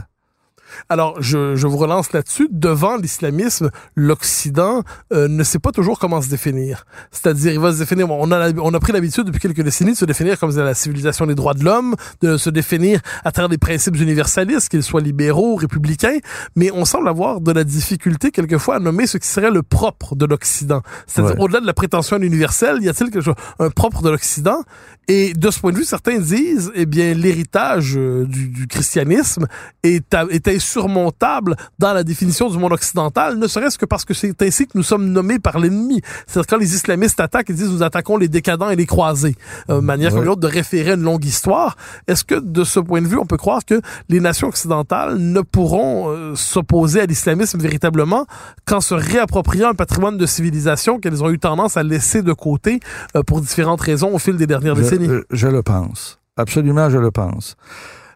Alors, 0.90 1.22
je, 1.22 1.56
je 1.56 1.68
vous 1.68 1.78
relance 1.78 2.12
là-dessus. 2.14 2.48
Devant 2.52 2.98
l'islamisme, 2.98 3.70
l'Occident 3.96 4.84
euh, 5.14 5.28
ne 5.28 5.44
sait 5.44 5.60
pas 5.60 5.72
toujours 5.72 6.00
comment 6.00 6.22
se 6.22 6.30
définir. 6.30 6.86
C'est-à-dire, 7.12 7.52
il 7.54 7.60
va 7.60 7.74
se 7.74 7.80
définir. 7.80 8.08
bon, 8.08 8.18
on 8.20 8.32
a, 8.32 8.52
on 8.60 8.74
a 8.74 8.80
pris 8.80 8.92
l'habitude 8.94 9.26
depuis 9.26 9.40
quelques 9.40 9.62
décennies 9.62 9.92
de 9.94 9.98
se 9.98 10.06
définir 10.06 10.40
comme 10.40 10.56
la 10.56 10.74
civilisation 10.74 11.26
des 11.26 11.36
droits 11.36 11.54
de 11.54 11.64
l'homme, 11.64 11.96
de 12.22 12.38
se 12.38 12.50
définir 12.50 13.02
à 13.24 13.32
travers 13.32 13.50
des 13.50 13.58
principes 13.58 13.96
universalistes, 14.00 14.70
qu'ils 14.70 14.84
soient 14.84 15.02
libéraux, 15.02 15.56
républicains, 15.56 16.18
mais 16.56 16.72
on 16.72 16.86
semble 16.86 17.10
avoir 17.10 17.42
de 17.42 17.52
la 17.52 17.64
difficulté 17.64 18.32
quelquefois 18.32 18.76
à 18.76 18.80
nommer 18.80 19.08
ce 19.08 19.18
qui 19.18 19.28
serait 19.28 19.52
le 19.52 19.64
propre 19.64 20.16
de 20.16 20.26
l'Occident. 20.26 20.82
C'est-à-dire, 21.08 21.36
Ouais. 21.36 21.42
au-delà 21.42 21.60
de 21.62 21.66
la 21.66 21.74
prétention 21.74 22.16
à 22.18 22.20
l'universel, 22.20 22.78
y 22.82 22.90
a-t-il 22.90 23.10
quelque 23.12 23.24
chose, 23.24 23.36
un 23.60 23.70
propre 23.70 24.02
de 24.02 24.10
l'Occident? 24.10 24.64
Et 25.08 25.34
de 25.34 25.52
ce 25.52 25.60
point 25.60 25.72
de 25.72 25.78
vue, 25.78 25.84
certains 25.84 26.18
disent, 26.20 26.72
eh 26.76 26.86
bien, 26.86 27.14
l'héritage 27.14 27.94
euh, 27.96 28.26
du, 28.26 28.48
du 28.48 28.68
christianisme 28.68 29.46
est, 29.84 30.16
est 30.32 30.48
insurmontable 30.48 31.56
dans 31.80 31.94
la 31.94 32.04
définition 32.04 32.50
du 32.50 32.58
monde 32.58 32.74
occidental, 32.74 33.38
ne 33.38 33.48
serait-ce 33.48 33.78
que 33.78 33.86
parce 33.86 34.06
que 34.06 34.14
c'est 34.14 34.42
ainsi 34.42 34.66
que 34.66 34.72
nous 34.76 34.84
sommes 34.84 35.08
nommés 35.12 35.40
par 35.40 35.60
l'ennemi. 35.60 36.02
C'est-à-dire 36.28 36.48
quand 36.48 36.58
les 36.58 36.74
islamistes 36.74 37.20
attaquent, 37.20 37.50
ils 37.50 37.56
disent 37.56 37.70
nous 37.70 37.84
attaquons 37.84 38.18
les 38.18 38.28
décadents 38.28 38.70
et 38.70 38.76
les 38.76 38.86
croisés, 38.86 39.36
euh, 39.70 39.82
manière 39.82 40.10
comme 40.12 40.20
Ouais. 40.20 40.26
une 40.26 40.32
autre 40.32 40.42
de 40.42 40.48
référer 40.48 40.92
à 40.92 40.94
une 40.96 41.02
longue 41.04 41.26
histoire. 41.26 41.76
Est-ce 42.08 42.24
que 42.24 42.36
de 42.36 42.64
ce 42.64 42.80
point 42.80 43.02
de 43.02 43.08
vue, 43.08 43.18
on 43.18 43.26
peut 43.26 43.38
croire 43.38 43.66
que 43.66 43.82
les 44.10 44.20
nations 44.20 44.48
occidentales 44.48 45.18
ne 45.18 45.42
pourront 45.42 46.10
euh, 46.10 46.36
s'opposer 46.36 47.02
à 47.02 47.06
l'islamisme 47.06 47.60
véritablement 47.60 48.26
qu'en 48.66 48.82
se 48.82 48.94
réappropriant 48.96 49.70
un 49.70 49.74
patrimoine 49.76 50.18
de 50.18 50.26
civilisation 50.26 51.00
qu'elles 51.00 51.24
ont 51.24 51.30
eu 51.30 51.38
tendance 51.40 51.78
à 51.78 51.84
laisser 51.84 52.22
de 52.22 52.34
côté 52.34 52.80
euh, 53.16 53.24
pour 53.24 53.42
différentes 53.42 53.82
raisons 53.82 54.14
au 54.14 54.20
fil 54.20 54.38
des 54.38 54.48
dernières 54.48 54.76
décennies? 54.76 54.95
Euh, 55.00 55.26
je 55.32 55.48
le 55.48 55.64
pense. 55.64 56.20
Absolument, 56.38 56.90
je 56.90 56.98
le 56.98 57.12
pense. 57.12 57.56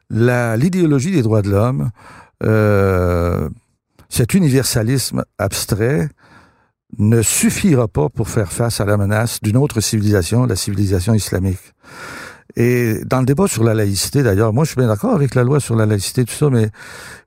L'idéologie 0.09 1.11
des 1.11 1.21
droits 1.21 1.41
de 1.41 1.49
l'homme, 1.49 1.91
euh, 2.43 3.47
cet 4.09 4.34
universalisme 4.34 5.23
abstrait, 5.38 6.09
ne 6.97 7.21
suffira 7.21 7.88
pas 7.88 8.09
pour 8.09 8.30
faire 8.30 8.51
face 8.51 8.82
à 8.82 8.86
la 8.86 8.97
menace 8.97 9.39
d'une 9.41 9.57
autre 9.57 9.80
civilisation, 9.80 10.45
la 10.45 10.55
civilisation 10.55 11.13
islamique. 11.13 11.73
Et 12.55 13.01
dans 13.05 13.19
le 13.19 13.25
débat 13.25 13.47
sur 13.47 13.63
la 13.63 13.75
laïcité, 13.75 14.23
d'ailleurs, 14.23 14.53
moi 14.53 14.63
je 14.63 14.69
suis 14.69 14.77
bien 14.77 14.88
d'accord 14.88 15.13
avec 15.13 15.36
la 15.36 15.43
loi 15.43 15.59
sur 15.59 15.75
la 15.75 15.86
laïcité, 15.86 16.25
tout 16.25 16.34
ça, 16.34 16.49
mais 16.49 16.71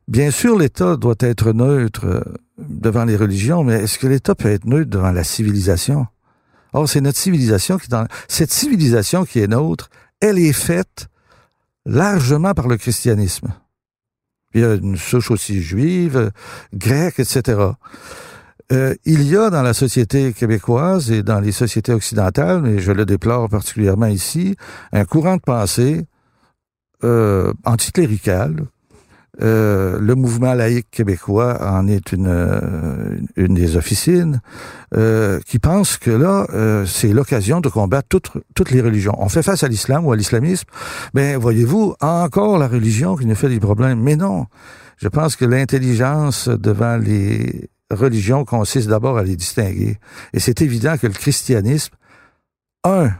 bien 0.09 0.32
sûr 0.32 0.59
l'État 0.59 0.96
doit 0.96 1.14
être 1.20 1.53
neutre 1.53 2.07
euh, 2.07 2.20
devant 2.59 3.05
les 3.05 3.16
religions, 3.16 3.62
mais 3.62 3.74
est-ce 3.74 3.98
que 3.98 4.09
l'État 4.09 4.34
peut 4.34 4.50
être 4.50 4.66
neutre 4.66 4.90
devant 4.90 5.12
la 5.12 5.22
civilisation? 5.22 6.07
Or, 6.73 6.89
c'est 6.89 7.01
notre 7.01 7.18
civilisation 7.18 7.79
qui 7.79 7.87
est 7.87 7.91
dans... 7.91 8.07
Cette 8.29 8.53
civilisation 8.53 9.25
qui 9.25 9.41
est 9.41 9.49
nôtre, 9.49 9.91
elle 10.20 10.39
est 10.39 10.53
faite 10.53 11.09
largement 11.85 12.55
par 12.55 12.68
le 12.68 12.77
christianisme. 12.77 13.49
Il 14.55 14.61
y 14.61 14.64
a 14.64 14.75
une 14.75 14.97
souche 14.97 15.31
aussi 15.31 15.62
juive, 15.62 16.31
grecque, 16.75 17.18
etc. 17.18 17.73
Euh, 18.70 18.95
il 19.05 19.23
y 19.23 19.37
a 19.37 19.51
dans 19.51 19.62
la 19.62 19.75
société 19.75 20.33
québécoise 20.33 21.11
et 21.11 21.23
dans 21.23 21.41
les 21.41 21.53
sociétés 21.53 21.93
occidentales, 21.93 22.62
mais 22.62 22.79
je 22.79 22.93
le 22.93 23.05
déplore 23.05 23.49
particulièrement 23.49 24.07
ici, 24.07 24.57
un 24.93 25.05
courant 25.05 25.37
de 25.37 25.43
pensée 25.43 26.07
euh, 27.05 27.53
anticlérical. 27.64 28.66
Euh, 29.41 29.99
le 29.99 30.14
mouvement 30.14 30.53
laïque 30.53 30.91
québécois 30.91 31.59
en 31.62 31.89
est 31.89 32.12
une, 32.12 32.26
euh, 32.28 33.16
une 33.37 33.55
des 33.55 33.78
officines 33.78 34.43
euh, 34.95 35.41
qui 35.47 35.59
pense 35.59 35.97
que 35.97 36.11
là, 36.11 36.47
c'est 36.87 37.09
l'occasion 37.09 37.61
de 37.61 37.70
combattre 37.70 38.09
toutes, 38.09 38.30
toutes 38.55 38.70
les 38.70 38.83
religions. 38.83 39.14
On 39.18 39.30
fait 39.30 39.43
face 39.43 39.62
à 39.62 39.68
l'islam 39.68 40.05
ou 40.05 40.12
à 40.12 40.16
l'islamisme, 40.16 40.66
ben 41.14 41.39
voyez-vous, 41.39 41.95
encore 42.01 42.59
la 42.59 42.68
religion 42.68 43.16
qui 43.16 43.24
nous 43.24 43.35
fait 43.35 43.49
des 43.49 43.61
problèmes. 43.61 44.01
Mais 44.01 44.16
non, 44.16 44.47
je 44.99 45.09
pense 45.09 45.35
que 45.37 45.47
l'intelligence 45.47 46.49
devant 46.49 46.99
les 46.99 47.70
religions 47.91 48.45
consiste 48.45 48.89
d'abord 48.89 49.16
à 49.16 49.22
les 49.22 49.37
distinguer. 49.37 49.99
Et 50.35 50.41
c'est 50.41 50.61
évident 50.61 50.97
que 50.99 51.07
le 51.07 51.14
christianisme, 51.14 51.95
un, 52.85 53.12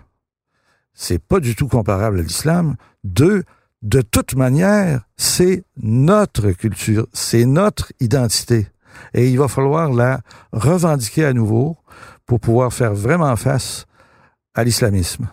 c'est 0.93 1.23
pas 1.23 1.41
du 1.41 1.55
tout 1.55 1.69
comparable 1.69 2.19
à 2.19 2.23
l'islam. 2.23 2.77
Deux, 3.03 3.45
de 3.83 4.01
toute 4.01 4.35
manière, 4.37 5.03
c'est 5.17 5.65
notre 5.77 6.53
culture, 6.53 7.07
c'est 7.13 7.45
notre 7.45 7.93
identité. 8.01 8.69
Et 9.15 9.29
il 9.29 9.39
va 9.39 9.49
falloir 9.49 9.93
la 9.93 10.21
revendiquer 10.53 11.25
à 11.25 11.33
nouveau 11.33 11.77
pour 12.27 12.41
pouvoir 12.41 12.73
faire 12.73 12.95
vraiment 12.95 13.35
face 13.37 13.87
à 14.55 14.65
l'islamisme. 14.65 15.29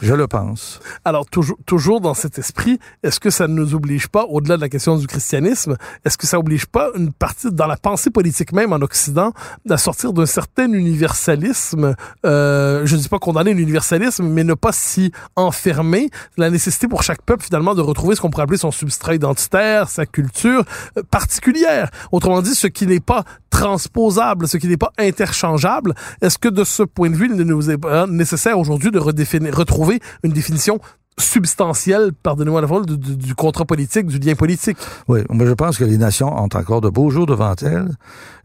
Je 0.00 0.14
le 0.14 0.26
pense. 0.26 0.80
Alors, 1.04 1.26
toujours, 1.26 1.58
toujours 1.66 2.00
dans 2.00 2.14
cet 2.14 2.38
esprit, 2.38 2.78
est-ce 3.02 3.20
que 3.20 3.28
ça 3.28 3.46
ne 3.46 3.52
nous 3.52 3.74
oblige 3.74 4.08
pas, 4.08 4.24
au-delà 4.24 4.56
de 4.56 4.62
la 4.62 4.70
question 4.70 4.96
du 4.96 5.06
christianisme, 5.06 5.76
est-ce 6.06 6.16
que 6.16 6.26
ça 6.26 6.38
oblige 6.38 6.64
pas 6.64 6.88
une 6.96 7.12
partie, 7.12 7.52
dans 7.52 7.66
la 7.66 7.76
pensée 7.76 8.08
politique 8.08 8.52
même 8.52 8.72
en 8.72 8.76
Occident, 8.76 9.34
à 9.68 9.76
sortir 9.76 10.14
d'un 10.14 10.24
certain 10.24 10.72
universalisme, 10.72 11.94
euh, 12.24 12.86
je 12.86 12.96
ne 12.96 13.00
dis 13.02 13.08
pas 13.08 13.18
condamner 13.18 13.52
l'universalisme, 13.52 14.24
mais 14.24 14.44
ne 14.44 14.54
pas 14.54 14.72
s'y 14.72 15.12
enfermer, 15.36 16.08
la 16.38 16.48
nécessité 16.48 16.88
pour 16.88 17.02
chaque 17.02 17.20
peuple, 17.20 17.44
finalement, 17.44 17.74
de 17.74 17.82
retrouver 17.82 18.16
ce 18.16 18.22
qu'on 18.22 18.30
pourrait 18.30 18.44
appeler 18.44 18.58
son 18.58 18.70
substrat 18.70 19.14
identitaire, 19.14 19.90
sa 19.90 20.06
culture 20.06 20.64
euh, 20.96 21.02
particulière. 21.10 21.90
Autrement 22.12 22.40
dit, 22.40 22.54
ce 22.54 22.66
qui 22.66 22.86
n'est 22.86 23.00
pas 23.00 23.24
transposable, 23.52 24.48
ce 24.48 24.56
qui 24.56 24.66
n'est 24.66 24.78
pas 24.78 24.92
interchangeable. 24.98 25.94
Est-ce 26.22 26.38
que 26.38 26.48
de 26.48 26.64
ce 26.64 26.82
point 26.82 27.10
de 27.10 27.16
vue, 27.16 27.28
il 27.30 27.36
ne 27.36 27.44
nous 27.44 27.70
est 27.70 27.78
pas 27.78 28.06
nécessaire 28.08 28.58
aujourd'hui 28.58 28.90
de 28.90 28.98
redéfinir, 28.98 29.54
retrouver 29.54 30.00
une 30.24 30.32
définition 30.32 30.80
substantielle, 31.18 32.12
pardonnez-moi 32.14 32.62
la 32.62 32.66
parole, 32.66 32.86
du, 32.86 33.16
du, 33.16 33.34
contrat 33.34 33.66
politique, 33.66 34.06
du 34.06 34.18
lien 34.18 34.34
politique? 34.34 34.78
Oui, 35.06 35.20
moi 35.28 35.46
je 35.46 35.52
pense 35.52 35.76
que 35.76 35.84
les 35.84 35.98
nations 35.98 36.32
ont 36.32 36.48
encore 36.54 36.80
de 36.80 36.88
beaux 36.88 37.10
jours 37.10 37.26
devant 37.26 37.54
elles. 37.60 37.90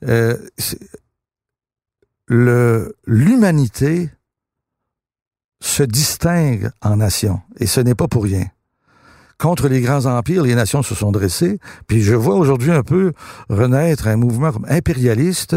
Euh, 0.05 0.35
le 2.27 2.93
L'humanité 3.07 4.09
se 5.61 5.83
distingue 5.83 6.69
en 6.81 6.97
nations, 6.97 7.39
et 7.59 7.65
ce 7.65 7.79
n'est 7.79 7.95
pas 7.95 8.09
pour 8.09 8.23
rien. 8.23 8.45
Contre 9.37 9.67
les 9.67 9.81
grands 9.81 10.05
empires, 10.05 10.43
les 10.43 10.55
nations 10.55 10.81
se 10.81 10.95
sont 10.95 11.11
dressées. 11.11 11.59
Puis 11.87 12.01
je 12.01 12.15
vois 12.15 12.35
aujourd'hui 12.35 12.71
un 12.71 12.83
peu 12.83 13.13
renaître 13.49 14.07
un 14.07 14.15
mouvement 14.15 14.51
impérialiste, 14.67 15.55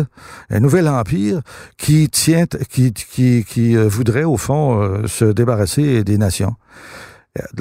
un 0.50 0.60
nouvel 0.60 0.88
empire 0.88 1.40
qui 1.78 2.08
tient, 2.10 2.44
qui 2.46 3.76
euh, 3.76 3.88
voudrait 3.88 4.24
au 4.24 4.36
fond 4.36 4.80
euh, 4.80 5.06
se 5.06 5.24
débarrasser 5.24 6.04
des 6.04 6.18
nations. 6.18 6.54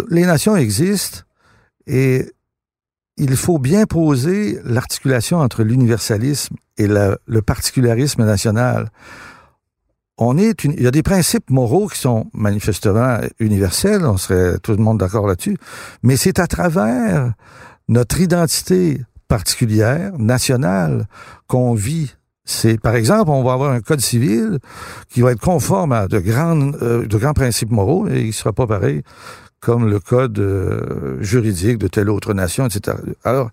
Les 0.10 0.26
nations 0.26 0.56
existent 0.56 1.20
et 1.86 2.26
il 3.18 3.36
faut 3.36 3.60
bien 3.60 3.86
poser 3.86 4.60
l'articulation 4.64 5.38
entre 5.38 5.64
l'universalisme 5.64 6.56
et 6.78 6.88
le 6.88 7.42
particularisme 7.42 8.26
national. 8.26 8.90
On 10.22 10.38
est 10.38 10.66
il 10.66 10.82
y 10.82 10.88
a 10.88 10.92
des 10.92 11.02
principes 11.02 11.50
moraux 11.50 11.88
qui 11.88 11.98
sont 11.98 12.28
manifestement 12.34 13.20
universels, 13.40 14.06
on 14.06 14.18
serait 14.18 14.60
tout 14.60 14.72
le 14.72 14.78
monde 14.78 15.00
d'accord 15.00 15.26
là-dessus, 15.26 15.58
mais 16.04 16.18
c'est 16.18 16.40
à 16.40 16.48
travers 16.48 17.34
notre 17.88 18.20
identité 18.20 19.02
particulière, 19.30 20.12
nationale, 20.20 21.08
qu'on 21.48 21.74
vit 21.74 22.14
c'est, 22.50 22.82
par 22.82 22.96
exemple, 22.96 23.30
on 23.30 23.44
va 23.44 23.54
avoir 23.54 23.72
un 23.72 23.80
code 23.80 24.02
civil 24.02 24.58
qui 25.08 25.22
va 25.22 25.34
être 25.34 25.40
conforme 25.40 25.92
à 25.92 26.08
de 26.08 26.18
grands, 26.18 26.72
euh, 26.82 27.06
de 27.06 27.18
grands 27.18 27.34
principes 27.34 27.70
moraux 27.70 28.08
et 28.08 28.22
il 28.22 28.34
sera 28.34 28.54
pas 28.54 28.66
pareil 28.66 29.04
comme 29.60 29.88
le 29.88 30.00
code 30.00 30.40
euh, 30.40 31.22
juridique 31.22 31.78
de 31.78 31.88
telle 31.88 32.10
autre 32.10 32.34
nation, 32.34 32.66
etc. 32.66 32.98
Alors, 33.24 33.52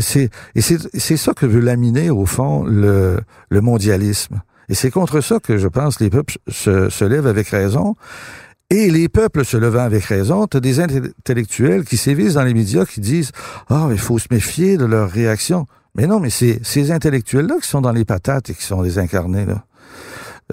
c'est, 0.00 0.30
et 0.54 0.60
c'est, 0.60 1.16
ça 1.16 1.32
que 1.32 1.46
veut 1.46 1.60
laminer, 1.60 2.10
au 2.10 2.26
fond, 2.26 2.64
le, 2.64 3.20
le 3.48 3.60
mondialisme. 3.60 4.40
Et 4.68 4.74
c'est 4.74 4.90
contre 4.90 5.20
ça 5.20 5.38
que 5.40 5.58
je 5.58 5.68
pense 5.68 6.00
les 6.00 6.10
peuples 6.10 6.36
se, 6.48 6.90
se 6.90 7.04
lèvent 7.04 7.26
avec 7.26 7.48
raison. 7.48 7.96
Et 8.70 8.90
les 8.90 9.08
peuples 9.08 9.46
se 9.46 9.56
levant 9.56 9.80
avec 9.84 10.04
raison, 10.04 10.46
tu 10.46 10.58
as 10.58 10.60
des 10.60 10.78
intellectuels 10.80 11.84
qui 11.84 11.96
sévissent 11.96 12.34
dans 12.34 12.44
les 12.44 12.52
médias 12.52 12.84
qui 12.84 13.00
disent 13.00 13.32
«Ah, 13.70 13.86
oh, 13.86 13.90
il 13.90 13.98
faut 13.98 14.18
se 14.18 14.26
méfier 14.30 14.76
de 14.76 14.84
leurs 14.84 15.10
réactions.» 15.10 15.66
Mais 15.94 16.06
non, 16.06 16.20
mais 16.20 16.28
c'est 16.28 16.60
ces 16.62 16.90
intellectuels-là 16.90 17.56
qui 17.62 17.68
sont 17.68 17.80
dans 17.80 17.92
les 17.92 18.04
patates 18.04 18.50
et 18.50 18.54
qui 18.54 18.62
sont 18.62 18.82
désincarnés, 18.82 19.46
là. 19.46 19.64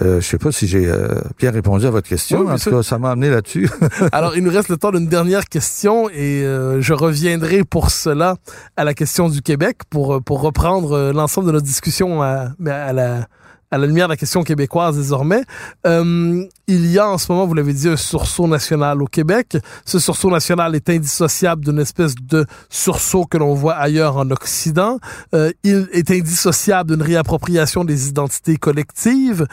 Euh, 0.02 0.20
je 0.20 0.26
sais 0.26 0.38
pas 0.38 0.52
si 0.52 0.68
j'ai 0.68 0.88
euh, 0.88 1.22
bien 1.38 1.52
répondu 1.52 1.86
à 1.86 1.90
votre 1.90 2.10
question. 2.10 2.50
en 2.50 2.58
tout 2.58 2.70
cas, 2.70 2.84
ça 2.84 2.98
m'a 3.00 3.12
amené 3.12 3.30
là-dessus. 3.30 3.70
Alors, 4.12 4.36
il 4.36 4.44
nous 4.44 4.52
reste 4.52 4.68
le 4.68 4.76
temps 4.76 4.92
d'une 4.92 5.08
dernière 5.08 5.46
question 5.46 6.10
et 6.10 6.44
euh, 6.44 6.82
je 6.82 6.94
reviendrai 6.94 7.64
pour 7.64 7.92
cela 7.92 8.36
à 8.76 8.84
la 8.84 8.94
question 8.94 9.30
du 9.30 9.42
Québec 9.42 9.80
pour, 9.90 10.22
pour 10.22 10.42
reprendre 10.42 10.92
euh, 10.92 11.14
l'ensemble 11.14 11.48
de 11.48 11.54
notre 11.54 11.66
discussion 11.66 12.22
à, 12.22 12.50
à 12.68 12.92
la 12.92 13.28
à 13.76 13.78
la 13.78 13.88
lumière 13.88 14.08
de 14.08 14.14
la 14.14 14.18
question 14.18 14.44
québécoise 14.44 14.96
désormais. 14.96 15.44
Euh, 15.86 16.46
il 16.68 16.92
y 16.92 16.98
a 16.98 17.10
en 17.10 17.18
ce 17.18 17.32
moment, 17.32 17.46
vous 17.46 17.54
l'avez 17.54 17.74
dit, 17.74 17.90
un 17.90 17.98
sursaut 17.98 18.48
national 18.48 19.02
au 19.02 19.06
Québec. 19.06 19.58
Ce 19.86 20.00
sursaut 20.00 20.32
national 20.32 20.74
est 20.76 20.90
indissociable 20.90 21.64
d'une 21.64 21.80
espèce 21.80 22.16
de 22.16 22.46
sursaut 22.70 23.26
que 23.26 23.38
l'on 23.38 23.54
voit 23.54 23.76
ailleurs 23.76 24.18
en 24.18 24.32
Occident. 24.32 24.98
Euh, 25.34 25.52
il 25.64 25.88
est 25.92 26.10
indissociable 26.10 26.92
d'une 26.92 27.02
réappropriation 27.02 27.84
des 27.84 28.08
identités 28.08 28.56
collectives. 28.56 29.46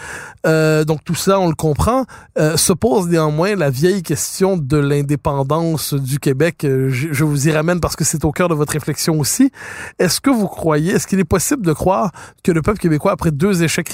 Euh, 0.47 0.85
donc 0.85 1.05
tout 1.05 1.15
ça, 1.15 1.39
on 1.39 1.49
le 1.49 1.55
comprend. 1.55 2.07
Euh, 2.39 2.57
se 2.57 2.73
pose 2.73 3.09
néanmoins 3.09 3.57
la 3.57 3.69
vieille 3.69 4.03
question 4.03 4.57
de 4.57 4.79
l'indépendance 4.79 5.95
du 5.95 6.19
Québec. 6.19 6.59
Je, 6.63 6.89
je, 7.11 7.25
vous 7.25 7.49
y 7.49 7.53
ramène 7.53 7.81
parce 7.81 7.97
que 7.97 8.05
c'est 8.05 8.25
au 8.25 8.31
cœur 8.33 8.49
de 8.49 8.55
votre 8.55 8.73
réflexion 8.73 9.19
aussi. 9.21 9.51
Est-ce 9.99 10.21
que 10.21 10.31
vous 10.31 10.47
croyez, 10.47 10.93
est-ce 10.93 11.07
qu'il 11.07 11.21
est 11.21 11.25
possible 11.25 11.67
de 11.67 11.73
croire 11.73 12.11
que 12.43 12.53
le 12.53 12.63
peuple 12.63 12.79
québécois, 12.79 13.13
après 13.13 13.33
deux 13.33 13.63
échecs 13.63 13.91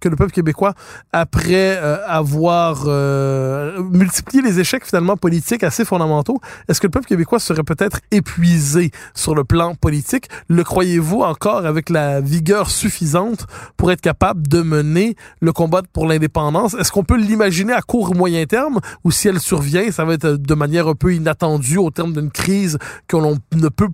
que 0.00 0.08
le 0.08 0.16
peuple 0.16 0.32
québécois, 0.32 0.74
après 1.12 1.76
euh, 1.76 1.96
avoir 2.06 2.84
euh, 2.86 3.82
multiplié 3.82 4.42
les 4.42 4.60
échecs 4.60 4.84
finalement 4.84 5.16
politiques 5.16 5.64
assez 5.64 5.84
fondamentaux, 5.84 6.40
est-ce 6.68 6.80
que 6.80 6.86
le 6.86 6.90
peuple 6.90 7.06
québécois 7.06 7.38
serait 7.38 7.62
peut-être 7.62 8.00
épuisé 8.10 8.90
sur 9.14 9.34
le 9.34 9.44
plan 9.44 9.74
politique? 9.74 10.28
Le 10.48 10.62
croyez-vous 10.64 11.20
encore 11.20 11.66
avec 11.66 11.90
la 11.90 12.20
vigueur 12.20 12.70
suffisante 12.70 13.46
pour 13.76 13.90
être 13.92 14.00
capable 14.00 14.46
de 14.46 14.62
mener 14.62 15.16
le 15.40 15.52
combat 15.52 15.82
pour 15.92 16.06
l'indépendance? 16.06 16.74
Est-ce 16.74 16.92
qu'on 16.92 17.04
peut 17.04 17.18
l'imaginer 17.18 17.72
à 17.72 17.82
court 17.82 18.10
ou 18.10 18.14
moyen 18.14 18.44
terme? 18.46 18.80
Ou 19.04 19.10
si 19.10 19.28
elle 19.28 19.40
survient, 19.40 19.90
ça 19.90 20.04
va 20.04 20.14
être 20.14 20.28
de 20.28 20.54
manière 20.54 20.88
un 20.88 20.94
peu 20.94 21.14
inattendue 21.14 21.78
au 21.78 21.90
terme 21.90 22.12
d'une 22.12 22.30
crise 22.30 22.78
que 23.08 23.16
l'on 23.16 23.38
ne 23.54 23.68
peut 23.68 23.88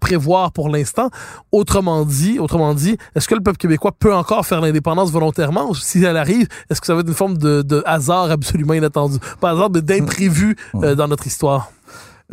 prévoir 0.00 0.52
pour 0.52 0.68
l'instant? 0.68 1.10
Autrement 1.52 2.04
dit, 2.04 2.38
autrement 2.38 2.74
dit, 2.74 2.96
est-ce 3.14 3.28
que 3.28 3.34
le 3.34 3.42
peuple 3.42 3.58
québécois 3.58 3.92
peut 3.98 4.14
encore 4.14 4.46
faire 4.46 4.60
l'indépendance 4.68 5.10
volontairement? 5.10 5.74
Si 5.74 6.02
elle 6.04 6.16
arrive, 6.16 6.46
est-ce 6.70 6.80
que 6.80 6.86
ça 6.86 6.94
va 6.94 7.00
être 7.00 7.08
une 7.08 7.14
forme 7.14 7.38
de, 7.38 7.62
de 7.62 7.82
hasard 7.86 8.30
absolument 8.30 8.74
inattendu? 8.74 9.18
Pas 9.40 9.50
hasard, 9.50 9.70
mais 9.70 9.82
d'imprévu 9.82 10.56
euh, 10.76 10.94
dans 10.94 11.08
notre 11.08 11.26
histoire? 11.26 11.72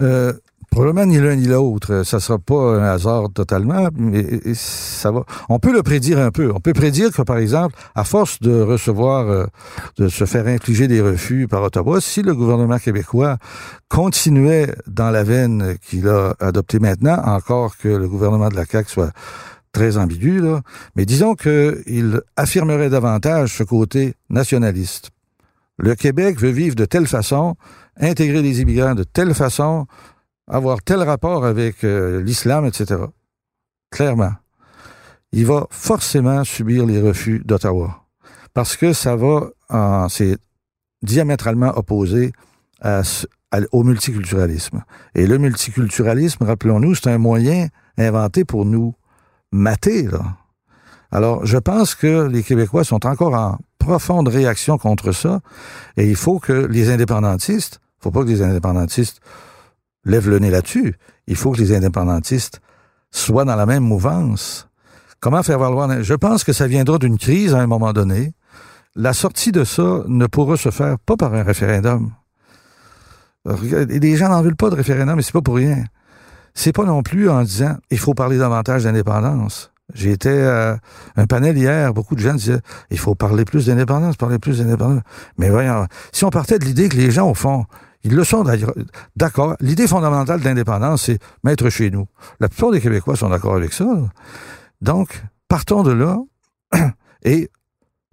Euh, 0.01 0.33
Probablement 0.75 1.05
ni 1.05 1.19
l'un 1.19 1.37
ni 1.37 1.45
l'autre. 1.45 2.03
Ça 2.03 2.19
sera 2.19 2.37
pas 2.37 2.75
un 2.75 2.83
hasard 2.83 3.29
totalement, 3.33 3.87
mais 3.95 4.25
ça 4.55 5.09
va. 5.09 5.23
On 5.47 5.57
peut 5.57 5.71
le 5.71 5.83
prédire 5.83 6.19
un 6.19 6.31
peu. 6.31 6.51
On 6.53 6.59
peut 6.59 6.73
prédire 6.73 7.13
que, 7.13 7.21
par 7.21 7.37
exemple, 7.37 7.75
à 7.95 8.03
force 8.03 8.41
de 8.41 8.61
recevoir, 8.61 9.29
euh, 9.29 9.45
de 9.97 10.09
se 10.09 10.25
faire 10.25 10.47
infliger 10.47 10.89
des 10.89 10.99
refus 10.99 11.47
par 11.47 11.63
Ottawa, 11.63 12.01
si 12.01 12.23
le 12.23 12.35
gouvernement 12.35 12.77
québécois 12.77 13.37
continuait 13.87 14.75
dans 14.85 15.11
la 15.11 15.23
veine 15.23 15.77
qu'il 15.87 16.09
a 16.09 16.35
adoptée 16.41 16.79
maintenant, 16.79 17.21
encore 17.23 17.77
que 17.77 17.87
le 17.87 18.09
gouvernement 18.09 18.49
de 18.49 18.55
la 18.55 18.65
CAQ 18.65 18.89
soit 18.89 19.11
très 19.75 19.97
ambigu, 19.97 20.39
là, 20.39 20.61
mais 20.95 21.05
disons 21.05 21.35
qu'il 21.35 22.21
affirmerait 22.37 22.89
davantage 22.89 23.57
ce 23.57 23.63
côté 23.63 24.15
nationaliste. 24.29 25.11
Le 25.77 25.95
Québec 25.95 26.39
veut 26.39 26.49
vivre 26.49 26.75
de 26.75 26.85
telle 26.85 27.07
façon, 27.07 27.55
intégrer 27.99 28.41
les 28.41 28.61
immigrants 28.61 28.95
de 28.95 29.03
telle 29.03 29.33
façon, 29.33 29.85
avoir 30.47 30.81
tel 30.81 31.03
rapport 31.03 31.45
avec 31.45 31.83
euh, 31.83 32.23
l'islam, 32.23 32.65
etc. 32.65 33.01
Clairement. 33.91 34.31
Il 35.33 35.45
va 35.45 35.67
forcément 35.69 36.45
subir 36.45 36.85
les 36.85 37.01
refus 37.01 37.41
d'Ottawa. 37.43 38.05
Parce 38.53 38.77
que 38.77 38.93
ça 38.93 39.17
va, 39.17 39.49
c'est 40.07 40.37
diamétralement 41.01 41.77
opposé 41.77 42.31
au 43.73 43.83
multiculturalisme. 43.83 44.85
Et 45.13 45.27
le 45.27 45.37
multiculturalisme, 45.37 46.45
rappelons-nous, 46.45 46.95
c'est 46.95 47.09
un 47.09 47.17
moyen 47.17 47.67
inventé 47.97 48.45
pour 48.45 48.63
nous 48.63 48.95
maté, 49.55 50.03
là. 50.03 50.37
Alors, 51.11 51.45
je 51.45 51.57
pense 51.57 51.95
que 51.95 52.27
les 52.27 52.43
Québécois 52.43 52.83
sont 52.83 53.05
encore 53.05 53.33
en 53.33 53.57
profonde 53.79 54.27
réaction 54.27 54.77
contre 54.77 55.11
ça, 55.11 55.39
et 55.97 56.09
il 56.09 56.15
faut 56.15 56.39
que 56.39 56.51
les 56.51 56.89
indépendantistes, 56.89 57.79
il 57.99 58.03
faut 58.03 58.11
pas 58.11 58.23
que 58.23 58.29
les 58.29 58.41
indépendantistes 58.41 59.21
lèvent 60.03 60.29
le 60.29 60.39
nez 60.39 60.49
là-dessus. 60.49 60.95
Il 61.27 61.35
faut 61.35 61.51
que 61.51 61.57
les 61.57 61.75
indépendantistes 61.75 62.59
soient 63.11 63.45
dans 63.45 63.55
la 63.55 63.65
même 63.65 63.83
mouvance. 63.83 64.67
Comment 65.19 65.41
faire 65.41 65.59
valoir... 65.59 66.03
Je 66.03 66.13
pense 66.13 66.43
que 66.43 66.53
ça 66.53 66.67
viendra 66.67 66.97
d'une 66.97 67.17
crise 67.17 67.55
à 67.55 67.59
un 67.59 67.67
moment 67.67 67.93
donné. 67.93 68.33
La 68.95 69.13
sortie 69.13 69.51
de 69.51 69.63
ça 69.63 70.03
ne 70.07 70.27
pourra 70.27 70.57
se 70.57 70.69
faire 70.69 70.99
pas 70.99 71.15
par 71.15 71.33
un 71.33 71.43
référendum. 71.43 72.11
Les 73.45 74.17
gens 74.17 74.29
n'en 74.29 74.41
veulent 74.41 74.55
pas 74.55 74.69
de 74.69 74.75
référendum, 74.75 75.15
mais 75.15 75.21
c'est 75.21 75.31
pas 75.31 75.41
pour 75.41 75.55
rien 75.55 75.85
c'est 76.55 76.71
pas 76.73 76.85
non 76.85 77.03
plus 77.03 77.29
en 77.29 77.43
disant 77.43 77.77
il 77.91 77.99
faut 77.99 78.13
parler 78.13 78.37
davantage 78.37 78.85
d'indépendance. 78.85 79.71
Été 80.03 80.41
à 80.41 80.79
un 81.15 81.27
panel 81.27 81.55
hier, 81.55 81.93
beaucoup 81.93 82.15
de 82.15 82.19
gens 82.19 82.33
disaient 82.33 82.61
il 82.89 82.97
faut 82.97 83.13
parler 83.13 83.45
plus 83.45 83.67
d'indépendance, 83.67 84.15
parler 84.15 84.39
plus 84.39 84.57
d'indépendance. 84.57 85.03
Mais 85.37 85.49
voyons, 85.49 85.85
si 86.11 86.25
on 86.25 86.31
partait 86.31 86.57
de 86.57 86.65
l'idée 86.65 86.89
que 86.89 86.97
les 86.97 87.11
gens, 87.11 87.29
au 87.29 87.35
fond, 87.35 87.65
ils 88.03 88.15
le 88.15 88.23
sont 88.23 88.43
d'accord, 89.15 89.55
l'idée 89.59 89.87
fondamentale 89.87 90.39
d'indépendance, 90.41 91.03
c'est 91.03 91.19
mettre 91.43 91.69
chez 91.69 91.91
nous. 91.91 92.07
La 92.39 92.49
plupart 92.49 92.71
des 92.71 92.81
Québécois 92.81 93.15
sont 93.15 93.29
d'accord 93.29 93.55
avec 93.55 93.73
ça. 93.73 93.85
Donc, 94.81 95.23
partons 95.47 95.83
de 95.83 95.91
là 95.91 96.17
et 97.23 97.49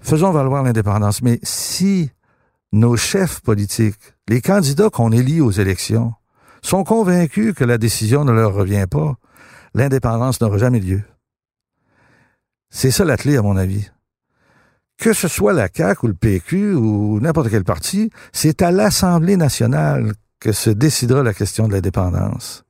faisons 0.01 0.31
valoir 0.31 0.63
l'indépendance. 0.63 1.23
Mais 1.23 1.39
si 1.43 2.11
nos 2.73 2.97
chefs 2.97 3.41
politiques, 3.41 3.99
les 4.29 4.41
candidats 4.41 4.89
qu'on 4.91 5.13
élit 5.13 5.41
aux 5.41 5.51
élections, 5.51 6.15
sont 6.63 6.85
convaincus 6.85 7.55
que 7.55 7.65
la 7.65 7.79
décision 7.79 8.25
ne 8.25 8.33
leur 8.33 8.55
revient 8.55 8.87
pas, 8.91 9.17
l'indépendance 9.75 10.41
n'aura 10.41 10.59
jamais 10.59 10.81
lieu. 10.81 11.03
C'est 12.71 12.91
ça 12.91 13.05
la 13.05 13.17
clé, 13.17 13.37
à 13.37 13.43
mon 13.43 13.57
avis. 13.57 13.91
Que 14.99 15.13
ce 15.13 15.29
soit 15.29 15.53
la 15.53 15.69
CAQ 15.73 16.05
ou 16.05 16.09
le 16.09 16.15
PQ 16.15 16.75
ou 16.75 17.21
n'importe 17.21 17.51
quel 17.51 17.65
parti, 17.65 18.11
c'est 18.33 18.63
à 18.63 18.71
l'Assemblée 18.71 19.37
nationale 19.37 20.13
que 20.41 20.53
se 20.53 20.71
décidera 20.71 21.23
la 21.23 21.35
question 21.35 21.69
de 21.69 21.73
l'indépendance 21.73 22.65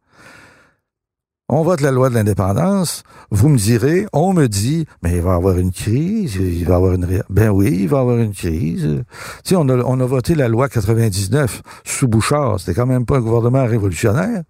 on 1.53 1.63
vote 1.63 1.83
la 1.83 1.91
loi 1.91 2.09
de 2.09 2.15
l'indépendance, 2.15 3.03
vous 3.31 3.51
me 3.51 3.59
direz, 3.59 4.07
on 4.15 4.33
me 4.33 4.49
dit, 4.49 4.87
mais 5.03 5.17
il 5.17 5.21
va 5.21 5.33
y 5.33 5.37
avoir 5.37 5.59
une 5.59 5.71
crise, 5.71 6.37
il 6.37 6.65
va 6.65 6.73
y 6.73 6.77
avoir 6.77 6.95
une... 6.95 7.23
Ben 7.29 7.51
oui, 7.51 7.81
il 7.83 7.89
va 7.89 7.99
y 7.99 8.01
avoir 8.01 8.17
une 8.17 8.33
crise. 8.33 9.05
Tu 9.45 9.55
on 9.55 9.69
a, 9.69 10.07
voté 10.07 10.35
la 10.35 10.49
loi 10.49 10.71
99 10.71 11.61
sous 11.85 12.09
Bouchard, 12.09 12.59
c'était 12.59 12.73
quand 12.73 12.87
même 12.87 13.05
pas 13.05 13.19
un 13.19 13.21
gouvernement 13.21 13.67
révolutionnaire. 13.67 14.45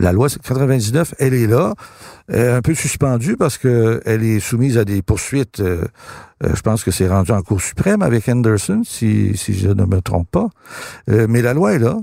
La 0.00 0.12
loi 0.12 0.28
99, 0.28 1.14
elle 1.18 1.32
est 1.32 1.46
là, 1.46 1.74
un 2.28 2.60
peu 2.60 2.74
suspendue 2.74 3.38
parce 3.38 3.56
que 3.56 4.02
elle 4.04 4.22
est 4.22 4.38
soumise 4.38 4.76
à 4.76 4.84
des 4.84 5.00
poursuites. 5.00 5.60
Euh, 5.60 5.86
euh, 6.44 6.54
je 6.54 6.60
pense 6.60 6.84
que 6.84 6.90
c'est 6.90 7.08
rendu 7.08 7.32
en 7.32 7.40
Cour 7.40 7.62
suprême 7.62 8.02
avec 8.02 8.28
Henderson, 8.28 8.82
si, 8.84 9.34
je 9.34 9.68
ne 9.68 9.84
me 9.86 10.02
trompe 10.02 10.30
pas. 10.30 10.50
Euh, 11.10 11.26
mais 11.28 11.40
la 11.40 11.54
loi 11.54 11.72
est 11.72 11.78
là. 11.78 11.96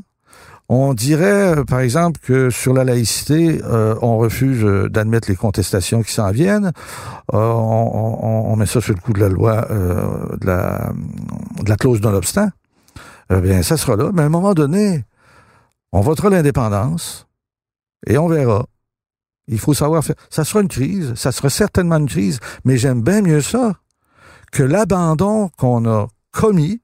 On 0.68 0.93
dirait, 0.95 1.63
par 1.66 1.80
exemple, 1.80 2.20
que 2.24 2.49
sur 2.49 2.74
la 2.74 2.84
laïcité, 2.84 3.61
on 4.01 4.18
refuse 4.18 4.63
d'admettre 4.89 5.30
les 5.30 5.36
contestations 5.36 6.01
qui 6.01 6.11
s'en 6.11 6.32
viennent. 6.32 6.72
On, 7.32 7.38
on, 7.38 8.55
met 8.55 8.66
ça 8.66 8.82
sur 8.82 8.95
le 8.95 8.99
coup 8.99 9.13
de 9.13 9.20
la 9.20 9.30
loi 9.30 9.68
de, 9.70 10.45
la, 10.45 10.91
de 11.63 11.70
la 11.70 11.76
clause 11.76 12.01
non-obstant. 12.01 12.49
Eh 13.30 13.41
bien, 13.41 13.61
ça 13.61 13.78
sera 13.78 13.95
là. 13.95 14.09
Mais 14.13 14.24
à 14.24 14.26
un 14.26 14.30
moment 14.30 14.53
donné, 14.53 15.03
on 15.91 16.01
votera 16.01 16.30
l'indépendance 16.30 17.28
et 18.05 18.18
on 18.18 18.28
verra. 18.28 18.66
Il 19.47 19.59
faut 19.59 19.74
savoir 19.74 20.03
faire. 20.03 20.16
Ça 20.30 20.43
sera 20.43 20.61
une 20.61 20.68
crise, 20.68 21.13
ça 21.16 21.32
sera 21.32 21.49
certainement 21.49 21.97
une 21.97 22.09
crise, 22.09 22.39
mais 22.63 22.78
j'aime 22.78 23.01
bien 23.01 23.22
mieux 23.22 23.41
ça 23.41 23.76
que 24.51 24.63
l'abandon 24.63 25.49
qu'on 25.57 25.88
a 25.89 26.07
commis, 26.32 26.82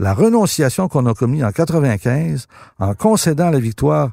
la 0.00 0.14
renonciation 0.14 0.88
qu'on 0.88 1.06
a 1.06 1.14
commis 1.14 1.44
en 1.44 1.52
95 1.52 2.46
en 2.78 2.94
concédant 2.94 3.50
la 3.50 3.60
victoire 3.60 4.10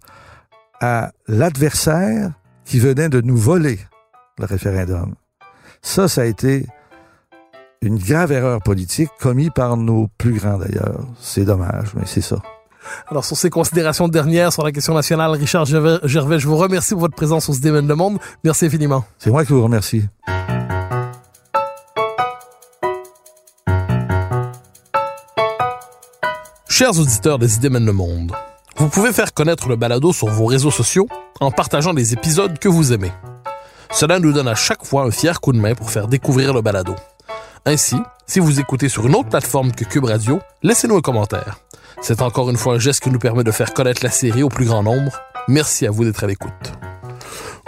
à 0.82 1.12
l'adversaire 1.28 2.32
qui 2.66 2.80
venait 2.80 3.10
de 3.10 3.22
nous 3.22 3.38
voler 3.38 3.80
le 4.38 4.46
référendum. 4.46 5.16
Ça, 5.82 6.08
ça 6.08 6.22
a 6.22 6.26
été 6.26 6.68
une 7.82 7.98
grave 7.98 8.34
erreur 8.34 8.62
politique 8.62 9.10
commise 9.20 9.52
par 9.56 9.78
nos 9.78 10.10
plus 10.18 10.34
grands 10.34 10.58
d'ailleurs. 10.58 11.06
C'est 11.20 11.46
dommage, 11.46 11.94
mais 11.96 12.04
c'est 12.06 12.22
ça. 12.22 12.38
Alors, 13.08 13.24
sur 13.24 13.38
ces 13.38 13.50
considérations 13.50 14.08
dernières 14.08 14.52
sur 14.52 14.64
la 14.64 14.72
question 14.72 14.94
nationale, 14.94 15.32
Richard 15.32 15.66
Gervais, 15.66 16.40
je 16.40 16.48
vous 16.48 16.58
remercie 16.58 16.94
pour 16.94 17.02
votre 17.02 17.16
présence 17.16 17.50
au 17.50 17.54
Se 17.54 17.66
le 17.66 17.96
Monde. 17.96 18.20
Merci 18.44 18.66
infiniment. 18.66 19.06
C'est 19.20 19.30
moi 19.30 19.46
qui 19.46 19.54
vous 19.54 19.64
remercie. 19.64 20.04
Chers 26.78 27.00
auditeurs 27.00 27.40
des 27.40 27.56
Idées 27.56 27.70
le 27.70 27.92
monde, 27.92 28.34
vous 28.76 28.88
pouvez 28.88 29.12
faire 29.12 29.34
connaître 29.34 29.68
le 29.68 29.76
balado 29.76 30.14
sur 30.14 30.28
vos 30.28 30.46
réseaux 30.46 30.70
sociaux 30.70 31.08
en 31.40 31.50
partageant 31.50 31.92
les 31.92 32.14
épisodes 32.14 32.60
que 32.60 32.70
vous 32.70 32.94
aimez. 32.94 33.12
Cela 33.92 34.20
nous 34.20 34.32
donne 34.32 34.48
à 34.48 34.54
chaque 34.54 34.86
fois 34.86 35.02
un 35.02 35.10
fier 35.10 35.42
coup 35.42 35.54
de 35.54 35.58
main 35.58 35.74
pour 35.74 35.90
faire 35.90 36.08
découvrir 36.08 36.54
le 36.54 36.62
balado. 36.62 36.94
Ainsi, 37.66 37.96
si 38.28 38.40
vous 38.40 38.60
écoutez 38.60 38.90
sur 38.90 39.08
une 39.08 39.16
autre 39.16 39.30
plateforme 39.30 39.72
que 39.72 39.86
Cube 39.86 40.04
Radio, 40.04 40.40
laissez-nous 40.62 40.98
un 40.98 41.02
commentaire. 41.02 41.58
C'est 42.02 42.22
encore 42.22 42.52
une 42.52 42.58
fois 42.58 42.76
un 42.76 42.80
geste 42.80 43.02
qui 43.02 43.10
nous 43.10 43.18
permet 43.18 43.44
de 43.44 43.52
faire 43.52 43.74
connaître 43.74 44.04
la 44.04 44.12
série 44.12 44.44
au 44.44 44.50
plus 44.50 44.66
grand 44.66 44.84
nombre. 44.84 45.20
Merci 45.48 45.88
à 45.88 45.90
vous 45.90 46.06
d'être 46.06 46.24
à 46.24 46.28
l'écoute. 46.28 46.74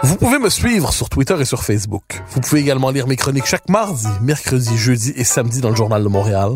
Vous 0.04 0.14
pouvez 0.18 0.38
me 0.38 0.50
suivre 0.50 0.92
sur 0.92 1.08
Twitter 1.08 1.34
et 1.40 1.44
sur 1.44 1.64
Facebook. 1.64 2.22
Vous 2.30 2.40
pouvez 2.40 2.60
également 2.60 2.92
lire 2.92 3.08
mes 3.08 3.16
chroniques 3.16 3.46
chaque 3.46 3.68
mardi, 3.68 4.06
mercredi, 4.22 4.78
jeudi 4.78 5.12
et 5.16 5.24
samedi 5.24 5.60
dans 5.60 5.70
le 5.70 5.74
Journal 5.74 6.04
de 6.04 6.08
Montréal. 6.08 6.54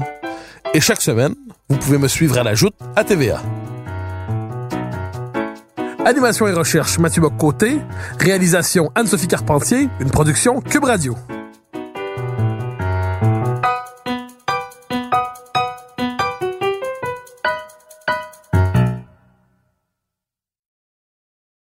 Et 0.72 0.80
chaque 0.80 1.02
semaine, 1.02 1.34
vous 1.74 1.80
pouvez 1.80 1.98
me 1.98 2.06
suivre 2.06 2.38
à 2.38 2.44
la 2.44 2.54
joute 2.54 2.74
à 2.94 3.02
TVA. 3.02 3.42
Animation 6.04 6.46
et 6.46 6.52
recherche 6.52 6.98
Mathieu 6.98 7.20
Bock-Côté. 7.20 7.80
Réalisation 8.20 8.92
Anne-Sophie 8.94 9.26
Carpentier. 9.26 9.88
Une 9.98 10.10
production 10.10 10.60
Cube 10.60 10.84
Radio. 10.84 11.16